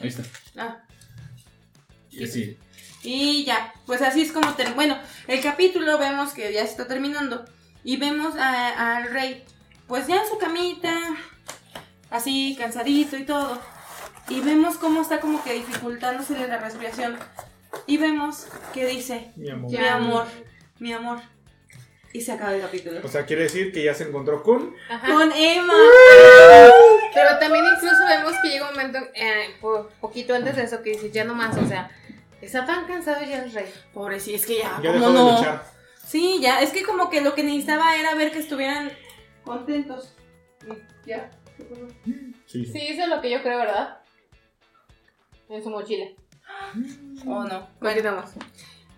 [0.00, 0.22] Ahí está.
[0.56, 0.78] Ah,
[2.10, 2.58] Y sí,
[3.02, 6.86] y ya, pues así es como, ter- bueno, el capítulo vemos que ya se está
[6.88, 7.44] terminando
[7.84, 9.44] y vemos a- al rey,
[9.86, 10.92] pues ya en su camita,
[12.10, 13.60] así cansadito y todo,
[14.28, 17.18] y vemos cómo está como que dificultándose la respiración
[17.86, 19.70] y vemos que dice, Mi amor.
[19.70, 20.26] mi amor,
[20.78, 21.20] mi amor,
[22.12, 23.00] y se acaba el capítulo.
[23.04, 24.74] O sea, quiere decir que ya se encontró con.
[24.88, 25.06] Ajá.
[25.12, 25.74] Con Emma.
[27.14, 30.90] Pero también incluso vemos que llega un momento, eh, po- poquito antes de eso, que
[30.90, 31.90] dice, ya no más, o sea,
[32.40, 33.72] está tan cansado ya el rey.
[33.92, 35.36] Pobre, sí, es que ya, Ya ¿cómo dejó de no?
[35.38, 35.64] luchar.
[36.06, 38.90] Sí, ya, es que como que lo que necesitaba era ver que estuvieran
[39.44, 40.14] contentos.
[40.66, 41.30] Y Ya.
[42.46, 42.64] Sí.
[42.64, 43.98] Sí, eso es lo que yo creo, ¿verdad?
[45.48, 46.06] En su mochila.
[47.26, 47.68] ¿O no?
[47.80, 48.24] Bueno,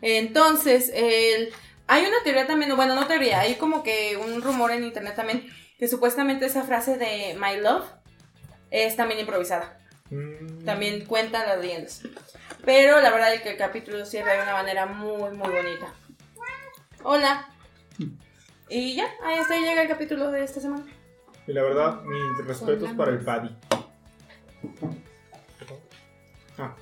[0.00, 1.52] entonces, el...
[1.92, 5.46] hay una teoría también, bueno, no teoría, hay como que un rumor en internet también,
[5.78, 7.84] que supuestamente esa frase de My Love
[8.70, 9.78] es también improvisada.
[10.08, 10.64] Mm.
[10.64, 12.00] También cuentan las leyendas.
[12.64, 15.92] Pero la verdad es que el capítulo cierra de una manera muy, muy bonita.
[17.02, 17.50] Hola.
[18.70, 20.86] Y ya, ahí hasta ahí llega el capítulo de esta semana.
[21.46, 23.54] Y la verdad, mis respetos para el Paddy.
[26.56, 26.74] Ah,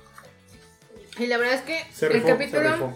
[1.19, 2.95] Y la verdad es que se el rifó, se capítulo...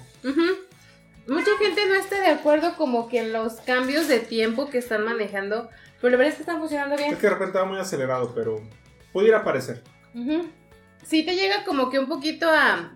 [1.27, 5.03] Mucha gente no está de acuerdo como que en los cambios de tiempo que están
[5.03, 5.69] manejando,
[5.99, 7.13] pero la verdad es que están funcionando bien.
[7.13, 8.61] Es que de repente va muy acelerado, pero
[9.11, 9.81] pudiera parecer.
[10.13, 10.47] Ujú.
[11.03, 12.93] Sí te llega como que un poquito a,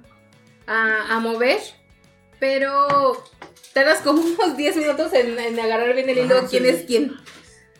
[0.67, 1.59] a, a mover,
[2.39, 3.23] pero
[3.73, 6.69] tardas como unos 10 minutos en, en agarrar bien el hilo Ajá, quién sí.
[6.69, 7.15] es quién.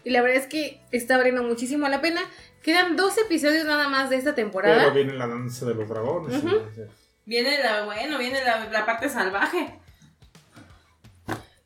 [0.04, 2.22] Y la verdad es que está valiendo muchísimo la pena.
[2.64, 4.90] Quedan dos episodios nada más de esta Pero temporada.
[4.90, 6.38] viene la danza de los dragones.
[6.44, 6.48] Ujú.
[6.56, 6.90] entonces,
[7.26, 9.80] Viene la, bueno, viene la, la parte salvaje.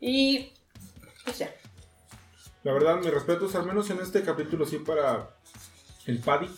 [0.05, 0.51] Y
[1.23, 1.49] pues ya.
[2.63, 5.29] La verdad, mis respetos, al menos en este capítulo, sí, para
[6.07, 6.49] el Paddy.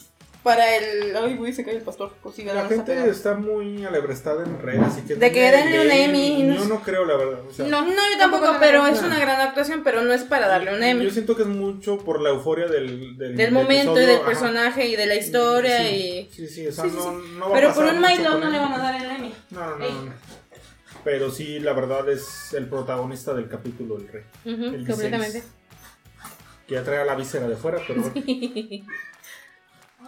[0.41, 1.15] Para el.
[1.15, 2.13] Ay, voy a sacar el pastor.
[2.23, 5.15] Pues sí, La gente Está está muy alebrestada en redes, así que...
[5.15, 7.39] De que denle un Emmy, no Yo no creo, la verdad.
[7.47, 10.23] o sea, No, no, yo Tampoco no pero es una gran actuación, pero no es
[10.23, 11.09] para darle un Yo Emmy.
[11.11, 13.15] siento que es mucho por la euforia del...
[13.17, 14.25] Del, Del momento y episodio, del ajá.
[14.25, 16.33] personaje y de la historia sí, y.
[16.35, 17.27] Sí, sí, o sea, Sí, sí, no, sí.
[17.39, 19.33] no va a Pero por pasar un Milo no le van a dar el Emmy.
[19.51, 19.91] No, no, no, Ey.
[19.93, 20.13] no.
[21.05, 24.23] Pero sí, la verdad es el protagonista del capítulo, el rey.
[24.43, 25.37] Ujú, el completamente.
[25.39, 25.45] Viserys,
[26.67, 28.15] Que ya trae a la víscera de fuera, pero bueno.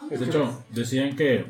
[0.09, 1.45] De hecho, decían que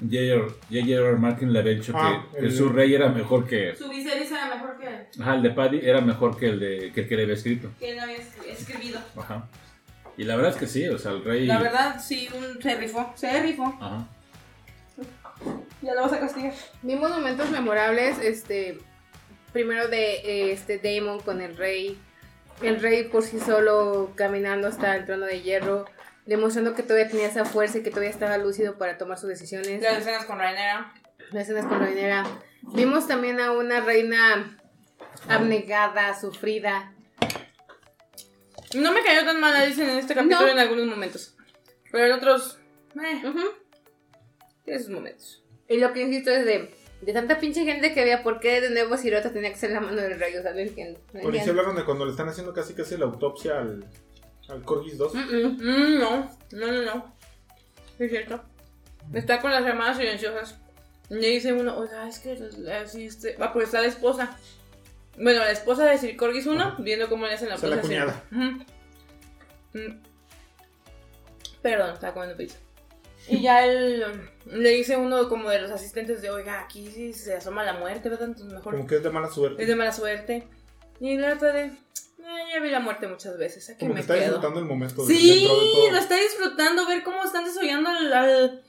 [0.00, 1.16] J.J.R.
[1.18, 3.76] Martin le había dicho Ah, que, que el- su rey era mejor que.
[3.76, 7.02] Su Viserys era mejor que, Ajá, el de Paddy era mejor que el de que
[7.02, 7.70] el que le había escrito.
[7.78, 8.28] que él había es-
[8.60, 9.00] escribido.
[9.16, 9.48] Ajá.
[10.16, 11.46] Y la verdad es que sí, o sea, el rey.
[11.46, 13.12] La verdad, sí, un, se rifó.
[13.14, 13.64] Se rifó.
[13.80, 14.08] Ajá.
[15.82, 16.52] Ya lo vas a castigar.
[16.82, 18.78] Vimos momentos memorables, este,
[19.52, 21.98] primero de este Damon con el rey,
[22.62, 25.84] el rey por sí solo caminando hasta el trono de hierro,
[26.26, 29.82] demostrando que todavía tenía esa fuerza y que todavía estaba lúcido para tomar sus decisiones.
[29.82, 30.92] Las escenas con Rainera.
[31.32, 32.24] Las escenas con Rhaenyra.
[32.74, 34.56] Vimos también a una reina
[35.28, 36.92] abnegada, sufrida.
[38.74, 40.48] No me cayó tan mal Alicent en este capítulo No.
[40.52, 41.34] en algunos momentos.
[41.90, 42.58] Pero en otros.
[42.94, 43.40] Eh, Ujú.
[44.64, 45.41] tiene sus momentos.
[45.68, 48.70] Y lo que insisto es de, de tanta pinche gente que había, ¿por qué de
[48.70, 50.36] nuevo Sirota tenía que ser la mano del rey?
[50.36, 51.00] O sea, no entiendo.
[51.12, 51.50] no Bueno, y si entiendo.
[51.52, 53.84] hablaron de cuando le están haciendo casi casi la autopsia al,
[54.48, 55.14] al Corgis 2.
[55.14, 55.56] Mm, mm.
[55.60, 57.14] Mm, no, no, no, no.
[57.98, 58.42] Es cierto.
[59.12, 60.58] Está con las llamadas silenciosas.
[61.08, 62.38] Le dice uno, oiga, es que
[62.82, 63.36] así este.
[63.36, 64.36] Va, pues está la esposa.
[65.16, 67.80] Bueno, la esposa de Sir Corgis 1, viendo cómo le hacen la O sea, la
[67.80, 68.24] cuñada.
[71.60, 72.58] Perdón, estaba comiendo pizza.
[73.28, 74.04] Y ya él
[74.46, 78.08] le dice uno como de los asistentes de, oiga, aquí sí se asoma la muerte,
[78.08, 78.28] ¿verdad?
[78.28, 79.62] Entonces mejor Como que es de mala suerte.
[79.62, 80.48] es de mala suerte.
[81.00, 83.68] Y la otra de, Eh, ya vi la muerte muchas veces.
[83.70, 84.24] Aquí Como que me está quedo.
[84.24, 85.90] disfrutando el momento de- Sí, de todo.
[85.90, 88.62] lo está disfrutando, ver cómo están desollando al, al-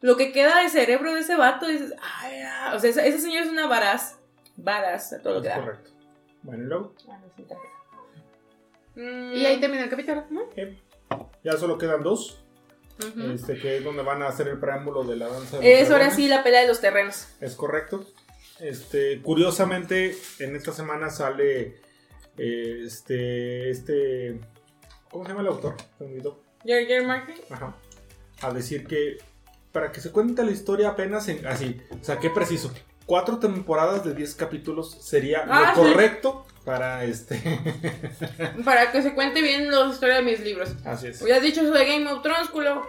[0.00, 1.68] lo que queda de cerebro de ese vato.
[1.68, 2.72] Y dices, ay, ah.
[2.74, 4.16] o sea, ese, ese señor es una varaz.
[4.56, 5.56] Varaz, a todo lo que da.
[5.60, 5.90] correcto.
[6.42, 6.94] Bueno, y luego
[8.96, 10.24] Mm, Y ahí termina el capítulo.
[10.30, 10.42] ¿no?
[11.42, 12.42] ya solo quedan dos,
[13.34, 15.58] Este, que es donde van a hacer el preámbulo de la danza.
[15.58, 17.28] de Es ahora sí la pelea de los terrenos.
[17.40, 18.04] Es correcto.
[18.60, 21.80] Este, curiosamente, en esta semana sale
[22.36, 24.38] eh, este, este,
[25.10, 25.76] ¿cómo se llama el autor?
[26.64, 27.00] George.
[27.06, 27.36] Martin.
[27.50, 27.76] Ajá.
[28.42, 29.18] A decir que
[29.72, 32.72] para que se cuente la historia apenas en, así, o sea, qué preciso.
[33.06, 35.90] Cuatro temporadas de 10 capítulos sería Ah, lo sí.
[35.92, 37.40] correcto para este.
[38.64, 40.70] Para que se cuente bien la historia de mis libros.
[40.84, 41.22] así es.
[41.22, 42.86] Hubieras dicho eso de Game of Thrones, culo.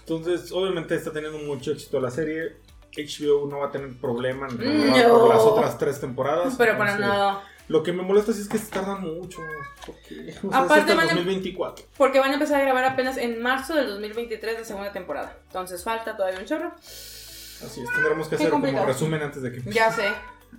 [0.00, 2.56] Entonces, obviamente está teniendo mucho éxito la serie.
[2.96, 5.18] HBO no va a tener problema en Mm, renovar no.
[5.18, 6.54] por las otras tres temporadas.
[6.56, 7.44] Pero para Entonces, nada.
[7.68, 9.40] Lo que me molesta sí es que se tardan mucho.
[9.84, 11.84] Porque, o sea, Aparte es hasta el van a- 2024.
[11.98, 15.36] Porque van a empezar a grabar apenas en marzo del 2023 la segunda temporada.
[15.48, 16.72] Entonces falta todavía un chorro.
[16.76, 18.86] Así es, tendremos que Qué hacer como complicado.
[18.86, 20.08] resumen antes de que Ya sé.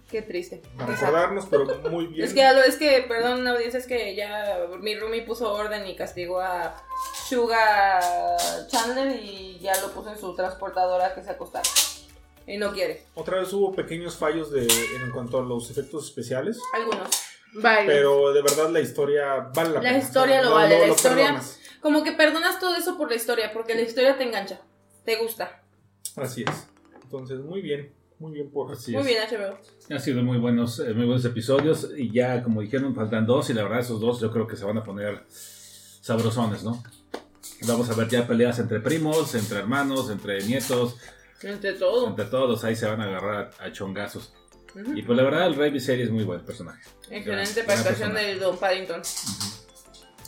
[0.10, 0.62] Qué triste.
[0.78, 1.06] para Exacto.
[1.16, 2.26] recordarnos, pero muy bien.
[2.26, 6.40] Es que, es que, perdón, audiencia, es que ya mi roomie puso orden y castigó
[6.42, 6.76] a
[7.28, 8.02] Sugar
[8.68, 11.68] Chandler y ya lo puso en su transportadora que se acostara.
[12.48, 13.04] Y no quiere.
[13.14, 16.60] Otra vez hubo pequeños fallos de, en cuanto a los efectos especiales.
[16.74, 17.08] Algunos.
[17.54, 17.86] Vale.
[17.86, 19.98] Pero de verdad la historia vale la, La pena.
[20.00, 21.60] historia O sea, lo vale, la lo historia- perdonas.
[21.82, 24.60] Como que perdonas todo eso por la historia, porque la historia te engancha.
[25.06, 25.62] Te gusta.
[26.16, 26.68] Así es.
[27.04, 27.94] Entonces, muy bien.
[28.20, 29.08] Muy bien por Así Muy es.
[29.08, 29.58] bien, HBO.
[29.90, 33.54] Han sido muy buenos, eh, muy buenos episodios y ya como dijeron faltan dos y
[33.54, 36.84] la verdad esos dos yo creo que se van a poner sabrosones, ¿no?
[37.68, 40.96] Vamos a ver ya peleas entre primos, entre hermanos, entre nietos,
[41.42, 42.08] Entre todo.
[42.08, 44.34] entre todos, ahí se van a agarrar a chongazos.
[44.96, 46.82] Y pues la verdad el Rey Viserys es muy buen personaje.
[47.10, 48.26] Excelente Gran- gran prestación personaje.
[48.28, 49.02] de Don Paddington.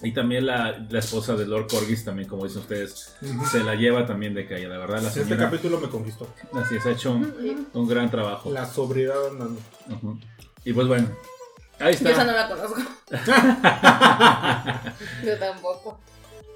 [0.03, 3.15] Y también la, la esposa de Lord Corgis también, como dicen ustedes,
[3.51, 4.67] se la lleva también de calle.
[4.67, 6.27] La verdad la Este capítulo me conquistó.
[6.53, 8.51] así es, ha hecho un, un gran trabajo.
[8.51, 9.59] La sobriedad andando.
[10.65, 11.07] Y pues bueno,
[11.79, 12.33] ahí Yo esa no está.
[12.33, 12.81] la conozco.
[15.25, 15.99] Yo tampoco.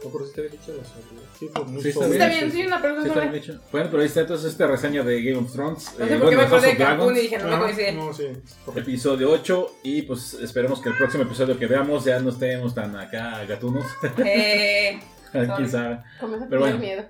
[0.06, 1.24] No, pero sí te había dicho la sobriedad.
[1.40, 2.26] Sí, fue muy Sí, está sobria.
[2.28, 3.40] Está bien, sí, una Sí, persona está bien sobre.
[3.40, 3.62] dicho.
[3.72, 5.94] Bueno, pero ahí está entonces esta reseña de Game of Thrones.
[5.98, 7.58] No eh, sé por qué bueno, me acordé de Cancún y Dragons, dije, no me
[7.64, 7.92] coincide.
[7.94, 8.24] No, sí.
[8.66, 8.80] correcto.
[8.90, 12.96] episodio 8 y pues esperemos que el próximo episodio que veamos ya no estemos tan
[12.96, 13.86] acá gatunos.
[14.24, 15.00] Eh,
[15.32, 15.96] Quién sabe.
[15.96, 16.78] A Pero tener bueno.
[16.78, 17.04] miedo.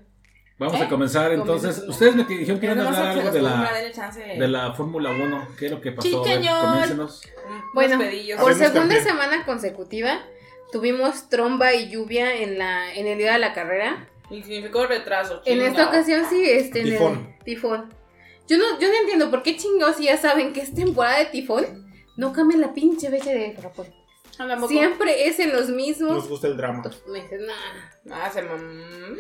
[0.57, 0.83] Vamos ¿Eh?
[0.83, 1.79] a comenzar Comienza entonces.
[1.81, 3.71] con- Ustedes me dijeron que iban a hablar algo de la,
[4.39, 5.47] de la Fórmula 1.
[5.59, 6.07] ¿Qué es lo que pasó?
[6.07, 6.61] Sí, A ver, señor.
[6.65, 7.21] comiéncenos.
[7.45, 8.39] Unos Bueno, pedillos.
[8.39, 9.03] Por segunda también.
[9.03, 10.21] semana consecutiva
[10.80, 14.09] tuvimos tromba y lluvia en la en el día de la carrera.
[14.30, 15.41] Y significó retraso.
[15.45, 15.88] En esta chingado.
[15.89, 17.36] ocasión sí, este en el- Tifón.
[17.45, 17.93] tifón.
[18.49, 21.28] Yo no, yo no entiendo por qué chingados si ya saben que es temporada de
[21.28, 21.86] tifón.
[22.17, 23.88] No cambien la pinche fecha de Japón.
[24.38, 24.57] Ah.
[24.67, 26.82] Siempre es en los Nos mismos gusta el drama.
[26.84, 27.39] dos meses.
[27.39, 28.13] Nah.
[28.26, 29.17] Ah, se mam-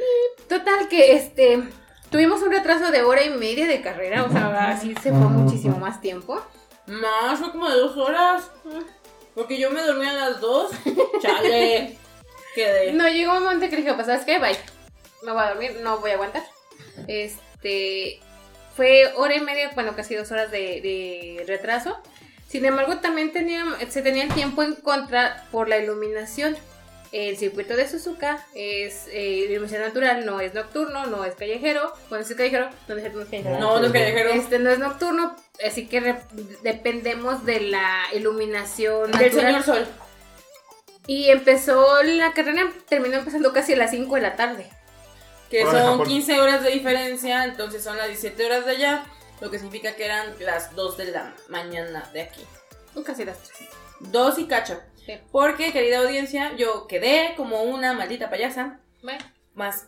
[0.49, 1.63] Total que este
[2.09, 5.77] tuvimos un retraso de hora y media de carrera, o sea, así se fue muchísimo
[5.79, 6.41] más tiempo.
[6.87, 8.51] Más, fue como de dos horas.
[9.35, 10.71] Porque yo me dormí a las dos.
[11.21, 11.97] Chale.
[12.55, 12.93] Quedé.
[12.93, 14.39] No, llegó un momento que dije, pues, ¿sabes qué?
[14.39, 14.57] Bye.
[15.23, 16.43] Me voy a dormir, no voy a aguantar.
[17.07, 18.19] Este,
[18.75, 21.97] fue hora y media, bueno, casi dos horas de, de retraso.
[22.47, 26.55] Sin embargo, también tenía, se tenía el tiempo en contra por la iluminación.
[27.15, 31.93] El circuito de Suzuka es eh, iluminación natural, no es nocturno, no es callejero.
[32.09, 33.57] Bueno, sí es callejero, no es, no es callejero.
[33.57, 34.29] No, no es callejero.
[34.31, 35.33] Este no es nocturno,
[35.65, 36.17] así que
[36.61, 39.45] dependemos de la iluminación Del natural.
[39.45, 39.87] señor Sol.
[41.07, 44.69] Y empezó la carrera, terminó empezando casi a las 5 de la tarde.
[45.49, 46.07] Que son Japón.
[46.07, 47.45] 15 horas de diferencia.
[47.45, 49.05] Entonces son las 17 horas de allá.
[49.39, 52.41] Lo que significa que eran las 2 de la mañana de aquí.
[53.05, 53.69] Casi las 3.
[54.01, 54.81] Dos y cacho.
[55.05, 55.19] Sí.
[55.31, 58.79] Porque, querida audiencia, yo quedé como una maldita payasa.
[59.03, 59.23] Bueno,
[59.53, 59.87] Más.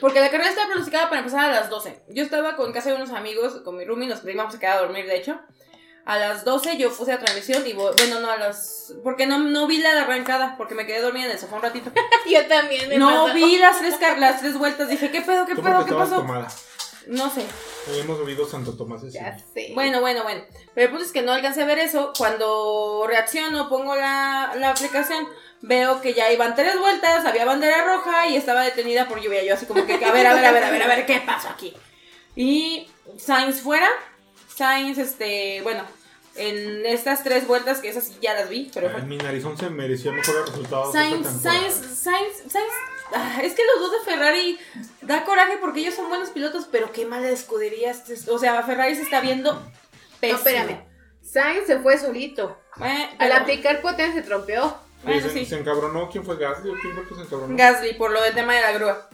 [0.00, 2.02] Porque la carrera estaba pronosticada para empezar a las 12.
[2.10, 4.80] Yo estaba con casa de unos amigos, con mi roomie, nos íbamos a quedar a
[4.82, 5.40] dormir, de hecho.
[6.04, 8.94] A las 12 yo puse la transmisión y bueno, no a las...
[9.02, 11.90] Porque no, no vi la arrancada, porque me quedé dormida en el sofá un ratito.
[12.30, 12.88] yo también.
[12.88, 13.34] me No pasó.
[13.34, 16.16] vi las tres, car- las tres vueltas, dije, ¿qué pedo, qué pedo, qué pasó?
[16.16, 16.48] tomada.
[17.08, 17.44] No sé.
[17.98, 19.02] Hemos bebido Santo Tomás.
[19.02, 19.18] ese.
[19.18, 19.70] Ya sé.
[19.74, 20.42] Bueno, bueno, bueno.
[20.74, 22.12] Pero el punto es que no alcancé a ver eso.
[22.16, 25.26] Cuando reacciono, pongo la, la aplicación,
[25.62, 29.42] veo que ya iban tres vueltas, había bandera roja y estaba detenida por lluvia.
[29.42, 31.22] Yo así como que, a ver, a ver, a ver, a ver, a ver, ¿qué
[31.24, 31.74] pasó aquí?
[32.36, 32.86] Y
[33.16, 33.88] Sainz fuera.
[34.54, 35.84] Sainz, este, bueno,
[36.38, 39.68] en estas tres vueltas, que esas sí ya las vi, pero Ay, mi narizón se
[39.70, 40.92] mereció mejores resultados.
[40.92, 41.26] Sainz.
[41.42, 42.72] Sainz, Sainz, Sainz.
[43.14, 44.58] ah, es que los dos de Ferrari
[45.02, 47.90] da coraje porque ellos son buenos pilotos, pero qué mala escudería.
[47.90, 49.72] es- O sea, Ferrari se está viendo No,
[50.20, 50.38] pésimo.
[50.38, 50.84] espérame.
[51.22, 52.56] Sainz se fue solito.
[52.82, 54.78] Eh, Al aplicar potencia se trompeó.
[55.04, 55.46] Bueno, se, sí.
[55.46, 56.08] se encabronó.
[56.10, 57.56] ¿Quién fue Gasly o quién fue que se encabronó?
[57.56, 59.08] Gasly por lo del tema de la grúa.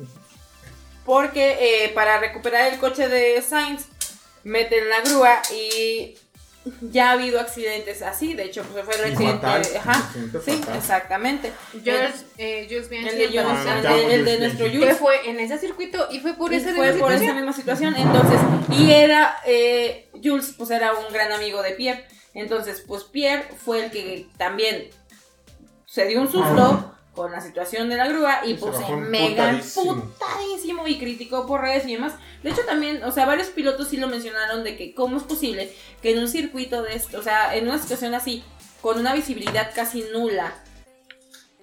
[1.05, 3.87] Porque eh, para recuperar el coche de Sainz,
[4.43, 6.17] meten la grúa y
[6.81, 8.35] ya ha habido accidentes así.
[8.35, 9.35] De hecho, pues fue el accidente.
[9.47, 10.11] fatal, Ajá.
[10.45, 10.77] Sí, fatal.
[10.79, 11.53] exactamente.
[12.39, 14.79] Eh, Jules El de, Ah, el el Jules nuestro Bianchi.
[14.79, 14.99] que Jules.
[14.99, 17.37] fue en ese circuito y fue por Y esa fue misma por esa situación.
[17.37, 17.97] misma situación.
[17.97, 18.41] Entonces,
[18.79, 22.05] y era, eh, Jules, pues era un gran amigo de Pierre.
[22.35, 24.89] Entonces, pues Pierre fue el que también
[25.87, 28.77] se dio un suflo con la situación de la grúa y se pues
[29.09, 32.15] mega emputadísimo y criticó por redes y demás.
[32.43, 35.73] De hecho, también, o sea, varios pilotos sí lo mencionaron de que cómo es posible
[36.03, 38.43] que en un circuito de esto, o sea, en una situación así,
[38.81, 40.55] con una visibilidad casi nula,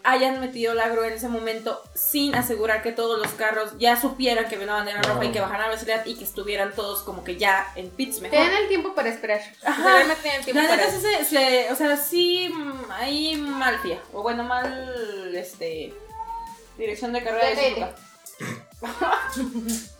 [0.04, 4.48] hayan metido la grúa en ese momento sin asegurar que todos los carros ya supieran
[4.50, 7.38] que una bandera roja y que bajaran la velocidad y que estuvieran todos como que
[7.38, 8.38] ya en pits mejor.
[8.40, 9.42] Tenían el tiempo para esperar.
[9.64, 10.00] Ajá.
[10.22, 12.54] Tenían tiempo La para neta sí se, se- o sea, sí,
[12.92, 15.94] ahí mal pie, o bueno, mal, este,
[16.78, 17.88] dirección de carrera de.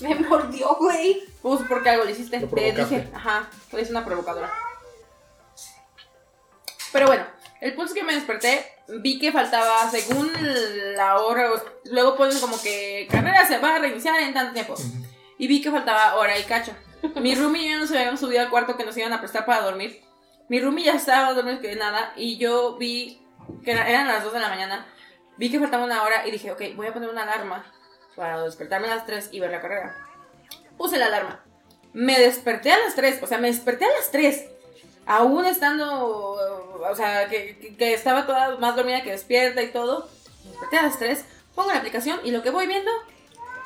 [0.00, 1.22] Me mordió, güey.
[1.40, 2.82] Pues porque algo le hiciste, provocaste.
[2.96, 4.52] dije, ajá, es una provocadora.
[6.92, 7.24] Pero bueno,
[7.60, 10.30] el punto es que me desperté, vi que faltaba, según
[10.96, 11.50] la hora,
[11.84, 14.74] luego ponen como que carrera se va a reiniciar en tanto tiempo.
[15.38, 16.72] Y vi que faltaba hora y cacho.
[17.16, 19.60] Mi roomie y yo nos habíamos subido al cuarto que nos iban a prestar para
[19.62, 20.02] dormir.
[20.48, 22.12] Mi roomie ya estaba dormido que nada.
[22.16, 23.22] Y yo vi
[23.64, 24.86] que era- eran las 2 de la mañana.
[25.36, 27.70] Vi que faltaba una hora y dije, ok, voy a poner una alarma
[28.14, 29.94] para despertarme a las 3 y ver la carrera.
[30.78, 31.44] Puse la alarma.
[31.92, 33.22] Me desperté a las 3.
[33.22, 34.46] O sea, me desperté a las 3.
[35.06, 40.08] Aún estando, o sea, que, estaba toda más dormida que despierta y todo.
[40.44, 41.24] Desperté a las 3.
[41.54, 42.90] Pongo la aplicación y lo que voy viendo,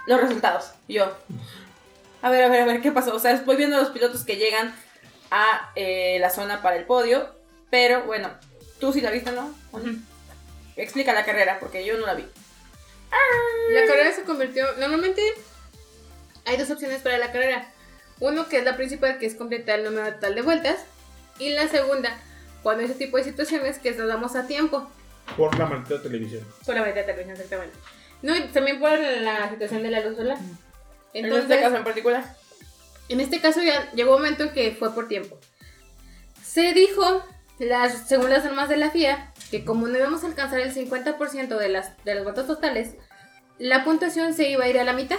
[0.06, 0.72] los resultados.
[0.86, 1.10] Yo,
[2.22, 3.14] a ver, a ver, a ver, ¿qué pasó?
[3.14, 4.74] O sea, voy viendo los pilotos que llegan
[5.30, 7.28] a eh, la zona para el podio,
[7.70, 8.30] pero bueno,
[8.78, 9.54] tú sí la viste, ¿no?
[10.76, 12.26] Explica la carrera, porque yo no la vi.
[13.70, 14.66] La carrera se convirtió.
[14.76, 15.22] Normalmente
[16.44, 17.72] hay dos opciones para la carrera.
[18.18, 20.76] Uno que es la principal, que es completar el número total de vueltas.
[21.40, 22.16] Y la segunda,
[22.62, 24.88] cuando ese tipo de situaciones que nos damos a tiempo.
[25.36, 26.44] Por la maldita televisión.
[26.64, 27.76] Solamente de televisión, exactamente.
[28.22, 30.38] No, y también por la situación de la luz solar.
[31.14, 32.36] en Entonces, este caso en particular.
[33.08, 35.38] En este caso ya llegó un momento en que fue por tiempo.
[36.44, 37.24] Se dijo,
[37.58, 41.56] las, según las normas de la FIA, que como no íbamos a alcanzar el 50%
[41.56, 42.96] de las, de las vueltas totales,
[43.58, 45.18] la puntuación se iba a ir a la mitad.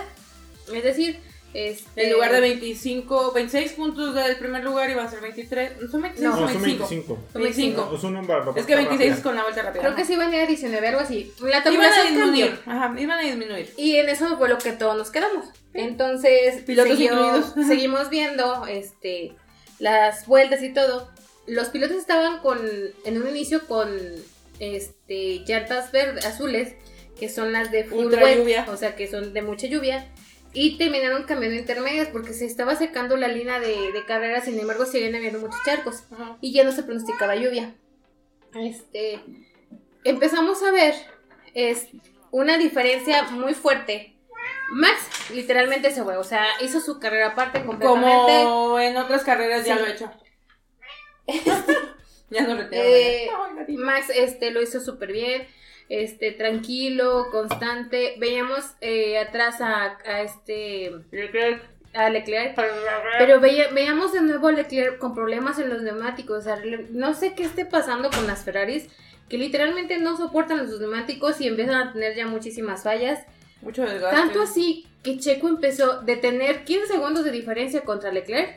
[0.71, 1.19] Es decir,
[1.53, 5.73] este, En lugar de 25, 26 puntos del primer lugar iba a ser 23.
[5.91, 6.87] ¿Son 26 No, o No, son 25?
[6.87, 7.19] 25.
[7.33, 7.95] 25.
[7.97, 8.55] Es un número.
[8.55, 9.81] Es que 26 es con la vuelta rápida.
[9.81, 11.33] Creo que sí iban a ir a 19, algo así.
[11.41, 12.59] La Iban a disminuir.
[12.63, 12.73] cambió.
[12.73, 13.73] Ajá, iban a disminuir.
[13.77, 15.45] Y en eso fue lo que todos nos quedamos.
[15.73, 17.53] Entonces, Pilotos siguió- incluidos.
[17.67, 19.33] seguimos viendo este,
[19.79, 21.09] las vueltas y todo.
[21.47, 22.59] Los pilotos estaban con,
[23.03, 23.89] en un inicio con
[24.59, 26.75] este, llantas verdes, azules,
[27.19, 28.65] que son las de full Ultra wet, lluvia.
[28.69, 30.07] o sea que son de mucha lluvia.
[30.53, 34.85] Y terminaron cambiando intermedias porque se estaba secando la línea de, de carrera, sin embargo
[34.85, 36.37] siguen habiendo muchos charcos Ajá.
[36.41, 37.73] y ya no se pronosticaba lluvia.
[38.53, 39.21] Este,
[40.03, 40.93] empezamos a ver
[41.53, 41.87] es
[42.31, 44.15] una diferencia muy fuerte.
[44.71, 48.43] Max literalmente se fue, o sea, hizo su carrera aparte completamente.
[48.43, 50.11] Como en otras carreras ya lo he hecho.
[52.29, 52.81] ya no retiro.
[52.83, 53.29] Eh.
[53.77, 55.47] Max este lo hizo súper bien,
[55.91, 58.15] este tranquilo, constante.
[58.17, 60.91] Veíamos eh, atrás a, a este
[61.93, 62.55] a Leclerc
[63.17, 66.39] Pero veía- veíamos de nuevo a Leclerc con problemas en los neumáticos.
[66.39, 68.87] O sea, le- no sé qué esté pasando con las Ferraris,
[69.27, 73.19] que literalmente no soportan los neumáticos y empiezan a tener ya muchísimas fallas.
[73.61, 74.15] Mucho desgaste.
[74.15, 78.55] Tanto así que Checo empezó de tener 15 segundos de diferencia contra Leclerc.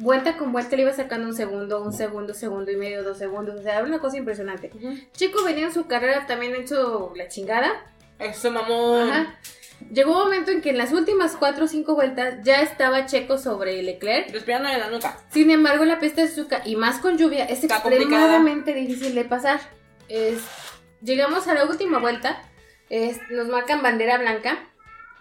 [0.00, 3.58] Vuelta con vuelta le iba sacando un segundo, un segundo, segundo y medio, dos segundos.
[3.58, 4.70] O sea, era una cosa impresionante.
[4.74, 4.94] Ujú.
[5.12, 7.70] Checo venía en su carrera también hecho la chingada.
[8.18, 9.10] Eso, mamón.
[9.10, 9.38] Ajá.
[9.92, 13.38] Llegó un momento en que en las últimas 4 o 5 vueltas ya estaba Checo
[13.38, 14.30] sobre Leclerc.
[14.32, 15.18] Respirándole en la nuca.
[15.30, 19.24] Sin embargo, la pista de Suzuka, y más con lluvia, es Está extremadamente difícil de
[19.24, 19.60] pasar.
[20.08, 20.42] Es-
[21.02, 22.42] llegamos a la última vuelta,
[22.88, 24.58] es- nos marcan bandera blanca,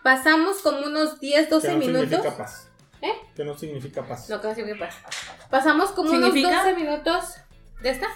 [0.04, 1.68] pasamos como unos 10, 12
[3.36, 4.30] que no significa paz.
[4.30, 4.40] ¿Eh?
[4.42, 4.96] Que no significa paz.
[5.28, 5.50] No.
[5.50, 6.50] Pasamos como ¿Significa?
[6.50, 7.36] unos 12 minutos.
[7.84, 8.08] ¿Ya está?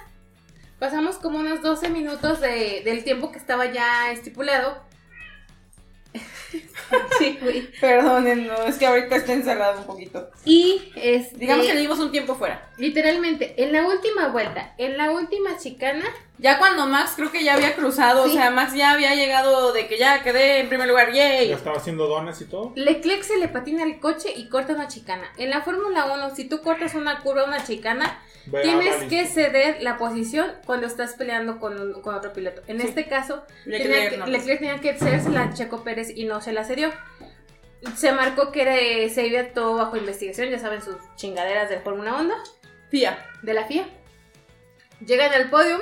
[0.80, 4.82] Pasamos como unos 12 minutos de- del tiempo que estaba ya estipulado.
[7.20, 7.72] sí, güey.
[7.80, 10.30] Perdonen, no, es que ahorita está encerrado un poquito.
[10.46, 12.70] Y este, Digamos que le dimos un tiempo fuera.
[12.78, 16.04] Literalmente, en la última vuelta, en la última chicana,
[16.38, 18.32] Ya cuando Max creo que ya había cruzado, Sí.
[18.32, 21.52] o sea, Max ya había llegado de que ya quedé en primer lugar, Ya yay.
[21.52, 22.74] estaba haciendo donas y todo.
[22.76, 25.32] Leclerc se le patina el coche y corta una chicana.
[25.38, 29.82] En la Fórmula 1, si tú cortas una curva, una chicana, Ve, tienes que ceder
[29.82, 32.62] la posición cuando estás peleando con, un- con otro piloto.
[32.68, 32.88] En Sí.
[32.88, 34.26] este caso, Leclerc, tenía que- no.
[34.26, 36.92] Leclerc tenía que cedersela a Checo Pérez y no se la cedió.
[37.96, 42.14] Se marcó que era- se iba todo bajo investigación, ya saben sus chingaderas de Fórmula
[42.20, 42.34] 1,
[42.90, 43.18] Tía.
[43.42, 43.86] de la FIA.
[45.06, 45.82] Llegan al podium,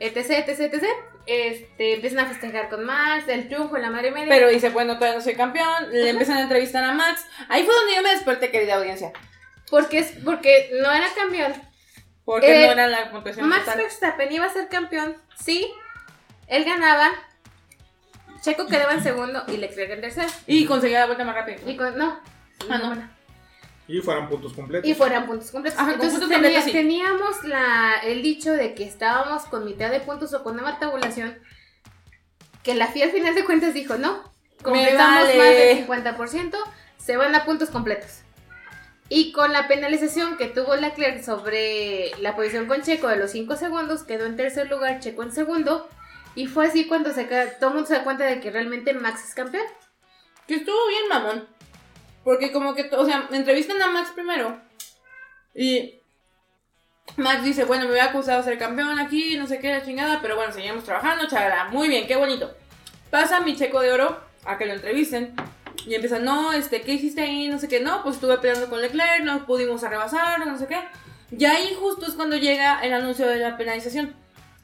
[0.00, 0.84] etc, etc, etc.
[1.26, 4.28] Este, empiezan a festejar con Max, el triunfo, la madre media.
[4.30, 5.90] Pero dice, bueno, todavía no soy campeón.
[5.92, 7.24] Le empiezan a entrevistar a Max.
[7.48, 9.12] Ahí fue donde yo me desperté, querida audiencia.
[9.70, 11.52] porque, es, porque no era campeón.
[12.28, 13.78] Porque Eh, no era la puntuación Max total.
[13.78, 15.66] Verstappen iba a ser campeón, sí.
[16.46, 17.10] Él ganaba.
[18.42, 20.28] Checo quedaba en segundo y Leclerc en tercero.
[20.46, 21.58] Y conseguía la vuelta más rápido.
[21.66, 22.20] Y con, no.
[22.68, 22.86] Ah, no.
[22.88, 23.08] bueno.
[23.86, 24.86] Y fueran puntos completos.
[24.86, 25.80] Y fueran puntos completos.
[25.80, 26.72] Ajá, Entonces puntos completos, sí.
[26.72, 31.38] teníamos la, el dicho de que estábamos con mitad de puntos o con nueva tabulación.
[32.62, 34.22] Que la FIA al final de cuentas dijo, no,
[34.62, 35.38] completamos vale.
[35.38, 36.54] más del 50%,
[36.98, 38.18] se van a puntos completos.
[39.08, 43.56] Y con la penalización que tuvo Leclerc sobre la posición con Checo de los 5
[43.56, 45.88] segundos, quedó en tercer lugar, Checo en segundo.
[46.34, 49.28] Y fue así cuando se, todo el mundo se da cuenta de que realmente Max
[49.28, 49.64] es campeón.
[50.46, 51.48] Que estuvo bien, mamón.
[52.22, 54.60] Porque como que, o sea, entrevistan a Max primero.
[55.54, 56.00] Y
[57.16, 60.20] Max dice, bueno, me había acusado de ser campeón aquí, no sé qué, la chingada,
[60.20, 61.64] pero bueno, seguimos trabajando, chalala.
[61.70, 62.54] Muy bien, qué bonito.
[63.10, 65.34] Pasa mi checo de oro a que lo entrevisten.
[65.86, 67.48] Y empiezan, no, este, ¿qué hiciste ahí?
[67.48, 70.78] No sé qué, no, pues estuve peleando con Leclerc, no pudimos rebasar, no sé qué.
[71.30, 74.14] Y ahí justo es cuando llega el anuncio de la penalización.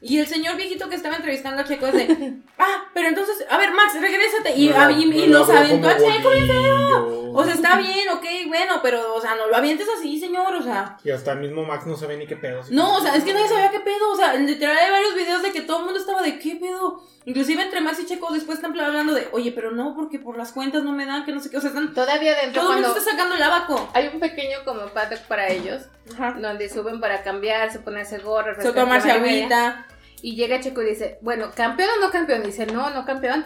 [0.07, 3.57] Y el señor viejito que estaba entrevistando a Checo es de, ah, pero entonces, a
[3.57, 4.55] ver, Max, regrésate.
[4.55, 4.69] Y,
[5.07, 7.31] me los aventó a Checo bien feo.
[7.33, 10.61] O sea, está bien, ok, bueno, pero, o sea, no lo avientes así, señor, o
[10.61, 10.97] sea.
[11.03, 12.61] Y hasta el mismo Max no sabe ni qué pedo.
[12.69, 15.41] No, o sea, es que nadie sabía qué pedo, o sea, literal hay varios videos
[15.41, 17.01] de que todo el mundo estaba de qué pedo.
[17.25, 20.51] Inclusive entre Max y Checo después están hablando de, oye, pero no, porque por las
[20.51, 21.95] cuentas no me dan, que no sé qué, o sea, están...
[21.95, 23.89] Todavía dentro Todo el mundo está sacando el abaco.
[23.95, 25.81] hay un pequeño como paddock para ellos,
[26.13, 26.35] Ajá.
[26.39, 29.37] donde suben para cambiarse, ponerse gorra, Se refresco, tomarse madre media.
[29.39, 29.87] agüita.
[30.21, 32.43] Y llega Checo y dice, bueno, ¿campeón o no campeón?
[32.43, 33.45] dice, no, no campeón.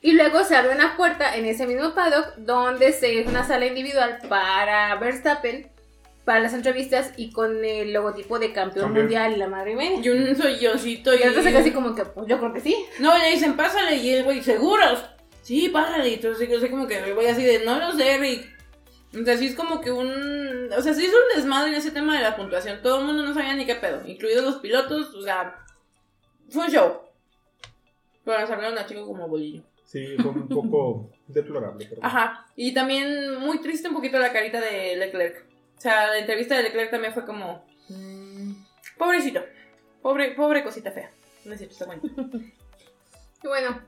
[0.00, 3.64] Y luego se abre una puerta en ese mismo paddock donde se es una sala
[3.64, 5.70] individual para Verstappen,
[6.26, 10.00] para las entrevistas y con el logotipo de campeón mundial y la madre y media.
[10.02, 11.20] Y un solloncito y...
[11.20, 12.76] Y entonces casi como que, pues yo creo que sí.
[12.98, 15.04] No, le dicen, pásale, y el güey, ¿seguros?
[15.40, 18.18] Sí, pásale, y entonces yo sé como que el güey así de, no lo sé,
[18.18, 18.46] Rick.
[19.18, 20.70] O sea, sí es como que un...
[20.76, 22.82] O sea, sí es un desmadre en ese tema de la puntuación.
[22.82, 25.60] Todo el mundo no sabía ni qué pedo, incluidos los pilotos, o sea...
[26.50, 27.00] Fue un show.
[28.24, 29.62] Pero nos hablaron a chico como bolillo.
[29.84, 31.86] Sí, fue un poco deplorable.
[31.88, 32.04] Pero...
[32.04, 32.46] Ajá.
[32.56, 35.44] Y también muy triste un poquito la carita de Leclerc.
[35.76, 37.64] O sea, la entrevista de Leclerc también fue como...
[37.88, 38.52] mm,
[38.96, 39.44] Pobrecito.
[40.02, 41.10] Pobre, pobre cosita fea.
[41.44, 42.02] No es cierto, está bueno.
[43.42, 43.78] Y bueno,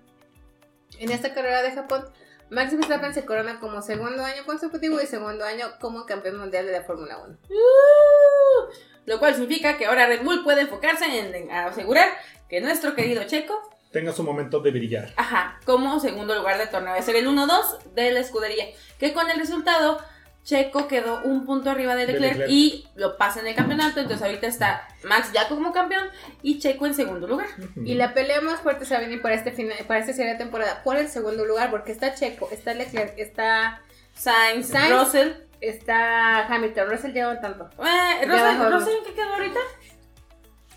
[0.99, 2.05] en esta carrera de Japón,
[2.51, 6.73] Max Verstappen se corona como segundo año consecutivo y segundo año como campeón mundial de
[6.73, 7.39] la Fórmula 1.
[7.49, 8.73] Uh,
[9.07, 12.11] lo cual significa que ahora Red Bull puede enfocarse en, en asegurar
[12.49, 15.13] que nuestro querido Checo, Tenga su momento de brillar.
[15.17, 18.67] ajá, como segundo lugar del torneo, va a ser el 1-2 de la escudería.
[18.99, 20.03] Que con el resultado,
[20.47, 24.01] Checo quedó un punto arriba de De Leclerc, y lo pasa en el campeonato.
[24.01, 26.09] Entonces ahorita está Max ya como campeón
[26.43, 27.49] y Checo en segundo lugar.
[27.85, 30.33] Y la pelea más fuerte se va a venir para este final, para este cierre
[30.33, 33.81] de temporada por el segundo lugar, porque está Checo, está Leclerc, está,
[34.15, 34.91] Sainz, Sainz.
[34.91, 35.33] Russell.
[35.61, 36.91] está Hamilton.
[36.91, 37.69] Russell lleva tanto.
[37.85, 38.71] Eh, Russell, bajó.
[38.71, 39.61] ¿Russell en qué quedó ahorita?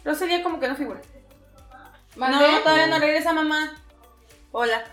[0.06, 1.02] Russell ya como que no figura.
[2.28, 3.76] No, todavía no regresa mamá.
[4.52, 4.84] Hola.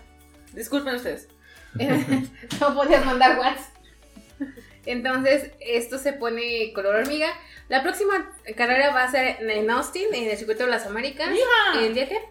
[0.53, 1.27] Disculpen ustedes.
[2.59, 3.77] no podías mandar WhatsApp.
[4.85, 7.27] Entonces, esto se pone color hormiga.
[7.67, 11.29] La próxima carrera va a ser en Austin, en el circuito de las Américas.
[11.29, 11.85] ¡Hija!
[11.85, 12.21] ¿El día qué?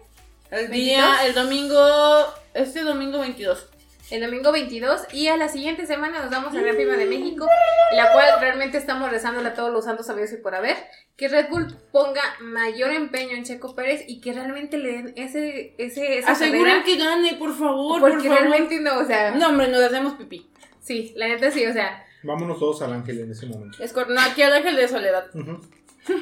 [0.49, 0.71] El 22.
[0.71, 3.69] día, el domingo, este domingo 22.
[4.09, 7.45] El domingo 22 y a la siguiente semana nos vamos a Gran Premio de México,
[7.91, 10.77] la cual realmente estamos rezándole a todos los santos sabios y por haber,
[11.17, 15.73] que Red Bull ponga mayor empeño en Checo Pérez y que realmente le den ese,
[15.79, 18.39] ese, esa Aseguren carrera, que gane, por favor, porque por favor.
[18.39, 20.47] realmente no, o sea, No, hombre, nos hacemos pipí.
[20.79, 23.81] sí, la neta sí, o sea, Vámonos todos al ángel en ese momento.
[23.83, 25.25] Es no, aquí al ángel de soledad.
[25.33, 25.59] Ujú.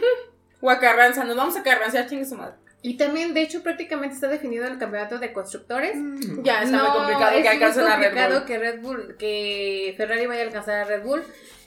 [0.62, 2.56] O a Carranza, nos vamos a Carranza, chingue su madre.
[2.82, 5.96] y también de hecho prácticamente está definido el campeonato de constructores.
[6.44, 8.46] Ya, está muy complicado que es muy alcancen a Red complicado Bull.
[8.48, 11.24] que Red Bull, que Ferrari vaya a alcanzar a Red Bull.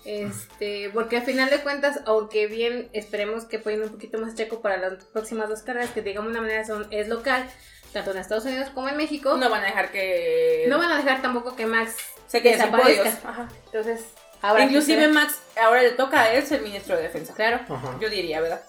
[0.09, 4.63] Este, porque al final de cuentas, aunque bien esperemos que apoyen un poquito más Checo
[4.63, 7.47] para las próximas dos carreras, que digamos de una manera son, es local,
[7.93, 10.67] tanto en Estados Unidos como en México, no, No van a dejar que...
[10.67, 11.95] van a dejar tampoco que Max
[12.27, 13.03] se quede sin desaparezca.
[13.03, 13.25] podios.
[13.27, 13.49] Ajá.
[13.67, 14.01] Entonces,
[14.41, 17.35] ahora Inclusive Max, ahora le toca a él ser ministro de defensa.
[17.35, 17.61] claro.
[17.69, 17.99] Ajá.
[18.01, 18.63] Yo diría, ¿verdad?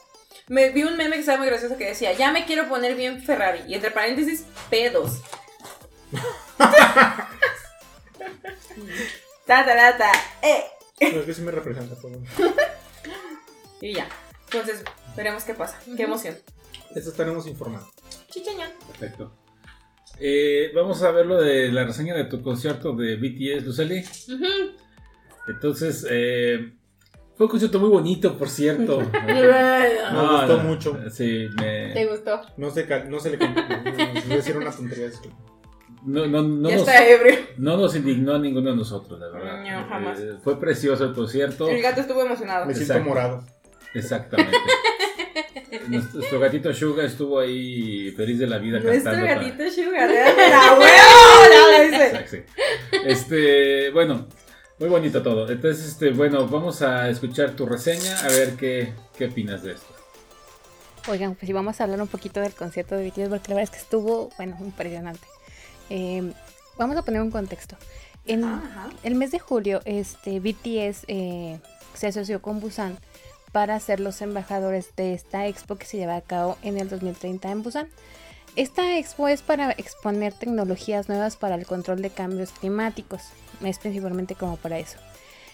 [0.50, 3.24] Me vi un meme que estaba muy gracioso que decía, ya me quiero poner bien
[3.24, 3.62] Ferrari.
[3.66, 5.22] Y entre paréntesis, pedos.
[6.58, 6.76] ta,
[9.46, 10.12] ta, ta, ta,
[10.42, 10.66] eh.
[11.02, 11.96] No, es que sí me representa.
[11.96, 12.28] por favor.
[13.82, 14.08] Y ya.
[14.52, 14.84] Entonces,
[15.16, 15.80] veremos qué pasa.
[15.96, 16.36] Qué emoción.
[16.96, 17.90] Eso estaremos informados.
[18.30, 18.72] Chichañón.
[18.88, 19.32] Perfecto.
[20.20, 24.00] Eh, vamos a ver lo de la reseña de tu concierto de BTS, Luceli.
[24.00, 24.76] Ujú.
[25.48, 26.74] Entonces, eh,
[27.38, 29.00] fue un concierto muy bonito, por cierto.
[29.26, 30.98] Me gustó mucho.
[31.10, 32.42] Sí, me- ¿Te gustó?
[32.58, 33.62] No se, no se le cantó.
[34.26, 35.10] Voy a decir una tontería.
[36.06, 37.36] No, no, no ya nos, está ebrio.
[37.58, 39.64] no nos indignó a ninguno de nosotros, la verdad.
[39.64, 40.20] No, jamás.
[40.20, 41.68] Eh, fue precioso el concierto.
[41.70, 42.66] El gato estuvo emocionado.
[42.66, 43.10] Me siento Exacto.
[43.10, 43.44] morado.
[43.94, 44.58] Exactamente.
[45.88, 49.28] Nuestro, nuestro gatito Suga estuvo ahí feliz de la vida Nuestro cantando.
[49.28, 50.10] para- gatito Sugar.
[50.12, 50.24] ¿eh?
[50.50, 52.10] ¡La huevo!
[53.06, 54.28] Este, bueno,
[54.80, 55.50] muy bonito todo.
[55.50, 59.94] Entonces, este, bueno, vamos a escuchar tu reseña, a ver qué, qué opinas de esto.
[61.08, 63.64] Oigan, pues sí, vamos a hablar un poquito del concierto de BTS porque la verdad
[63.64, 65.26] es que estuvo, bueno, impresionante.
[65.90, 66.34] Eh,
[66.78, 67.78] vamos a poner un contexto.
[68.26, 68.90] En Ajá.
[69.04, 71.60] el mes de julio, este BTS eh,
[71.94, 72.98] se asoció con Busan
[73.52, 77.50] para ser los embajadores de esta expo que se lleva a cabo en el 2030
[77.50, 77.88] en Busan.
[78.56, 83.22] Esta expo es para exponer tecnologías nuevas para el control de cambios climáticos,
[83.64, 84.98] es principalmente como para eso.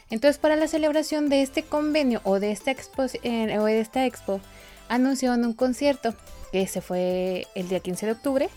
[0.10, 4.06] Entonces, para la celebración de este convenio o de esta expo, eh, o de esta
[4.06, 4.40] expo
[4.88, 6.14] anunciaron un concierto
[6.52, 8.50] que se fue el día 15 de octubre.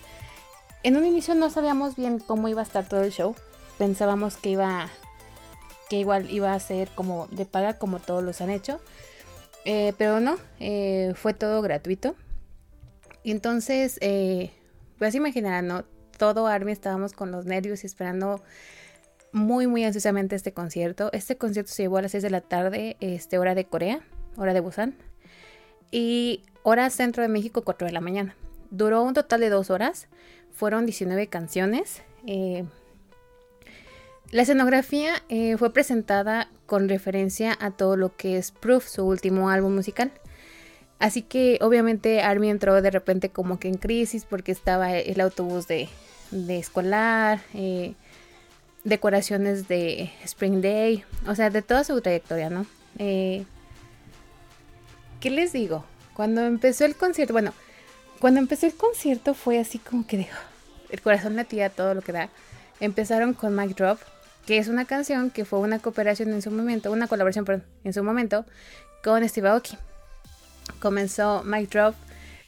[0.82, 3.34] En un inicio no sabíamos bien cómo iba a estar todo el show.
[3.78, 4.88] Pensábamos que iba
[5.88, 8.80] que igual iba a ser como de paga como todos los han hecho.
[9.64, 12.14] Eh, pero no, eh, fue todo gratuito.
[13.22, 14.50] Y entonces, eh,
[14.98, 15.84] pues imaginarán, ¿no?
[16.16, 18.42] Todo Army estábamos con los nervios y esperando
[19.32, 21.10] muy, muy ansiosamente este concierto.
[21.12, 24.00] Este concierto se llevó a las 6 de la tarde, este, hora de Corea,
[24.36, 24.96] hora de Busan.
[25.90, 28.36] Y hora centro de México, 4 de la mañana.
[28.70, 30.08] Duró un total de dos horas.
[30.58, 32.02] Fueron 19 canciones.
[32.26, 32.64] eh,
[34.32, 39.50] la escenografía eh, fue presentada con referencia a todo lo que es Proof, su último
[39.50, 40.10] álbum musical.
[40.98, 45.68] Así que obviamente Army entró de repente como que en crisis porque estaba el autobús
[45.68, 45.88] de,
[46.48, 47.94] escolar, eh,
[48.82, 52.66] decoraciones de Spring Day, o sea, de toda su trayectoria, ¿no?
[52.96, 53.46] ¿Qué
[55.30, 55.84] les digo?
[56.14, 57.54] Cuando empezó el concierto, bueno,
[58.18, 60.38] cuando empezó el concierto fue así como que dijo,
[60.90, 62.28] el corazón latía todo lo que da.
[62.80, 63.98] Empezaron con Mic Drop,
[64.46, 67.92] que es una canción que fue una cooperación en su momento, una colaboración, perdón, en
[67.92, 68.44] su momento
[69.02, 69.76] con Steve Aoki.
[70.80, 71.94] Comenzó Mic Drop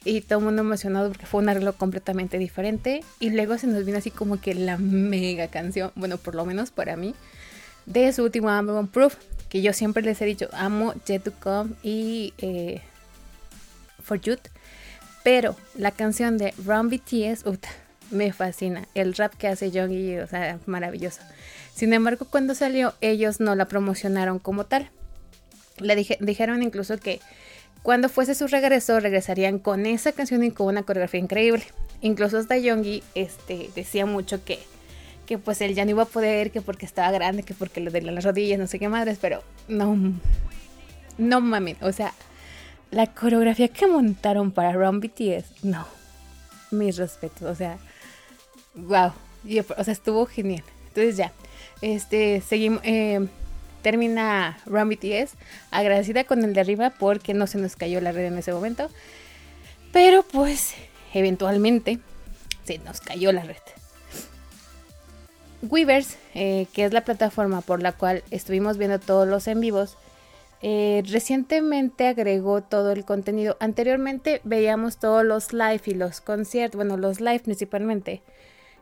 [0.04, 3.04] y todo el mundo emocionado porque fue un arreglo completamente diferente.
[3.18, 6.70] Y luego se nos vino así como que la mega canción, bueno, por lo menos
[6.70, 7.14] para mí,
[7.86, 9.16] de su último álbum Proof,
[9.48, 12.82] que yo siempre les he dicho, amo Yet to Come y eh,
[14.02, 14.48] For Youth.
[15.22, 17.44] Pero la canción de Run BTS,
[18.10, 18.86] me fascina.
[18.94, 21.20] El rap que hace Youngie, o sea, maravilloso.
[21.74, 24.90] Sin embargo, cuando salió, ellos no la promocionaron como tal.
[25.78, 27.20] Le dije- dijeron incluso que
[27.82, 31.62] cuando fuese su regreso, regresarían con esa canción y con una coreografía increíble.
[32.02, 34.58] Incluso hasta Youngie este, decía mucho que,
[35.26, 37.90] que pues él ya no iba a poder, que porque estaba grande, que porque le
[37.90, 39.96] dolían las rodillas, no sé qué madres, pero no,
[41.18, 42.12] no mames, o sea,
[42.90, 45.86] la coreografía que montaron para Run BTS, no,
[46.70, 47.78] mis respetos, o sea,
[48.74, 49.12] wow,
[49.76, 50.64] o sea, estuvo genial.
[50.88, 51.32] Entonces ya,
[51.82, 53.26] este, seguimos, eh,
[53.82, 55.34] termina Run BTS,
[55.70, 58.90] agradecida con el de arriba porque no se nos cayó la red en ese momento,
[59.92, 60.74] pero pues,
[61.14, 62.00] eventualmente,
[62.64, 63.56] se nos cayó la red.
[65.62, 69.96] Weavers, eh, que es la plataforma por la cual estuvimos viendo todos los en vivos,
[70.62, 73.56] eh, recientemente agregó todo el contenido.
[73.60, 78.22] Anteriormente veíamos todos los live y los conciertos, bueno, los live principalmente,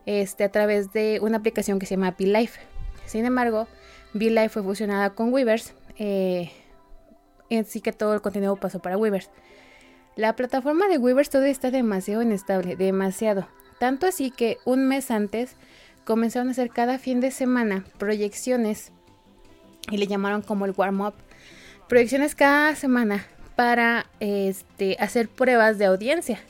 [0.07, 2.53] este, a través de una aplicación que se llama Live.
[3.07, 3.69] Sin embargo,
[4.13, 6.51] Live fue fusionada con Weavers, eh,
[7.51, 9.31] así que todo el contenido pasó para Weavers.
[10.17, 13.47] La plataforma de Weavers todavía está demasiado inestable, demasiado.
[13.79, 15.57] Tanto así que un mes antes
[16.05, 18.93] comenzaron a hacer cada fin de semana proyecciones
[19.91, 21.15] y le llamaron como el warm-up.
[21.89, 26.41] Proyecciones cada semana para este, hacer pruebas de audiencia.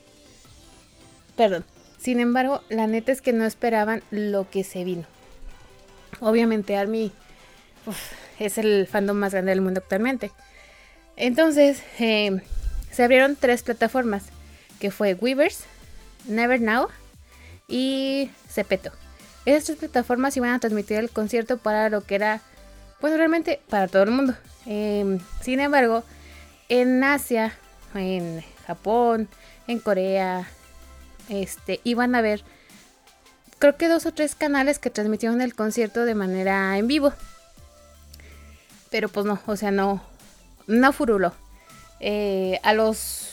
[1.37, 1.65] Perdón.
[1.99, 5.05] Sin embargo, la neta es que no esperaban lo que se vino.
[6.21, 7.13] Obviamente Army
[8.39, 10.31] es el fandom más grande del mundo actualmente.
[11.17, 12.41] Entonces, eh,
[12.93, 14.25] se abrieron tres plataformas,
[14.79, 15.65] que fue Weavers,
[16.27, 16.89] Never Now
[17.67, 18.93] y Cepeto.
[19.45, 22.43] Esas tres plataformas iban a transmitir el concierto para lo que era,
[23.01, 24.35] bueno, realmente para todo el mundo.
[24.67, 26.05] Eh, sin embargo,
[26.69, 27.55] en Asia
[27.95, 29.29] en Japón,
[29.67, 30.47] en Corea,
[31.29, 32.43] este, iban a ver,
[33.59, 37.13] creo que dos o tres canales que transmitieron el concierto de manera en vivo.
[38.91, 40.03] Pero pues no, o sea, no,
[40.67, 41.35] no furuló.
[42.01, 43.31] Eh, a los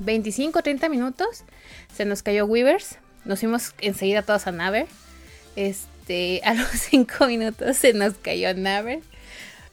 [0.00, 1.44] 25 30 minutos
[1.94, 2.96] se nos cayó Weavers.
[3.24, 4.86] Nos fuimos enseguida todos a Naver.
[5.54, 5.86] Este,
[6.44, 9.00] a los 5 minutos se nos cayó Naver.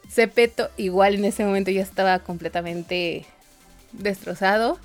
[0.09, 3.25] Cepeto igual en ese momento ya estaba completamente
[3.91, 4.79] destrozado.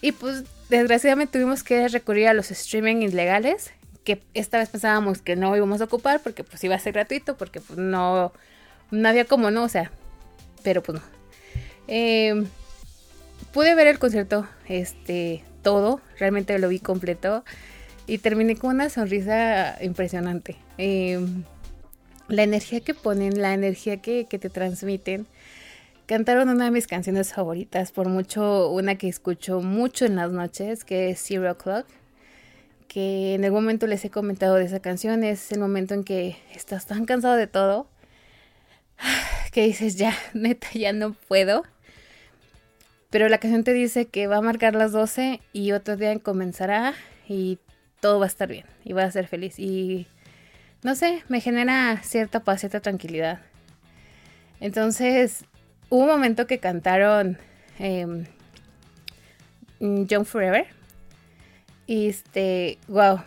[0.00, 3.72] Y pues desgraciadamente tuvimos que recurrir a los streaming ilegales.
[4.04, 7.36] Que esta vez pensábamos que no íbamos a ocupar porque pues iba a ser gratuito.
[7.36, 8.32] Porque pues no,
[8.90, 9.90] no había como no, o sea.
[10.62, 11.04] Pero pues no.
[11.88, 12.44] Eh,
[13.52, 16.00] pude ver el concierto, este, todo.
[16.18, 17.44] Realmente lo vi completo.
[18.06, 20.56] Y terminé con una sonrisa impresionante.
[20.78, 21.18] Eh,
[22.28, 25.26] la energía que ponen, la energía que, te transmiten.
[26.06, 30.84] Cantaron una de mis canciones favoritas, por mucho, una que escucho mucho en las noches,
[30.84, 31.86] que es Zero Clock.
[32.86, 35.24] Que en algún momento les he comentado de esa canción.
[35.24, 37.88] Es el momento en que estás tan cansado de todo
[39.52, 41.64] que dices, ya, neta, ya no puedo.
[43.10, 46.94] Pero la canción te dice que va a marcar las 12 y otro día comenzará
[47.28, 47.58] y
[48.06, 49.58] todo va a estar bien y va a ser feliz.
[49.58, 50.06] Y
[50.84, 53.40] no sé, me genera cierta paz, cierta tranquilidad.
[54.60, 55.44] Entonces,
[55.88, 57.36] hubo un momento que cantaron
[57.80, 58.24] eh,
[59.80, 60.68] John Forever.
[61.88, 63.22] Y este, wow.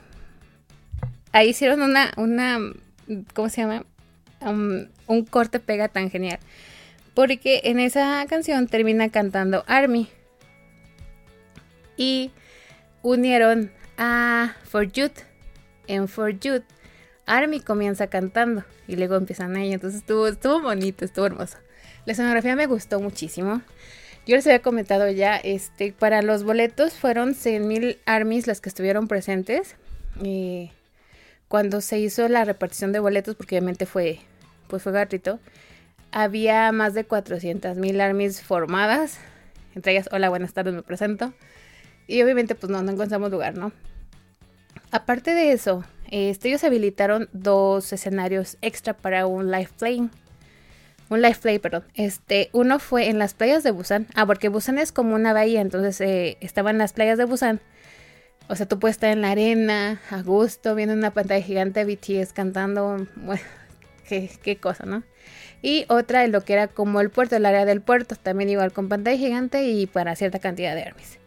[1.33, 2.59] Ahí hicieron una, una,
[3.33, 3.83] ¿cómo se llama?
[5.07, 6.39] un corte pega tan genial.
[7.13, 10.07] Porque en esa canción termina cantando Army.
[11.97, 12.31] Y
[13.01, 15.19] unieron a For Youth.
[15.87, 16.63] En For Youth
[17.27, 19.75] Army comienza cantando y luego empiezan ellos.
[19.75, 21.57] Entonces estuvo, estuvo bonito, estuvo hermoso.
[22.05, 23.61] La escenografía me gustó muchísimo.
[24.25, 29.07] Yo les había comentado ya, este, para los boletos fueron 100.000 armies las que estuvieron
[29.07, 29.75] presentes.
[30.21, 30.71] Y
[31.47, 34.19] cuando se hizo la repartición de boletos, porque obviamente fue,
[34.67, 35.39] pues fue gratuito,
[36.11, 39.17] había más de 400.000 armies formadas.
[39.75, 41.33] Entre ellas, hola, buenas tardes, me presento.
[42.09, 43.71] Y obviamente, pues no, encontramos lugar, ¿no?
[44.89, 50.09] Aparte de eso, este, ellos habilitaron dos escenarios extra para un live play.
[51.09, 51.83] Un live play, perdón.
[51.93, 54.07] Este, uno fue en las playas de Busan.
[54.15, 57.61] Ah, porque Busan es como una bahía, entonces eh, estaba en las playas de Busan.
[58.47, 61.95] O sea, tú puedes estar en la arena, a gusto, viendo una pantalla gigante de
[61.95, 63.05] BTS cantando.
[63.17, 63.43] Bueno,
[64.09, 65.03] qué, qué cosa, ¿no?
[65.61, 68.73] Y otra en lo que era como el puerto, el área del puerto, también igual
[68.73, 71.19] con pantalla gigante y para cierta cantidad de armies.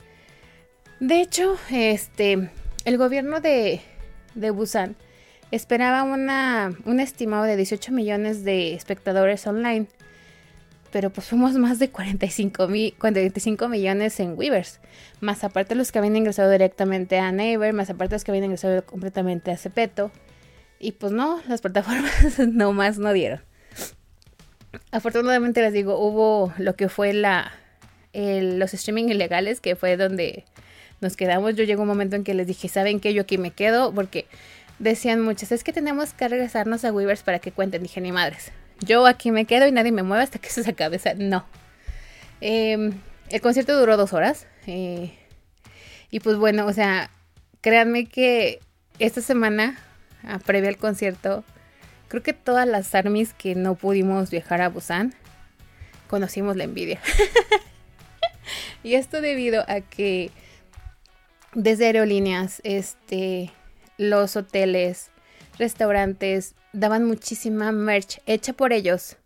[1.02, 2.48] De hecho, este,
[2.84, 3.80] el gobierno de,
[4.36, 4.94] de Busan
[5.50, 9.88] esperaba una, un estimado de 18 millones de espectadores online.
[10.92, 12.68] Pero pues fuimos más de 45,
[12.98, 14.78] 45 millones en Weavers.
[15.20, 17.72] Más aparte los que habían ingresado directamente a Naver.
[17.72, 20.12] Más aparte los que habían ingresado completamente a Cepeto.
[20.78, 23.40] Y pues no, las plataformas no más no dieron.
[24.92, 27.50] Afortunadamente les digo, hubo lo que fue la
[28.14, 30.44] los streaming ilegales, que fue donde
[31.02, 31.54] nos quedamos.
[31.54, 33.12] Yo llegó un momento en que les dije, ¿saben qué?
[33.12, 34.26] Yo aquí me quedo porque
[34.78, 37.82] decían muchas, es que tenemos que regresarnos a Weavers para que cuenten.
[37.82, 38.52] Dije, ni madres.
[38.80, 40.96] Yo aquí me quedo y nadie me mueve hasta que se acabe.
[40.96, 41.44] O no.
[42.40, 42.92] Em,
[43.28, 44.46] el concierto duró dos horas.
[44.66, 45.12] Eh,
[46.10, 47.10] y pues bueno, o sea,
[47.60, 48.60] créanme que
[48.98, 49.78] esta semana,
[50.44, 51.44] previa al concierto,
[52.08, 55.14] creo que todas las armies que no pudimos viajar a Busan,
[56.08, 57.00] conocimos la envidia.
[58.82, 60.30] y esto debido a que
[61.54, 63.50] desde aerolíneas, este,
[63.98, 65.10] los hoteles,
[65.58, 69.16] restaurantes daban muchísima merch hecha por ellos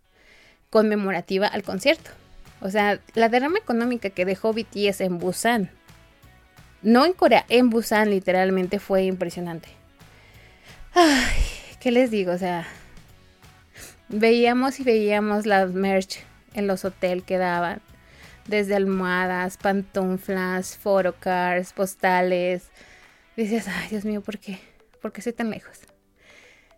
[0.69, 2.11] conmemorativa al concierto.
[2.59, 5.71] O sea, la derrama económica que dejó BTS en Busan,
[6.81, 9.69] no en Corea, en Busan literalmente fue impresionante.
[10.93, 11.43] Ay,
[11.79, 12.31] ¿qué les digo?
[12.31, 12.67] O sea,
[14.09, 16.19] veíamos y veíamos las merch
[16.53, 17.81] en los hoteles que daban
[18.47, 22.69] desde almohadas, pantuflas, photocars, postales.
[23.35, 24.59] dices, ay Dios mío, ¿por qué?
[25.01, 25.79] ¿Por qué soy tan lejos?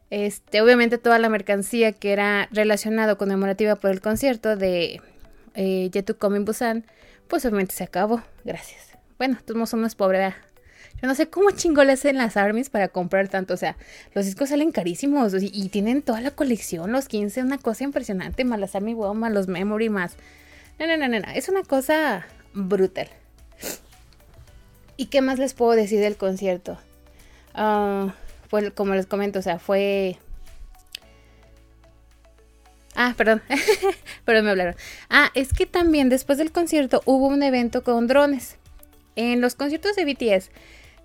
[0.10, 5.02] Este, obviamente toda la mercancía que era relacionada conmemorativa por el concierto de
[5.54, 6.86] eh, Yetu Coming Busan,
[7.28, 8.24] pues obviamente se acabó.
[8.44, 8.90] Gracias.
[9.20, 10.34] Bueno, todos somos pobres,
[11.02, 13.54] Yo no sé cómo chingo le hacen las armies para comprar tanto.
[13.54, 13.78] O sea,
[14.16, 18.46] los discos salen carísimos y, tienen toda la colección, los 15, una cosa impresionante.
[18.46, 20.16] Más las Army más los Memory, más
[20.88, 23.10] no, no, no, no, Es una cosa brutal.
[24.97, 26.77] ¿Y qué más les puedo decir del concierto?
[28.49, 30.18] pues como les comento, o sea, fue...
[32.95, 33.41] Ah, perdón.
[34.26, 34.76] Perdón, me hablaron.
[35.10, 38.57] Ah, es que también después del concierto hubo un evento con drones.
[39.15, 40.51] En los conciertos de BTS,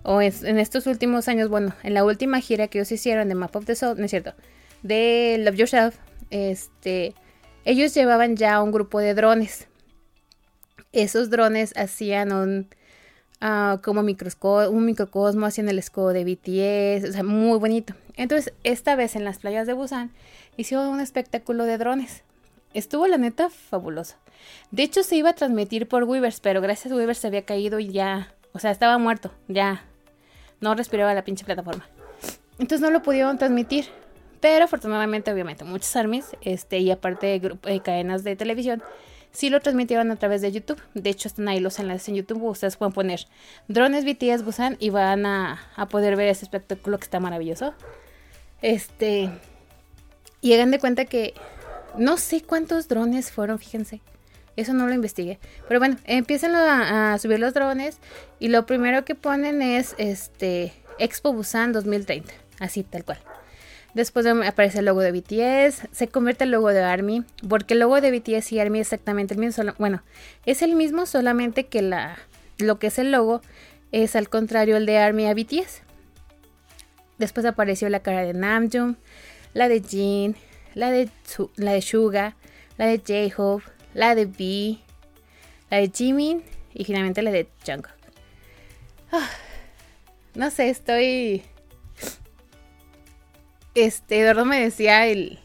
[0.03, 3.55] o en estos últimos años, bueno, en la última gira que ellos hicieron de Map
[3.55, 4.33] of the Soul, no es cierto,
[4.83, 5.95] de Love Yourself,
[6.29, 7.15] este,
[7.65, 9.67] ellos llevaban ya un grupo de drones.
[10.93, 12.67] Esos drones hacían un,
[13.41, 17.93] ah, como microsco- un microcosmo, hacían el escudo de BTS, o sea, muy bonito.
[18.15, 20.11] Entonces, esta vez en las playas de Busan,
[20.55, 22.23] hicieron un espectáculo de drones.
[22.73, 24.15] Estuvo la neta fabuloso.
[24.71, 27.79] De hecho, se iba a transmitir por Weavers, pero gracias a Weavers se había caído
[27.79, 29.83] y ya, o sea, estaba muerto, ya
[30.61, 31.85] no respiraba la pinche plataforma.
[32.57, 33.85] Entonces no lo pudieron transmitir.
[34.41, 38.83] Pero afortunadamente, obviamente, muchos armies, este, y aparte grup- eh, cadenas de televisión,
[39.31, 40.81] sí lo transmitieron a través de YouTube.
[40.93, 42.43] De hecho, están ahí los enlaces en YouTube.
[42.43, 43.27] Ustedes pueden poner
[43.67, 47.73] drones BTS Busan y van a, a poder ver ese espectáculo que está maravilloso.
[48.61, 49.29] Este.
[50.41, 51.33] Y hagan de cuenta que
[51.97, 54.01] no sé cuántos drones fueron, fíjense.
[54.55, 55.39] Eso no lo investigué.
[55.67, 57.97] Pero bueno, empiezan a, a subir los drones
[58.39, 62.31] y lo primero que ponen es este Expo Busan 2030.
[62.59, 63.19] Así, tal cual.
[63.95, 67.79] Después de- aparece el logo de BTS, se convierte el logo de ARMY, porque el
[67.79, 69.53] logo de BTS y ARMY es exactamente el mismo.
[69.53, 70.03] solo- bueno,
[70.45, 72.17] es el mismo, solamente que la,
[72.59, 73.41] lo que es el logo
[73.91, 75.81] es al contrario el de ARMY a BTS.
[77.17, 78.97] Después apareció la cara de Namjoon,
[79.53, 80.35] la de Jin,
[80.73, 81.09] la de,
[81.55, 82.35] la de Suga,
[82.77, 83.63] la de J-Hope,
[83.93, 84.77] la de V,
[85.71, 86.43] la de Jimin
[86.73, 87.93] y finalmente la de Jungkook.
[89.13, 89.29] Ah,
[90.33, 91.43] no sé, estoy...
[93.75, 95.37] Este, Eduardo me decía el,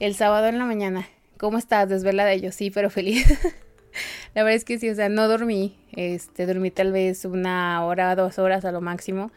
[0.00, 1.08] el sábado en la mañana,
[1.38, 1.88] ¿cómo estás?
[1.88, 3.24] Desvelada Y yo, sí, pero feliz.
[4.34, 5.76] la verdad es que sí, o sea, no dormí.
[5.92, 9.30] Este, dormí tal vez una hora, dos horas a lo máximo.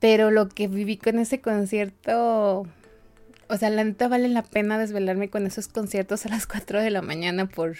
[0.00, 2.66] Pero lo que viví con ese concierto,
[3.48, 6.90] o sea, la neta vale la pena desvelarme con esos conciertos a las 4 de
[6.90, 7.74] la mañana por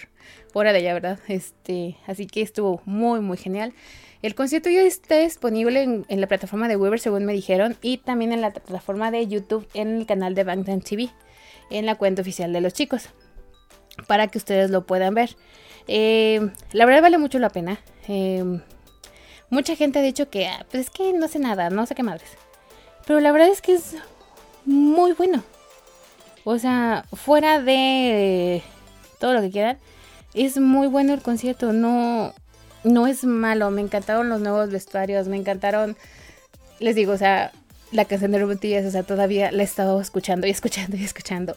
[0.55, 1.21] hora de allá, ¿verdad?
[1.29, 3.75] Este, así que estuvo muy, muy genial.
[4.23, 8.33] El concierto ya está disponible en, la plataforma de Weber, según me dijeron, y también
[8.33, 11.11] en la plataforma de YouTube en el canal de Bangtan TV,
[11.71, 13.11] en la cuenta oficial de los chicos,
[14.07, 15.37] para que ustedes lo puedan ver.
[15.89, 17.79] Eh, la verdad vale mucho la pena.
[18.09, 18.61] Eh,
[19.51, 22.03] mucha gente ha dicho que, ah, pues es que no sé nada, no sé qué
[22.03, 22.31] madres.
[23.07, 23.97] Pero la verdad es que es
[24.65, 25.43] muy bueno.
[26.45, 28.63] O sea, fuera de
[29.19, 29.79] todo lo que quieran,
[30.35, 31.73] es muy bueno el concierto.
[31.73, 32.35] No,
[32.87, 33.71] no es malo.
[33.71, 35.97] Me encantaron los nuevos vestuarios, me encantaron.
[36.79, 37.53] Les digo, o sea,
[37.93, 41.57] la canción de Rubentillas, o sea, todavía la he estado escuchando y escuchando y escuchando.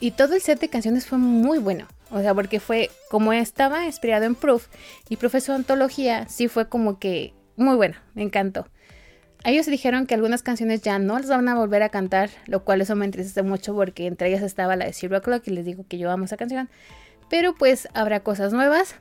[0.00, 1.86] Y todo el set de canciones fue muy bueno.
[2.10, 4.66] O sea, porque fue como estaba inspirado en Proof
[5.08, 8.66] y Profesor Antología, sí fue como que muy bueno, me encantó.
[9.44, 12.80] Ellos dijeron que algunas canciones ya no las van a volver a cantar, lo cual
[12.80, 15.84] eso me entristece mucho porque entre ellas estaba la de Zero O'Clock y les digo
[15.88, 16.68] que yo amo esa canción.
[17.28, 18.96] Pero pues habrá cosas nuevas.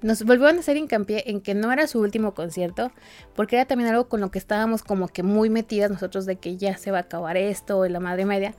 [0.00, 2.92] Nos volvieron a hacer hincapié en que no era su último concierto,
[3.34, 6.56] porque era también algo con lo que estábamos como que muy metidas nosotros de que
[6.56, 8.54] ya se va a acabar esto y la madre media.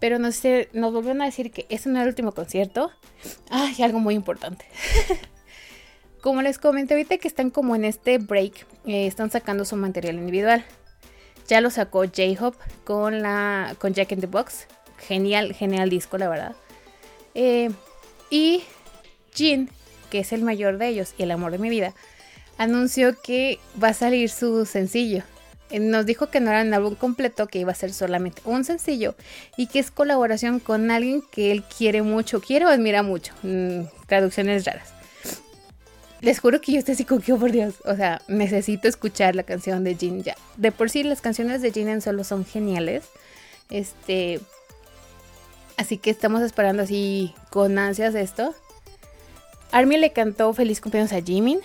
[0.00, 2.90] Pero nos, nos volvieron a decir que ese no era el último concierto.
[3.50, 4.64] Ay, algo muy importante.
[6.20, 10.16] como les comenté ahorita que están como en este break, eh, están sacando su material
[10.16, 10.64] individual.
[11.48, 14.66] Ya lo sacó J-Hope con la con Jack in the Box.
[14.98, 16.56] Genial, genial disco, la verdad.
[17.34, 17.70] Eh,
[18.30, 18.62] y
[19.34, 19.68] Jin,
[20.12, 21.94] que es el mayor de ellos y el amor de mi vida,
[22.58, 25.22] anunció que va a salir su sencillo.
[25.70, 28.62] Eh, Nos dijo que no era un álbum completo, que iba a ser solamente un
[28.62, 29.14] sencillo
[29.56, 33.32] y que es colaboración con alguien que él quiere mucho, quiere o admira mucho.
[33.42, 34.92] Mm, traducciones raras.
[36.20, 39.82] Les juro que yo estoy así oh, por Dios, o sea, necesito escuchar la canción
[39.82, 40.36] de Jin ya.
[40.58, 43.04] De por sí las canciones de Jin en solo son geniales.
[43.70, 44.40] Este,
[45.78, 48.54] así que estamos esperando así con ansias esto.
[49.72, 51.60] Army le cantó feliz cumpleaños a Jimin.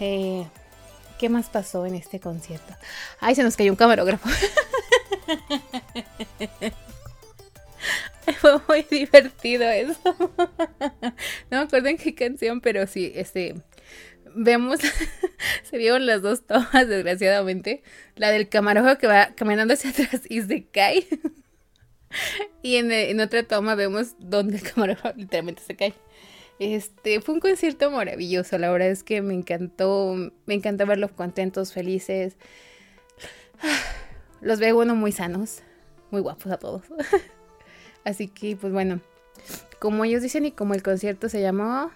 [0.00, 0.46] Eh,
[1.18, 2.72] ¿Qué más pasó en este concierto?
[3.18, 4.28] Ay, se nos cayó un camarógrafo.
[8.40, 9.98] Fue muy divertido eso.
[11.50, 13.56] No me acuerdo en qué canción, pero sí, este.
[14.34, 14.78] Vemos,
[15.64, 17.82] se vieron las dos tomas, desgraciadamente.
[18.14, 21.06] La del camarógrafo que va caminando hacia atrás y se cae.
[22.62, 25.94] Y en, en otra toma vemos donde el camarógrafo literalmente se cae.
[26.58, 30.14] Este fue un concierto maravilloso, la verdad es que me encantó,
[30.46, 32.36] me encantó verlos contentos, felices.
[34.40, 35.62] Los veo bueno muy sanos,
[36.10, 36.82] muy guapos a todos.
[38.04, 39.00] Así que pues bueno,
[39.78, 41.90] como ellos dicen y como el concierto se llamó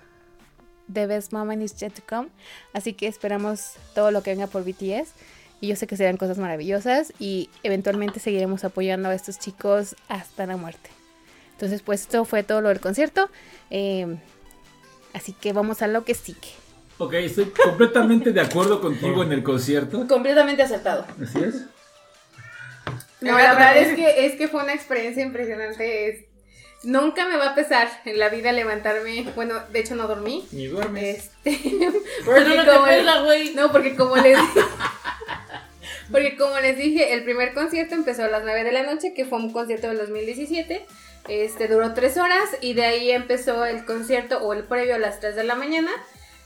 [0.92, 2.28] The Best Moment is Yet to Come,
[2.72, 5.12] así que esperamos todo lo que venga por BTS
[5.60, 10.44] y yo sé que serán cosas maravillosas y eventualmente seguiremos apoyando a estos chicos hasta
[10.44, 10.90] la muerte.
[11.52, 13.30] Entonces, pues esto fue todo lo del concierto.
[13.70, 14.18] Eh,
[15.14, 16.48] así que vamos a lo que sigue.
[16.98, 20.06] Ok, estoy completamente de acuerdo contigo en el concierto.
[20.06, 21.06] Completamente acertado.
[21.22, 21.54] Así es.
[23.20, 26.08] No, la verdad es que, es que fue una experiencia impresionante.
[26.08, 26.24] es-
[26.84, 29.26] nunca me va a pesar en la vida levantarme.
[29.36, 30.46] Bueno, de hecho no dormí.
[30.52, 31.30] Ni duermes.
[31.44, 31.60] Este,
[32.24, 33.54] Pero no, te güey.
[33.54, 34.38] No, porque como les
[36.10, 39.24] porque como les dije, el primer concierto empezó a las 9 de la noche, que
[39.24, 40.84] fue un concierto del 2017.
[41.28, 45.20] Este duró 3 horas y de ahí empezó el concierto o el previo a las
[45.20, 45.90] 3 de la mañana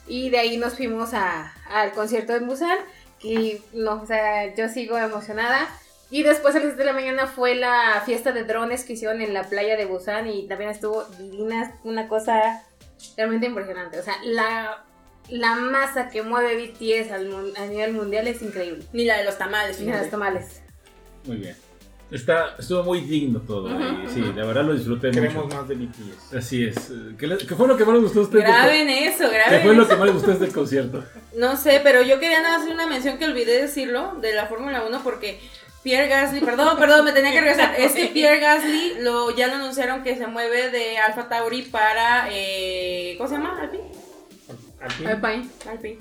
[0.07, 2.79] y de ahí nos fuimos a- al concierto de Busan,
[3.19, 5.67] que no, o sea, yo sigo emocionada.
[6.11, 9.21] Y después a las 7 de la mañana fue la fiesta de drones que hicieron
[9.23, 12.63] en la playa de Busan y también estuvo divina, una cosa
[13.17, 13.99] realmente impresionante.
[13.99, 14.85] O sea, la,
[15.31, 18.85] la masa que mueve BTS al a nivel mundial es increíble.
[18.93, 19.81] Ni la de los tamales.
[19.81, 20.11] Mira los fíjate.
[20.11, 20.63] tamales.
[21.25, 21.57] Muy bien.
[22.11, 23.69] Está, estuvo muy digno todo.
[23.69, 25.57] y sí, la verdad lo disfruté Queremos mucho.
[25.57, 26.35] más de BTS.
[26.37, 26.77] Así es.
[26.91, 28.39] Eh, ¿Qué, le- qué fue lo que más le gustó a usted?
[28.39, 31.05] del co- Graben eso, ¿Qué graben fue lo que más le gustó este concierto?
[31.37, 34.85] No sé, pero yo quería nada hacer una mención que olvidé decirlo de la Fórmula
[34.87, 35.41] 1 porque
[35.83, 37.75] Pierre Gasly, perdón, perdón, me tenía que regresar.
[37.79, 42.29] Es que Pierre Gasly lo, ya lo anunciaron que se mueve de Alfa Tauri para.
[42.31, 43.61] Eh, ¿Cómo se llama?
[43.61, 43.83] ¿Alpine?
[44.81, 45.07] ¿Al fin?
[45.09, 45.49] Alpine.
[45.69, 45.99] Alpine.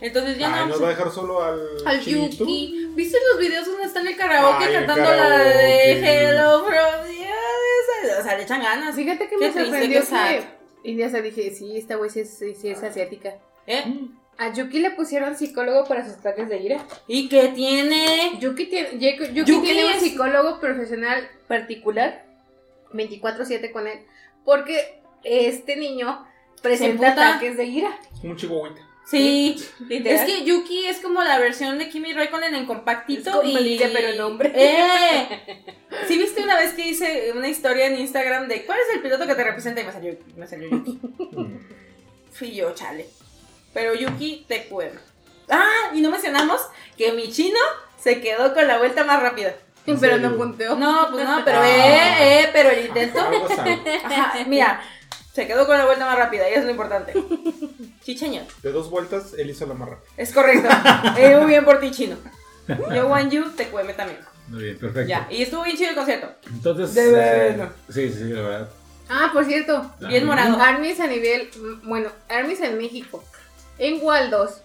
[0.00, 0.66] Entonces ya Ay, no.
[0.68, 1.58] nos va a dejar solo al.
[2.04, 2.86] Yuki.
[2.94, 5.92] ¿Viste los videos donde está en el karaoke Ay, el cantando la de
[6.30, 8.18] Hello from the?
[8.20, 8.94] O sea, le echan ganas.
[8.94, 10.42] Fíjate que Qué me sorprendió que...
[10.84, 13.34] Y ya se dije, sí, esta güey sí es, sí es asiática.
[13.66, 13.84] ¿Eh?
[14.38, 16.86] A Yuki le pusieron psicólogo para sus ataques de ira.
[17.08, 18.38] ¿Y qué tiene?
[18.38, 22.24] Yuki tiene, Yuki, tiene un es- psicólogo profesional particular,
[22.92, 23.98] 24-7 con él,
[24.44, 26.24] porque este niño
[26.62, 27.98] presenta ataques de ira.
[28.22, 28.80] Un chihuahuita.
[29.08, 29.56] Sí.
[29.88, 30.18] Literal.
[30.18, 33.54] Es que Yuki es como la versión de Kimi Raikkonen en compactito Es como y
[33.62, 34.52] Lidia, pero en hombre.
[34.54, 35.66] ¡Eh!
[36.06, 39.26] ¿Sí viste una vez que hice una historia en Instagram de cuál es el piloto
[39.26, 40.98] que te representa y me salió, me salió Yuki?
[41.18, 41.58] Mm.
[42.32, 43.06] Fui yo, chale.
[43.72, 45.00] Pero Yuki te cuero.
[45.48, 46.60] Ah, y no mencionamos
[46.98, 47.58] que mi chino
[47.98, 49.54] se quedó con la vuelta más rápida.
[49.86, 50.76] ¿En Pero no punteó.
[50.76, 51.68] No, pues no, pero Ah.
[51.68, 53.20] eh, eh, pero el intento.
[54.04, 54.82] Ajá, mira,
[55.38, 57.12] se quedó con la vuelta más rápida y eso es lo importante.
[58.02, 58.42] Chicheño.
[58.62, 60.10] De dos vueltas, él hizo la más rápida.
[60.16, 60.68] Es correcto.
[61.16, 62.16] Eh, muy bien por ti, chino.
[62.94, 64.18] Yo, Wan Yu, te cueme también.
[64.48, 65.08] Muy bien, perfecto.
[65.08, 66.28] Ya, y estuvo bien chido el concierto.
[66.50, 66.92] Entonces.
[66.94, 68.68] De eh, sí, sí, sí, la verdad.
[69.08, 70.60] Ah, por cierto, Bien morado.
[70.60, 71.48] Armis a nivel,
[71.84, 73.22] bueno, Armis en México,
[73.78, 74.60] en Waldos,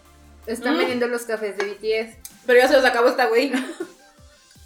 [0.48, 0.78] están Mm.
[0.80, 2.18] vendiendo los cafés de BTS.
[2.48, 3.52] Pero ya se los acabó esta güey.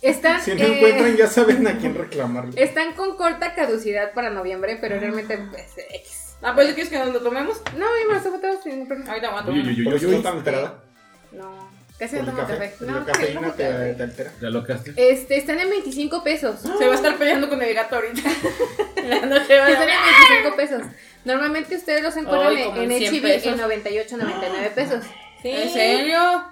[0.02, 2.62] Están, Si no eh, encuentran, ya saben a quién reclamarle.
[2.62, 6.36] están con corta caducidad para noviembre, pero realmente pues, X.
[6.42, 7.60] Ah, pues ¿quieres que nos lo tomemos?
[7.76, 9.12] No, yo me tomo todos sin problema.
[9.12, 10.16] Ahorita uy, eso uy.
[10.16, 10.84] está tan alterada.
[11.32, 12.54] No, casi no tomo café.
[12.54, 12.74] café.
[12.82, 14.32] La No, no cafeína te, te altera.
[14.40, 14.94] ¿Ya locaste?
[14.96, 16.60] Este, están en 25 pesos.
[16.62, 18.22] Se va a estar peleando con el gato ahorita.
[19.04, 19.94] La noche va Están a...
[19.94, 20.00] en
[20.44, 20.82] 25 pesos.
[21.26, 25.04] Normalmente ustedes los encuentran como en, en en 100 HB en 98, 99 pesos.
[25.42, 25.50] Sí.
[25.50, 26.44] ¿En serio?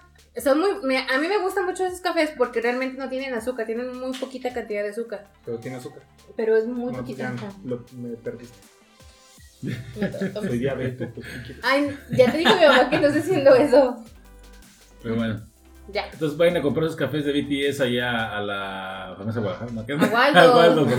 [0.44, 3.66] Son muy, me- a mí me gustan mucho esos cafés porque realmente no tienen azúcar,
[3.66, 5.28] tienen muy poquita cantidad de azúcar.
[5.46, 6.04] Pero tiene azúcar.
[6.36, 7.32] Pero es muy No, pues poquita.
[7.32, 8.58] no, lo- me perdiste.
[10.34, 11.12] Soy diabético.
[11.16, 11.28] pues.
[11.64, 14.04] Ay, ya te dijo mi mamá que no estoy haciendo eso.
[15.02, 15.48] Pero bueno.
[15.88, 16.08] Ya.
[16.12, 19.72] Entonces vayan a comprar esos cafés de BTS allá a la famosa Guadalajara.
[19.72, 19.86] ¿no?
[19.86, 19.94] ¿Qué?
[19.94, 20.40] A Waldo.
[20.40, 20.88] A Waldo.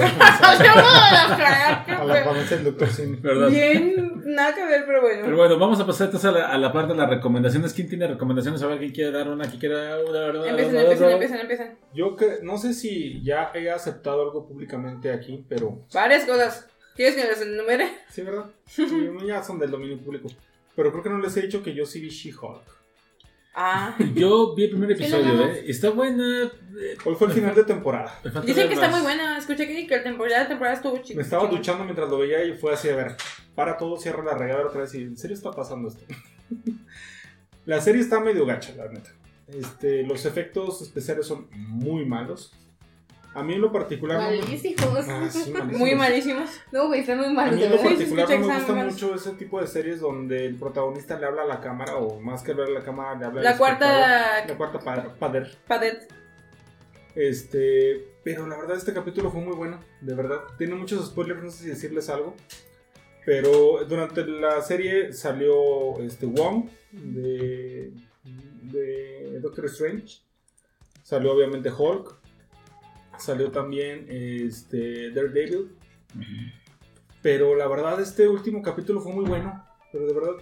[1.86, 3.16] A la del doctor Simi.
[3.16, 3.50] Perdón.
[3.52, 5.22] Bien, nada que ver, pero bueno.
[5.24, 7.72] Pero bueno, vamos a pasar entonces a la, a la parte de las recomendaciones.
[7.72, 8.62] ¿Quién tiene recomendaciones?
[8.62, 9.44] A ver, ¿quién quiere dar una?
[9.46, 10.40] ¿Quién quiere dar una?
[10.40, 10.48] una?
[10.50, 11.78] empiecen, empiecen.
[11.92, 16.68] Yo que, no sé si ya he aceptado algo públicamente aquí, pero Varias cosas.
[16.94, 17.90] ¿Quieres que les enumere?
[18.08, 18.46] sí, ¿verdad?
[18.66, 18.86] Sí,
[19.26, 20.28] ya son del dominio público.
[20.74, 22.62] Pero creo que no les he dicho que yo sí vi She-Hulk.
[23.58, 23.96] Ah.
[24.14, 25.46] Yo vi el primer episodio.
[25.46, 25.64] ¿eh?
[25.66, 26.52] Está buena.
[27.04, 28.20] Hoy fue el final de temporada.
[28.44, 29.38] Dicen que está muy buena.
[29.38, 31.16] Escuché que que la temporada, la temporada estuvo chido.
[31.16, 33.16] Me estaba duchando mientras lo veía y fue así, a ver,
[33.54, 36.04] para todo, cierra la regadera otra vez y ¿en serio está pasando esto?
[37.64, 39.10] la serie está medio gacha, la neta.
[39.48, 42.52] Este, los efectos especiales son muy malos.
[43.36, 44.18] A mí en lo particular...
[44.20, 45.08] no me- Malísimos.
[45.08, 45.78] Ah, sí, malísimos.
[45.78, 46.50] Muy malísimos.
[46.72, 49.14] No, güey, están muy A malos, mí de en lo particular no me gusta mucho
[49.14, 52.52] ese tipo de series donde el protagonista le habla a la cámara o más que
[52.52, 54.48] hablar a la cámara le habla al La cuarta- espectador.
[54.50, 55.56] La cuarta pa- pader.
[55.68, 56.12] Padet.
[57.14, 60.40] Este, pero la verdad este capítulo fue muy bueno, de verdad.
[60.58, 62.34] Tiene muchos spoilers, no sé si decirles algo.
[63.24, 67.90] Pero durante la serie salió este Wong de,
[68.62, 70.18] de Doctor Strange.
[71.02, 72.14] Salió obviamente Hulk.
[73.18, 75.76] Salió también este Daredevil.
[77.22, 79.64] Pero la verdad este último capítulo fue muy bueno.
[79.92, 80.32] Pero de verdad,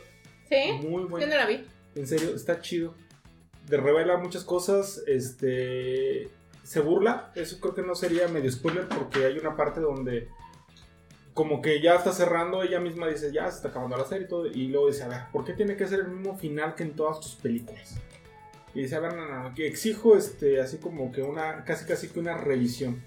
[0.49, 0.73] ¿Sí?
[0.87, 1.27] muy Yo bueno.
[1.27, 1.67] no la vi.
[1.95, 2.95] En serio, está chido.
[3.69, 5.03] De revela muchas cosas.
[5.07, 6.29] Este.
[6.63, 7.33] Se burla.
[7.35, 10.29] Eso creo que no sería medio spoiler porque hay una parte donde
[11.35, 14.29] como que ya está cerrando, ella misma dice, ya se está acabando la serie y
[14.29, 16.85] todo, y luego dice, a ver, ¿por qué tiene que ser el mismo final que
[16.85, 17.97] en todas tus películas?
[18.75, 22.09] Y dice, a ver, no, no, que exijo este, así como que una, casi casi
[22.09, 23.03] que una revisión.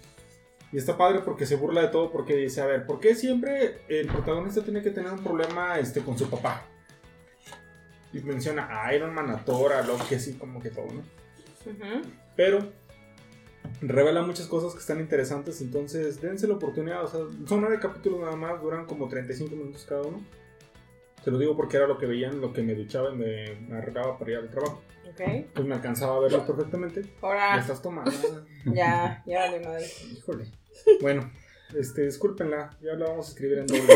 [0.72, 3.80] Y está padre porque se burla de todo porque dice, a ver, ¿por qué siempre
[3.88, 6.66] el protagonista tiene que tener un problema este, con su papá?
[8.14, 11.02] Y menciona a Iron Man, a Thor, a Loki, así como que todo, ¿no?
[11.72, 12.08] Ujú.
[12.36, 12.72] Pero
[13.82, 17.04] revela muchas cosas que están interesantes, entonces dense la oportunidad.
[17.04, 20.22] O sea, son nueve capítulos nada más, duran como 35 minutos cada uno.
[21.24, 24.18] Te lo digo porque era lo que veían, lo que me duchaba y me arreglaba
[24.18, 24.82] para ir al trabajo.
[25.10, 25.22] Ok.
[25.54, 27.02] Pues me alcanzaba a verlo perfectamente.
[27.02, 28.12] Me Ahora, estás tomando.
[28.66, 29.86] ya, ya vale madre.
[30.12, 30.52] Híjole.
[31.02, 31.32] Bueno,
[31.76, 33.94] este, discúlpenla, ya la vamos a escribir en doble.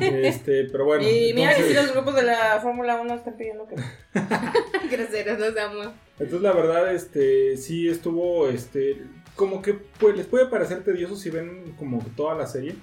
[0.28, 1.08] este, pero bueno.
[1.08, 3.76] y mira que si los grupos de la Fórmula 1 están pidiendo que.
[4.90, 5.92] Groseros, los amo.
[6.18, 9.02] Entonces la verdad, este, sí estuvo, este,
[9.36, 12.74] como que pues, les puede parecer tedioso si ven como toda la serie,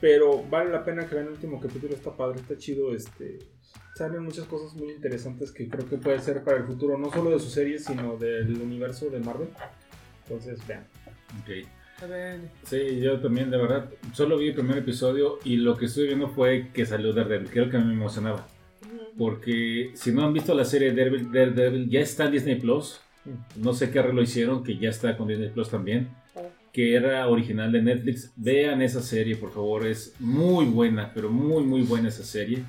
[0.00, 3.38] pero vale la pena que vean el último capítulo, está padre, está chido, este,
[3.96, 7.30] salen muchas cosas muy interesantes que creo que puede ser para el futuro, no solo
[7.30, 9.48] de su serie, sino del universo de Marvel.
[10.24, 10.86] Entonces, vean.
[11.40, 11.66] Ok.
[12.64, 16.28] Sí, yo también, de verdad, solo vi el primer episodio y lo que estuve viendo
[16.28, 17.48] fue que salió Daredevil.
[17.48, 18.46] Creo que me emocionaba.
[19.16, 23.00] Porque si no han visto la serie Daredevil, Daredevil ya está en Disney Plus.
[23.56, 26.10] No sé qué arreglo hicieron, que ya está con Disney Plus también.
[26.70, 28.30] Que era original de Netflix.
[28.36, 29.86] Vean esa serie, por favor.
[29.86, 32.62] Es muy buena, pero muy, muy buena esa serie.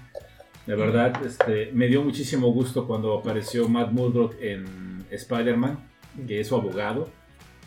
[0.68, 5.80] De verdad, este, me dio muchísimo gusto cuando apareció Matt Murdock en Spider-Man,
[6.27, 7.10] que es su abogado,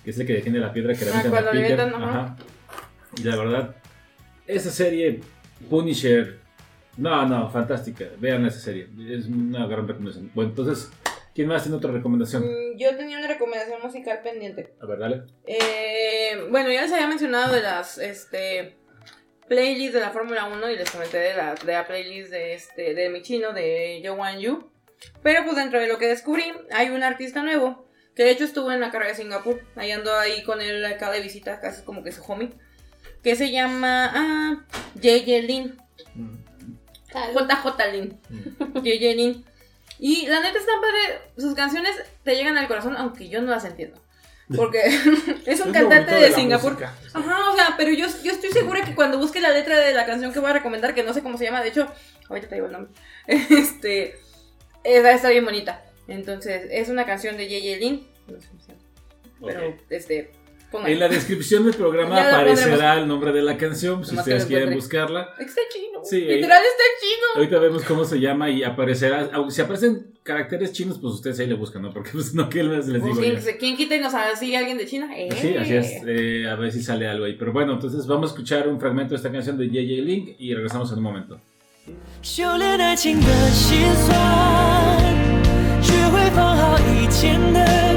[0.05, 1.81] que es el que detiene la piedra que le Ah, avientan a Peter.
[1.81, 2.37] Ajá.
[3.17, 3.77] Y la verdad,
[4.47, 5.21] esa serie,
[5.69, 6.41] Punisher,
[6.99, 8.05] no, no, fantástica.
[8.19, 10.31] Vean esa serie, es una gran recomendación.
[10.35, 10.91] Bueno, entonces,
[11.35, 12.43] ¿quién más tiene otra recomendación?
[12.45, 14.75] Mm, Yo tenía una recomendación musical pendiente.
[14.81, 15.23] A ver, dale.
[15.47, 18.77] Eh, bueno, ya les había mencionado de las este,
[19.51, 22.95] playlists de la Fórmula 1 y les comenté de la, de la playlist de, este,
[22.95, 24.71] de mi chino, de Yo Wan Yu.
[25.25, 28.71] Pero pues dentro de lo que descubrí, hay un artista nuevo que de hecho estuvo
[28.71, 29.61] en la carrera de Singapur.
[29.75, 32.53] Ahí ando ahí con él acá de visita, casi como que su homie.
[33.25, 35.77] Que se llama ah, JJ Lin.
[37.09, 38.21] JJ Lin.
[38.85, 39.45] JJ Lin.
[39.99, 43.65] Y la neta está padre, sus canciones te llegan al corazón, aunque yo no las
[43.65, 44.01] entiendo.
[44.57, 44.81] Porque
[45.47, 46.73] es un cantante de, Singapur.
[46.73, 46.95] música.
[47.15, 50.07] Ajá, o sea, pero yo, yo estoy segura que cuando busque la letra de la
[50.07, 51.89] canción que voy a recomendar, que no sé cómo se llama, de hecho,
[52.29, 52.93] ahorita te digo el nombre,
[53.27, 54.19] este,
[54.85, 55.85] está bien bonita.
[56.09, 58.81] Entonces, es una canción de JJ Lin, no sé cómo se llama,
[59.41, 60.33] pero, este,
[60.72, 60.92] pongan.
[60.92, 62.98] En la descripción del programa Ya la aparecerá pondremos.
[63.02, 65.00] el nombre de la canción, si Nomás que ustedes lo quieren encuentre.
[65.00, 65.30] buscarla.
[65.40, 67.26] Está chino, Sí, ahí- literal está chino.
[67.36, 69.30] Ahorita vemos cómo se llama y aparecerá.
[69.34, 71.92] aunque Si aparecen caracteres chinos, pues ustedes ahí le buscan, ¿no?
[71.94, 73.52] Porque pues no, ¿qué les les digo ¿Quién, yo?
[73.60, 75.08] quién quita y nos sigue alguien de China?
[75.16, 75.30] Eh.
[75.40, 76.02] Sí, así es.
[76.08, 77.34] eh, a ver si sale algo ahí.
[77.38, 80.54] Pero bueno, entonces vamos a escuchar un fragmento de esta canción de JJ Link y
[80.54, 81.40] regresamos en un momento.
[82.24, 87.89] 修炼爱情的心酸，学会放好以前的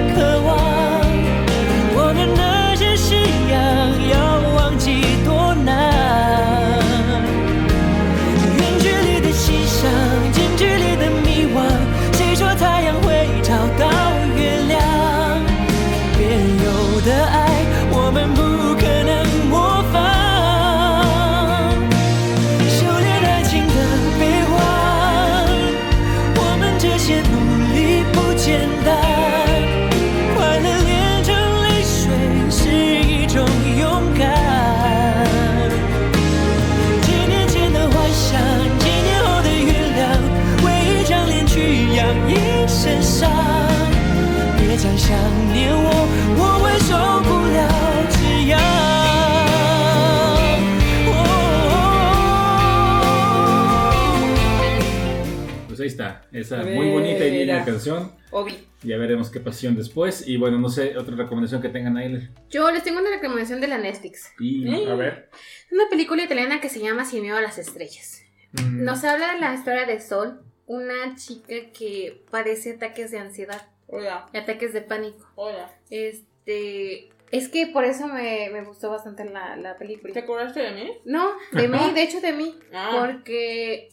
[56.33, 58.11] Esa muy bonita y linda canción.
[58.31, 58.55] Obi.
[58.81, 60.27] Ya veremos qué pasión después.
[60.27, 62.27] Y bueno, no sé, otra recomendación que tengan ahí.
[62.49, 64.31] Yo les tengo una recomendación de la Netflix.
[64.39, 64.89] Y Eh.
[64.89, 65.29] A ver.
[65.67, 68.23] Es una película italiana que se llama Sin miedo a las estrellas.
[68.53, 73.67] Mm, Nos habla de la historia de Sol, una chica que padece ataques de ansiedad
[73.87, 74.27] Hola.
[74.33, 75.29] y ataques de pánico.
[75.35, 75.71] Hola.
[75.91, 80.13] Este, es que por eso me, me gustó bastante la, la ¿Te película.
[80.19, 80.91] acordaste de mí?
[81.05, 82.97] No, de mí, de hecho de mí, Ah.
[82.99, 83.89] porque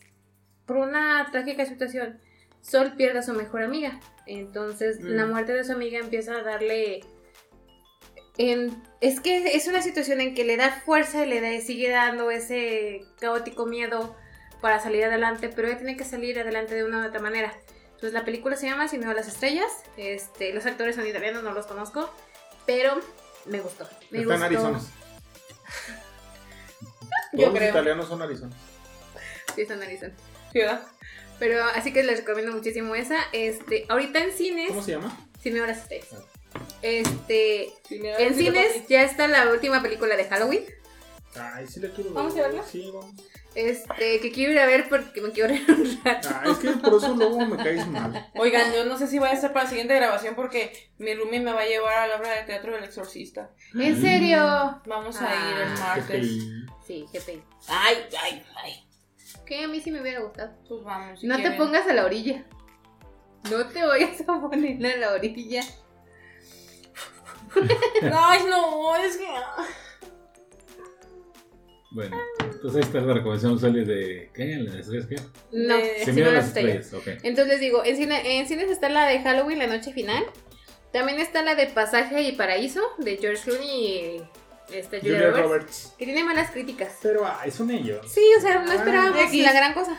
[0.67, 2.19] por una trágica situación,
[2.63, 3.99] Sol pierde a su mejor amiga.
[4.27, 5.07] Entonces, Mm.
[5.09, 7.01] la muerte de su amiga empieza a darle.
[8.39, 11.91] en- es que es una situación en que le da fuerza y le da- sigue
[11.91, 14.17] dando ese caótico miedo
[14.63, 17.53] para salir adelante, pero ella tiene que salir adelante de una u otra manera.
[17.87, 19.71] Entonces, la película se llama Sin miedo a las estrellas.
[19.99, 22.09] Este, los actores son italianos, no los conozco,
[22.67, 22.99] pero
[23.45, 23.85] me gustó.
[24.11, 24.45] Me Está en gustó.
[24.45, 24.81] Arizona.
[27.33, 27.71] Yo Todos los creo.
[27.71, 28.57] italianos son Arizona.
[29.55, 30.15] Sí, son Arizona.
[30.55, 30.83] ¿verdad?
[31.41, 33.17] Pero así que les recomiendo muchísimo esa.
[33.33, 35.27] Este, ahorita en cines, ¿Cómo se llama?
[35.43, 36.07] Cine Horas Ustedes.
[36.83, 40.65] Este, Sí, mira, en cines ya está la última película de Halloween.
[41.35, 42.13] Ay, sí le quiero ver.
[42.15, 42.63] ¿Vamos a verla?
[42.65, 43.15] Sí, vamos.
[43.55, 46.29] Este, que quiero ir a ver porque me quiero reír un rato.
[46.33, 48.31] Ah, es que por eso luego me caes mal.
[48.37, 51.41] Oigan, yo no sé si voy a estar para la siguiente grabación porque mi roomie
[51.41, 53.51] me va a llevar a la obra de teatro del exorcista.
[53.75, 54.39] ¿En serio?
[54.87, 56.27] Vamos a Ah, ir el martes.
[56.87, 57.43] Sí, qué pena.
[57.69, 58.85] Ay, ay, ay.
[59.51, 60.53] Que a mí sí me hubiera gustado.
[60.69, 61.19] Pues vamos.
[61.19, 62.45] si No te pongas a la orilla.
[63.51, 65.63] No te vayas a poner a la orilla.
[68.15, 69.27] Ay, no, es que.
[71.93, 74.31] Bueno, entonces ahí está la recomendación de.
[74.33, 74.45] ¿Qué?
[74.61, 75.17] ¿Las estrellas qué?
[75.51, 77.07] No, De- Se sí miran no las estrellas, ok.
[77.25, 80.25] Entonces les digo, en, cine- en cines está la de Halloween, la noche final.
[80.93, 83.69] También está la de Pasaje y Paraíso, de George Clooney
[84.17, 84.23] y
[84.73, 85.95] este, Julia, Julia Roberts, Roberts.
[85.99, 86.93] que tiene malas críticas.
[87.03, 88.07] Pero, ay, son ellos.
[88.13, 89.97] Sí, o sea, no Ah, esperábamos la gran cosa.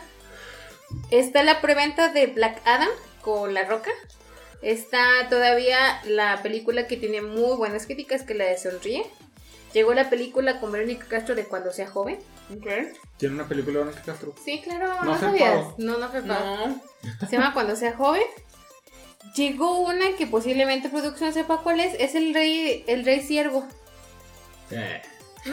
[1.10, 2.88] Está la preventa de Black Adam
[3.22, 3.90] con La Roca.
[4.60, 9.04] Está todavía la película que tiene muy buenas críticas, que es la de Sonríe.
[9.72, 12.18] Llegó la película con Verónica Castro de Cuando sea joven.
[12.50, 12.66] Ok.
[13.16, 14.34] Tiene una película de Verónica Castro.
[14.44, 15.66] Sí, claro, No no, sabías.
[15.78, 16.22] No, no fue.
[16.22, 16.80] No.
[17.28, 18.22] Se llama Cuando sea joven.
[19.34, 21.94] Llegó una que posiblemente producción sepa cuál es.
[21.98, 23.66] Es el rey, el rey ciervo.
[24.72, 25.02] Eh.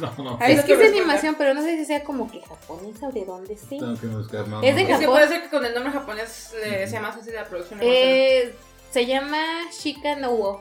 [0.00, 0.38] No, no.
[0.46, 3.24] Es no que es animación, pero no sé si sea como que japonesa o de
[3.24, 3.80] dónde sea.
[3.80, 4.62] Tengo que buscar más.
[4.64, 4.88] Es de no.
[4.90, 5.10] Es que Japón.
[5.16, 7.80] puede ser que con el nombre japonés eh, sea más fácil la producción.
[7.80, 8.54] no Eh,
[8.90, 9.42] se llama
[9.72, 10.60] Shika no Wo.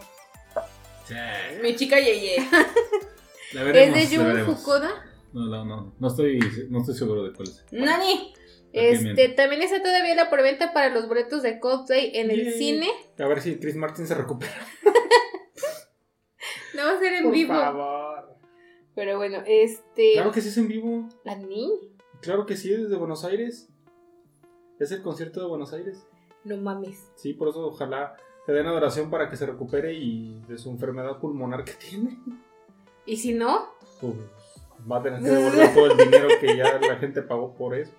[1.08, 1.14] Sí.
[1.62, 2.38] Mi chica Yeye.
[3.54, 4.56] La Es veremos, de la Jun.
[4.56, 4.90] Fukuda.
[5.34, 5.94] No, no, no.
[6.00, 6.40] No estoy,
[6.70, 7.64] no estoy seguro de cuál es.
[7.72, 8.34] Nani.
[8.72, 12.90] Este, también está todavía la preventa para los boletos de Coldplay en el cine.
[13.20, 14.52] A ver si Chris Martin se recupera.
[16.76, 17.54] No va a ser en Por vivo.
[17.54, 18.36] favor.
[18.96, 20.14] Pero bueno, este.
[20.14, 21.10] Claro que sí es en vivo.
[21.24, 21.74] ¿La niña?
[22.22, 23.70] Claro que sí, es desde Buenos Aires.
[24.80, 26.06] Es el concierto de Buenos Aires.
[26.44, 27.12] No mames.
[27.16, 31.20] Sí, por eso ojalá te den adoración para que se recupere y de su enfermedad
[31.20, 32.18] pulmonar que tiene.
[33.06, 33.70] ¿Y si no?
[34.02, 34.14] Pues
[34.92, 37.92] va a tener que devolver todo el dinero que ya la gente pagó por eso.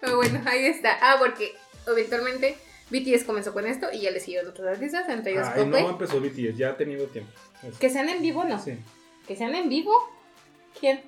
[0.00, 0.96] Pero bueno, ahí está.
[1.00, 1.52] Ah, porque
[1.86, 2.56] eventualmente
[2.90, 5.82] BTS comenzó con esto y ya le siguieron otros artistas, entre ellos Ay, Coldplay.
[5.84, 7.32] no empezó BTS, ya ha tenido tiempo.
[7.80, 8.58] Que sean en vivo, no.
[8.62, 8.78] Sí.
[9.26, 9.92] Que sean en vivo.
[10.78, 11.02] ¿Quién?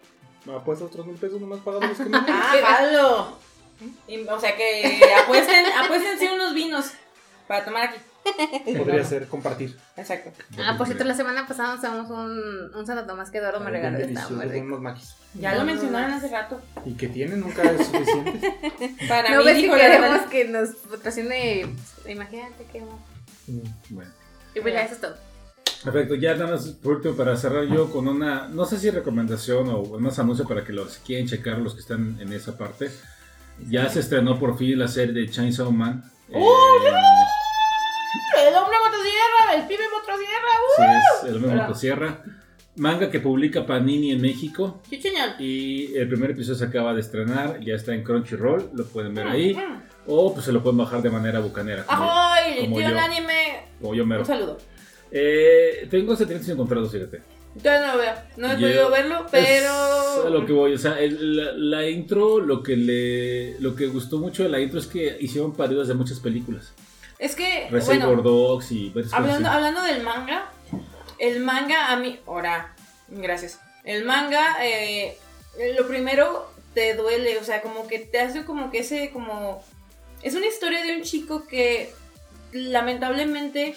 [0.44, 3.38] Me ha puesto otros mil pesos nomás pagando los que me Ah, jalo.
[4.08, 6.90] Y- O sea que apuesten, apuesten sí unos vinos
[7.46, 7.98] para tomar aquí.
[8.76, 9.78] Podría ser compartir.
[9.96, 10.30] Exacto.
[10.58, 13.72] Ah, por cierto, la semana pasada usamos un, un Santo Tomás que Eduardo me Ay,
[13.72, 14.60] regaló.
[14.66, 15.14] unos maquis.
[15.34, 16.60] Ya lo mencionaron hace rato.
[16.84, 18.96] Y que tienen nunca es suficiente.
[19.08, 21.66] Para No mí ves que queremos que nos patrocine.
[22.06, 22.84] Imagínate que.
[23.88, 24.10] Bueno.
[24.54, 25.16] Y pues ya, eso es todo.
[25.84, 29.68] Perfecto, ya nada más por último para cerrar yo con una, no sé si recomendación
[29.70, 32.90] o más anuncio para que los quieren checar los que están en esa parte.
[33.68, 36.02] Ya se estrenó por fin la serie de Chainsaw Man.
[36.32, 40.48] ¡Oh, Eh, El hombre motosierra, el pibe motosierra.
[40.76, 42.22] sí, es el mismo Motosierra.
[42.76, 44.80] Manga que publica Panini en México.
[44.88, 45.30] Sí, señor.
[45.38, 49.26] Y el primer episodio se acaba de estrenar, ya está en Crunchyroll, lo pueden ver
[49.26, 49.54] ahí.
[49.54, 49.82] Mm.
[50.06, 52.60] O pues se lo pueden bajar de manera bucanera, como, ¡Ay!
[52.60, 52.98] como yo.
[52.98, 53.66] anime.
[53.80, 54.20] como yo mero.
[54.22, 54.58] Un saludo.
[55.12, 57.22] Eh, tengo sentimientos encontrados, fíjate.
[57.60, 58.14] Todavía no lo veo.
[58.36, 60.26] No he Yo- podido verlo, Es pero.
[60.26, 63.86] a lo que voy, o sea, el- la, la intro, lo que le lo que
[63.88, 66.72] gustó mucho de la intro es que hicieron parodias de muchas películas.
[67.18, 67.66] Es que.
[67.70, 70.50] Reservoir bueno, Dogs y hablando, hablando del manga.
[71.18, 72.18] El manga a mí.
[72.26, 72.74] Ahora.
[73.08, 73.58] Gracias.
[73.84, 74.56] El manga.
[74.64, 75.18] eh,
[75.76, 77.36] lo primero te duele.
[77.38, 79.10] O sea, como que te hace como que ese.
[79.12, 79.62] como.
[80.22, 81.92] Es una historia de un chico que.
[82.52, 83.74] Lamentablemente.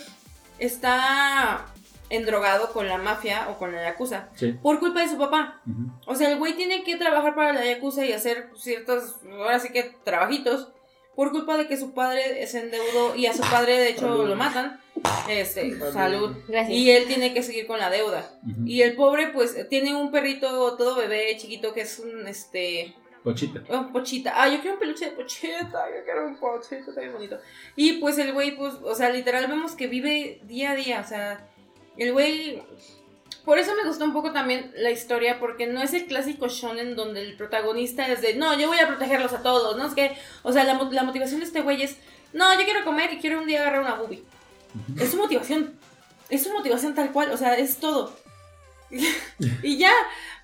[0.60, 1.66] Está.
[2.10, 4.30] endrogado con la mafia o con la yakuza.
[4.36, 4.54] Sí.
[4.62, 5.62] Por culpa de su papá.
[6.06, 9.70] O sea, el güey tiene que trabajar para la Yakuza y hacer ciertos, ahora sí
[9.70, 10.68] que trabajitos,
[11.16, 14.28] por culpa de que su padre se endeudó y a su padre de hecho Salud.
[14.28, 14.80] lo matan.
[15.28, 15.94] Este, Salud.
[15.94, 16.38] salud.
[16.48, 16.78] Gracias.
[16.78, 18.30] Y él tiene que seguir con la deuda.
[18.66, 22.94] Y el pobre pues tiene un perrito todo bebé chiquito que es un, este,
[23.24, 23.62] Pochita.
[23.70, 24.34] un pochita.
[24.36, 27.40] Ah, yo quiero un peluche de pochita, yo quiero un pochito, está bien bonito.
[27.76, 31.08] Y pues el güey, pues, o sea, literal vemos que vive día a día, o
[31.08, 31.48] sea,
[31.98, 32.62] el güey...
[33.46, 36.96] Por eso me gustó un poco también la historia, porque no es el clásico shonen
[36.96, 39.86] donde el protagonista es de, no, yo voy a protegerlos a todos, ¿no?
[39.86, 41.98] Es que, o sea, la, la motivación de este güey es,
[42.32, 44.24] no, yo quiero comer y quiero un día agarrar una boobie.
[44.98, 45.78] Es su motivación,
[46.30, 48.16] es su motivación tal cual, o sea, es todo.
[49.64, 49.92] y ya,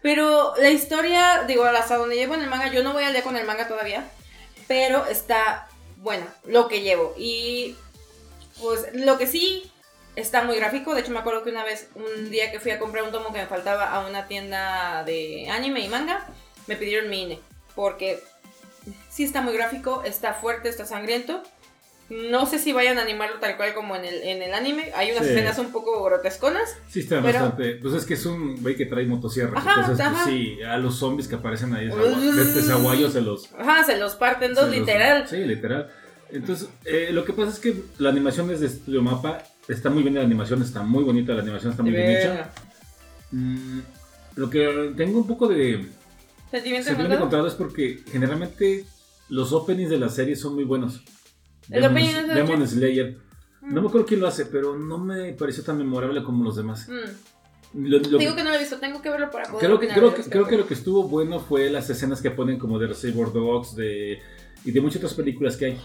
[0.02, 3.24] pero la historia, digo, hasta donde llevo en el manga, yo no voy al día
[3.24, 4.10] con el manga todavía,
[4.68, 5.68] pero está
[5.98, 7.14] bueno lo que llevo.
[7.18, 7.76] Y
[8.62, 9.70] pues lo que sí
[10.16, 12.80] está muy gráfico, de hecho me acuerdo que una vez, un día que fui a
[12.80, 16.28] comprar un tomo que me faltaba a una tienda de anime y manga,
[16.68, 17.40] me pidieron mi INE.
[17.76, 18.22] Porque
[19.10, 21.44] sí está muy gráfico, está fuerte, está sangriento.
[22.10, 24.91] No sé si vayan a animarlo tal cual como en el, en el anime.
[24.95, 25.31] Hay unas Sí.
[25.34, 26.76] escenas un poco grotesconas.
[26.90, 27.76] Sí, está Pero- bastante.
[27.76, 29.60] Pues es que es un güey que trae motosierra.
[29.60, 30.26] Ajá, entonces, pues, ajá.
[30.30, 33.53] sí, a los zombies que aparecen ahí, este zaguayo se los.
[33.53, 35.27] Ajá, se los parten dos, los- literal.
[35.27, 35.90] Sí, literal.
[36.31, 39.44] Entonces, eh, lo que pasa es que la animación es de Estudio Mapa.
[39.68, 42.49] Está muy bien la animación, está muy bonita la animación, está muy bien hecha.
[43.31, 43.80] Mm,
[44.36, 45.86] lo que tengo un poco de
[46.49, 47.45] Sentimiento encontrado.
[47.48, 48.86] es porque generalmente
[49.30, 51.03] los openings de la serie son muy buenos.
[51.70, 52.68] ¿El Demon, opening es de Demon?
[52.68, 53.18] Slayer.
[53.62, 53.74] Mm.
[53.74, 56.88] No me acuerdo quién lo hace, pero no me pareció tan memorable como los demás.
[56.88, 57.80] Mm.
[57.88, 59.88] Lo- lo- Digo que no lo he visto, tengo que verlo para poder creo, que,
[59.90, 62.88] creo, que, creo que lo que estuvo bueno fue las escenas que ponen como de
[62.88, 64.20] Reservoir Dogs de,
[64.66, 65.78] y de muchas otras películas que hay.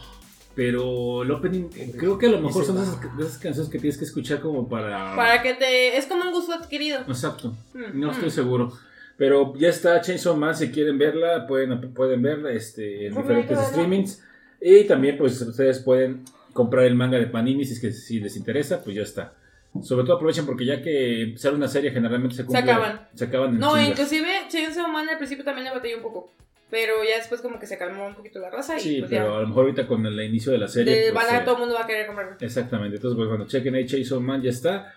[0.55, 1.65] Pero el opening,
[1.98, 4.69] creo que a lo mejor son de esas, esas canciones que tienes que escuchar como
[4.69, 5.16] para...
[5.16, 5.97] Para que te...
[5.98, 7.01] Es como un gusto adquirido.
[7.09, 8.11] Exacto, Mm, no mm.
[8.12, 8.73] estoy seguro.
[9.16, 14.23] Pero ya está Chainsaw Man, si quieren verla, pueden, pueden verla este, en diferentes streamings.
[14.66, 16.24] Y también pues ustedes pueden
[16.55, 19.35] comprar el manga de Panini si, es que, si les interesa, pues ya está.
[19.82, 23.09] Sobre todo aprovechen porque ya que sale una serie generalmente se, cumple- acaban.
[23.15, 23.89] Se acaban en No, chinga.
[23.91, 26.32] inclusive Chainsaw Man al principio también le batallé un poco.
[26.70, 29.31] Pero ya después como que se calmó un poquito la raza y Sí, pues pero
[29.32, 29.36] ya.
[29.36, 30.95] a lo mejor ahorita con el inicio de la serie.
[30.97, 32.36] De, pues, van a, eh, todo el mundo va a querer comprarlo.
[32.41, 32.97] Exactamente.
[32.97, 34.95] Entonces, pues bueno, chequen ahí Chainsaw Man, ya está.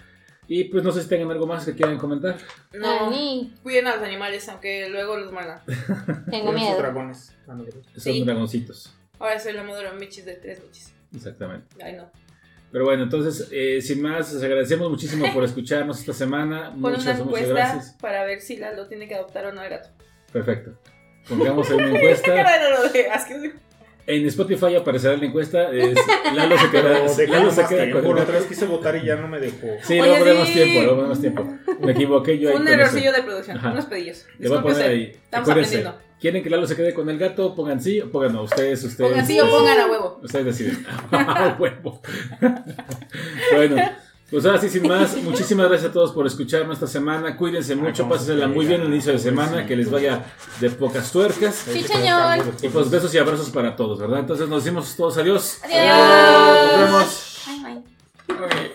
[0.47, 2.37] Y pues no sé si tengan algo más que quieran comentar.
[2.73, 5.59] No, Ani, cuiden a los animales, aunque luego los muerdan.
[6.31, 6.77] tengo miedo.
[6.77, 7.35] dragones.
[7.47, 8.23] Ah, no, Son Sí.
[8.23, 8.93] dragoncitos.
[9.19, 10.93] Ahora soy la modelo michis de tres michis.
[11.15, 11.67] Exactamente.
[11.83, 12.11] Ay, no.
[12.71, 16.71] Pero bueno, entonces, eh, sin más, les agradecemos muchísimo por escucharnos esta semana.
[16.71, 17.97] Pon una Muchas, muchas encuesta gracias.
[18.01, 19.89] para ver si Lalo tiene que adoptar o no al gato.
[20.31, 20.77] Perfecto.
[21.29, 22.69] Pongamos una ¿Qué encuesta.
[22.69, 23.67] lo?
[24.07, 25.69] En Spotify aparecerá la encuesta.
[25.71, 25.97] Es,
[26.33, 26.81] Lalo se queda,
[27.15, 29.67] Pero Lalo se queda La el otra vez quise votar y ya no me dejó.
[29.83, 30.53] Sí, Oye, luego ponemos sí.
[30.53, 31.57] tiempo, luego ponemos tiempo.
[31.81, 32.55] Me equivoqué yo ahí.
[32.55, 33.71] Un errorcillo de producción, Ajá.
[33.71, 34.25] unos pedillos.
[34.39, 35.03] Le voy a poner ahí.
[35.13, 36.06] Estamos Acuérdense, aprendiendo.
[36.19, 37.53] ¿Quieren que Lalo se quede con el gato?
[37.53, 38.43] Pongan sí o pongan no.
[38.43, 39.11] Ustedes, ustedes.
[39.11, 40.19] Pongan sí o pongan a huevo.
[40.23, 40.85] Ustedes deciden.
[41.11, 42.01] A huevo.
[43.53, 43.75] bueno,
[44.29, 47.37] pues ahora sí, sin más, muchísimas gracias a todos por escucharnos esta semana.
[47.37, 50.25] Cuídense mucho, pásensela se muy bien el inicio de semana, que les vaya
[50.59, 51.55] de pocas tuercas.
[51.55, 52.39] Sí, señor.
[52.61, 54.19] Y pues besos y abrazos para todos, ¿verdad?
[54.19, 55.59] Entonces nos decimos todos adiós.
[55.63, 56.71] Adiós.
[56.71, 57.37] Nos vemos.
[57.45, 57.83] Bye,
[58.37, 58.47] bye.
[58.47, 58.66] Bye.